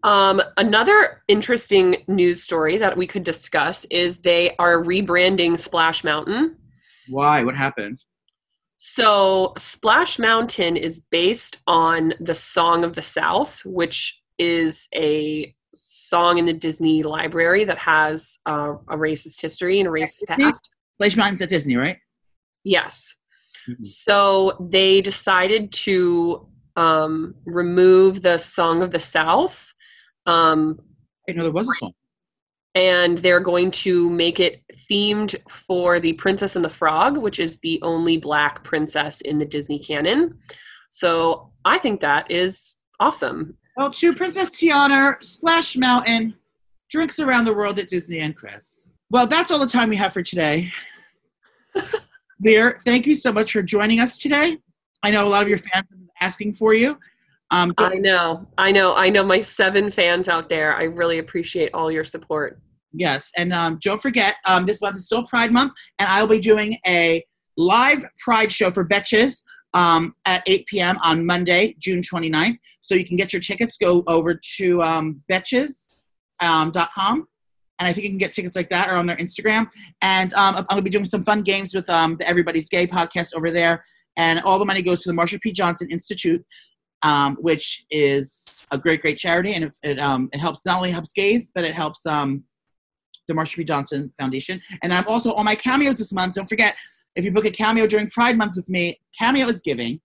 Um, 0.03 0.41
another 0.57 1.23
interesting 1.29 2.05
news 2.09 2.43
story 2.43 2.79
that 2.79 2.97
we 2.97 3.07
could 3.07 3.25
discuss 3.25 3.85
is 3.91 4.21
they 4.21 4.55
are 4.59 4.83
rebranding 4.83 5.59
Splash 5.59 6.05
Mountain. 6.05 6.57
Why? 7.11 7.45
What 7.45 7.57
happened? 7.57 7.99
So, 8.77 9.53
Splash 9.59 10.19
Mountain 10.19 10.77
is 10.77 10.99
based 10.99 11.61
on 11.67 12.15
the 12.19 12.35
Song 12.35 12.83
of 12.83 12.95
the 12.95 13.03
South, 13.03 13.63
which 13.67 14.23
is 14.39 14.89
a 14.95 15.55
song 15.75 16.39
in 16.39 16.47
the 16.47 16.53
Disney 16.53 17.03
library 17.03 17.65
that 17.65 17.79
has 17.79 18.39
uh, 18.47 18.75
a 18.89 18.97
racist 18.97 19.41
history 19.41 19.79
and 19.81 19.89
a 19.89 19.91
racist 19.91 20.27
past. 20.27 20.71
Splash 20.95 21.17
Mountain's 21.17 21.43
at 21.43 21.51
Disney, 21.51 21.77
right? 21.77 21.99
Yes. 22.65 23.17
Mhm. 23.69 23.85
So 23.85 24.57
they 24.71 25.01
decided 25.03 25.73
to 25.73 26.49
um, 26.77 27.35
remove 27.45 28.23
the 28.23 28.39
Song 28.39 28.83
of 28.83 28.91
the 28.91 29.01
South. 29.01 29.75
Um, 30.27 30.81
I 30.81 31.33
didn't 31.33 31.39
know 31.39 31.45
there 31.45 31.53
was 31.53 31.69
a 31.69 31.73
song. 31.79 31.93
And 32.75 33.19
they're 33.19 33.41
going 33.41 33.73
to 33.73 34.11
make 34.11 34.39
it 34.39 34.63
themed 34.75 35.35
for 35.49 35.99
the 35.99 36.13
Princess 36.15 36.55
and 36.55 36.65
the 36.65 36.69
Frog, 36.69 37.17
which 37.17 37.41
is 37.41 37.59
the 37.59 37.81
only 37.83 38.17
black 38.17 38.63
princess 38.63 39.21
in 39.23 39.39
the 39.39 39.45
Disney 39.45 39.79
canon. 39.79 40.39
So 40.91 41.51
I 41.65 41.79
think 41.79 42.01
that 42.01 42.31
is 42.31 42.77
awesome. 43.01 43.57
Well, 43.77 43.91
to 43.91 44.15
Princess 44.15 44.51
Tiana, 44.51 45.23
Splash 45.25 45.77
Mountain, 45.77 46.35
drinks 46.91 47.19
around 47.19 47.45
the 47.45 47.55
world 47.55 47.79
at 47.79 47.89
Disney 47.89 48.19
and 48.21 48.37
Chris. 48.37 48.91
Well, 49.11 49.27
that's 49.27 49.51
all 49.51 49.59
the 49.59 49.67
time 49.67 49.89
we 49.89 49.97
have 49.97 50.13
for 50.13 50.23
today. 50.23 50.73
Leaher, 52.45 52.79
thank 52.81 53.07
you 53.07 53.15
so 53.15 53.33
much 53.33 53.53
for 53.53 53.63
joining 53.63 54.01
us 54.01 54.17
today. 54.17 54.59
I 55.03 55.11
know 55.11 55.25
a 55.25 55.29
lot 55.29 55.43
of 55.43 55.49
your 55.49 55.59
fans 55.59 55.73
have 55.75 55.89
been 55.91 56.09
asking 56.21 56.53
for 56.55 56.75
you. 56.75 56.99
Um, 57.51 57.73
I 57.79 57.95
know, 57.95 58.47
I 58.59 58.71
know, 58.71 58.95
I 58.95 59.11
know 59.11 59.25
my 59.25 59.41
seven 59.41 59.91
fans 59.91 60.29
out 60.29 60.49
there. 60.49 60.75
I 60.75 60.85
really 60.85 61.19
appreciate 61.19 61.75
all 61.75 61.91
your 61.91 62.05
support. 62.05 62.61
Yes, 62.93 63.31
and 63.37 63.53
um, 63.53 63.79
don't 63.83 64.01
forget, 64.01 64.37
um, 64.47 64.67
this 64.67 64.81
month 64.81 64.97
is 64.97 65.07
still 65.07 65.25
Pride 65.25 65.53
Month, 65.53 65.73
and 65.99 66.09
I 66.09 66.23
will 66.23 66.31
be 66.31 66.41
doing 66.41 66.77
a 66.87 67.23
live 67.57 68.05
Pride 68.25 68.51
show 68.51 68.71
for 68.71 68.87
Betches 68.87 69.43
um, 69.75 70.15
at 70.27 70.43
8 70.47 70.67
p.m. 70.67 70.99
on 71.03 71.25
Monday, 71.25 71.77
June 71.79 72.03
29th. 72.03 72.59
So 72.81 72.95
you 72.95 73.05
can 73.05 73.17
get 73.17 73.33
your 73.33 73.41
tickets. 73.41 73.77
Go 73.77 74.03
over 74.07 74.39
to 74.57 74.83
um, 74.83 75.23
Betches.com, 75.31 76.71
um, 77.19 77.27
and 77.79 77.89
I 77.89 77.93
think 77.93 78.05
you 78.05 78.11
can 78.11 78.19
get 78.19 78.33
tickets 78.33 78.57
like 78.57 78.69
that 78.71 78.91
or 78.91 78.97
on 78.97 79.07
their 79.07 79.17
Instagram. 79.17 79.69
And 80.03 80.33
um, 80.35 80.57
I'm 80.57 80.65
going 80.65 80.77
to 80.79 80.83
be 80.83 80.91
doing 80.91 81.05
some 81.05 81.25
fun 81.25 81.43
games 81.43 81.75
with 81.75 81.89
um, 81.89 82.17
the 82.17 82.29
Everybody's 82.29 82.69
Gay 82.69 82.87
podcast 82.87 83.35
over 83.37 83.51
there, 83.51 83.85
and 84.17 84.41
all 84.41 84.59
the 84.59 84.65
money 84.65 84.83
goes 84.83 85.03
to 85.03 85.11
the 85.11 85.17
Marsha 85.17 85.41
P. 85.41 85.53
Johnson 85.53 85.89
Institute. 85.91 86.45
Um, 87.03 87.37
which 87.41 87.87
is 87.91 88.61
a 88.73 88.77
great, 88.77 89.01
great 89.01 89.17
charity, 89.17 89.55
and 89.55 89.65
it, 89.65 89.79
it, 89.83 89.99
um, 89.99 90.29
it 90.35 90.39
helps 90.39 90.67
not 90.67 90.77
only 90.77 90.91
helps 90.91 91.15
gays, 91.15 91.51
but 91.55 91.65
it 91.65 91.73
helps 91.73 92.05
um, 92.05 92.45
the 93.27 93.35
Marsha 93.35 93.57
P. 93.57 93.65
Johnson 93.65 94.13
Foundation. 94.19 94.61
And 94.83 94.93
I'm 94.93 95.07
also 95.09 95.33
on 95.33 95.47
my 95.47 95.55
cameos 95.55 95.99
this 95.99 96.13
month. 96.13 96.35
Don't 96.35 96.49
forget, 96.49 96.77
if 97.17 97.25
you 97.25 97.33
book 97.33 97.47
a 97.47 97.51
cameo 97.51 97.87
during 97.87 98.11
Pride 98.11 98.37
Month 98.37 98.55
with 98.57 98.69
me, 98.69 99.01
Cameo 99.19 99.47
is 99.49 99.61
giving 99.61 100.01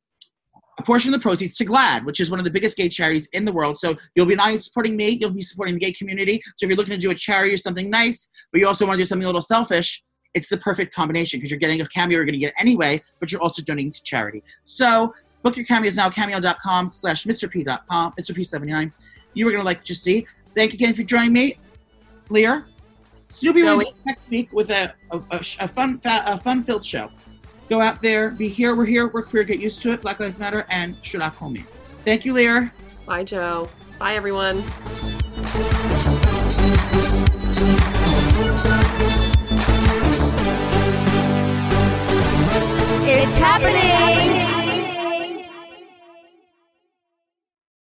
a 0.77 0.83
portion 0.83 1.13
of 1.13 1.19
the 1.19 1.23
proceeds 1.23 1.55
to 1.55 1.65
GLAAD, 1.65 2.05
which 2.05 2.19
is 2.19 2.29
one 2.29 2.39
of 2.39 2.45
the 2.45 2.51
biggest 2.51 2.77
gay 2.77 2.89
charities 2.89 3.27
in 3.33 3.45
the 3.45 3.51
world. 3.51 3.79
So 3.79 3.95
you'll 4.13 4.25
be 4.25 4.35
not 4.35 4.47
only 4.47 4.59
supporting 4.59 4.97
me, 4.97 5.17
you'll 5.19 5.31
be 5.31 5.41
supporting 5.41 5.75
the 5.75 5.79
gay 5.79 5.93
community. 5.93 6.41
So 6.57 6.65
if 6.65 6.69
you're 6.69 6.77
looking 6.77 6.93
to 6.93 6.99
do 6.99 7.11
a 7.11 7.15
charity 7.15 7.53
or 7.53 7.57
something 7.57 7.89
nice, 7.89 8.29
but 8.51 8.59
you 8.59 8.67
also 8.67 8.85
want 8.85 8.97
to 8.97 9.03
do 9.03 9.07
something 9.07 9.25
a 9.25 9.27
little 9.27 9.41
selfish, 9.41 10.03
it's 10.33 10.49
the 10.49 10.57
perfect 10.57 10.93
combination 10.93 11.39
because 11.39 11.49
you're 11.49 11.59
getting 11.59 11.79
a 11.79 11.87
cameo 11.87 12.17
you're 12.17 12.25
going 12.25 12.33
to 12.33 12.39
get 12.39 12.53
anyway, 12.59 13.01
but 13.21 13.31
you're 13.31 13.41
also 13.41 13.63
donating 13.63 13.91
to 13.91 14.03
charity. 14.03 14.43
So 14.65 15.13
book 15.45 15.55
your 15.55 15.65
cameos 15.65 15.95
now, 15.95 16.09
cameo.com 16.09 16.91
slash 16.91 17.23
mrp.com, 17.23 18.13
Mr. 18.19 18.35
P79. 18.35 18.91
You 19.35 19.45
were 19.45 19.51
going 19.51 19.61
to 19.61 19.65
like 19.65 19.77
what 19.77 19.89
you 19.89 19.93
see. 19.93 20.25
Thank 20.55 20.73
you 20.73 20.77
again 20.77 20.95
for 20.95 21.03
joining 21.03 21.33
me, 21.33 21.59
Leaher. 22.29 22.65
Snooki 23.29 23.45
will 23.45 23.53
be 23.53 23.61
Joey. 23.61 23.93
next 24.07 24.29
week 24.29 24.51
with 24.53 24.71
a, 24.71 24.95
a, 25.11 25.17
a, 25.31 25.37
a 25.59 25.67
fun 25.67 25.99
fa- 25.99 26.23
a 26.25 26.37
fun 26.37 26.63
filled 26.63 26.83
show. 26.83 27.11
Go 27.69 27.79
out 27.79 28.01
there, 28.01 28.31
be 28.31 28.47
here. 28.47 28.75
We're 28.75 28.85
here. 28.85 29.07
We're 29.07 29.21
queer. 29.21 29.43
Get 29.43 29.59
used 29.59 29.81
to 29.83 29.91
it. 29.91 30.01
Black 30.01 30.19
Lives 30.19 30.39
Matter 30.39 30.65
and 30.69 30.95
Shudak 31.03 31.35
Homie. 31.35 31.65
Thank 32.03 32.25
you, 32.25 32.33
Leaher. 32.33 32.71
Bye, 33.05 33.23
Joe. 33.23 33.69
Bye, 33.99 34.15
everyone. 34.15 34.63
It's 43.07 43.37
happening. 43.37 44.44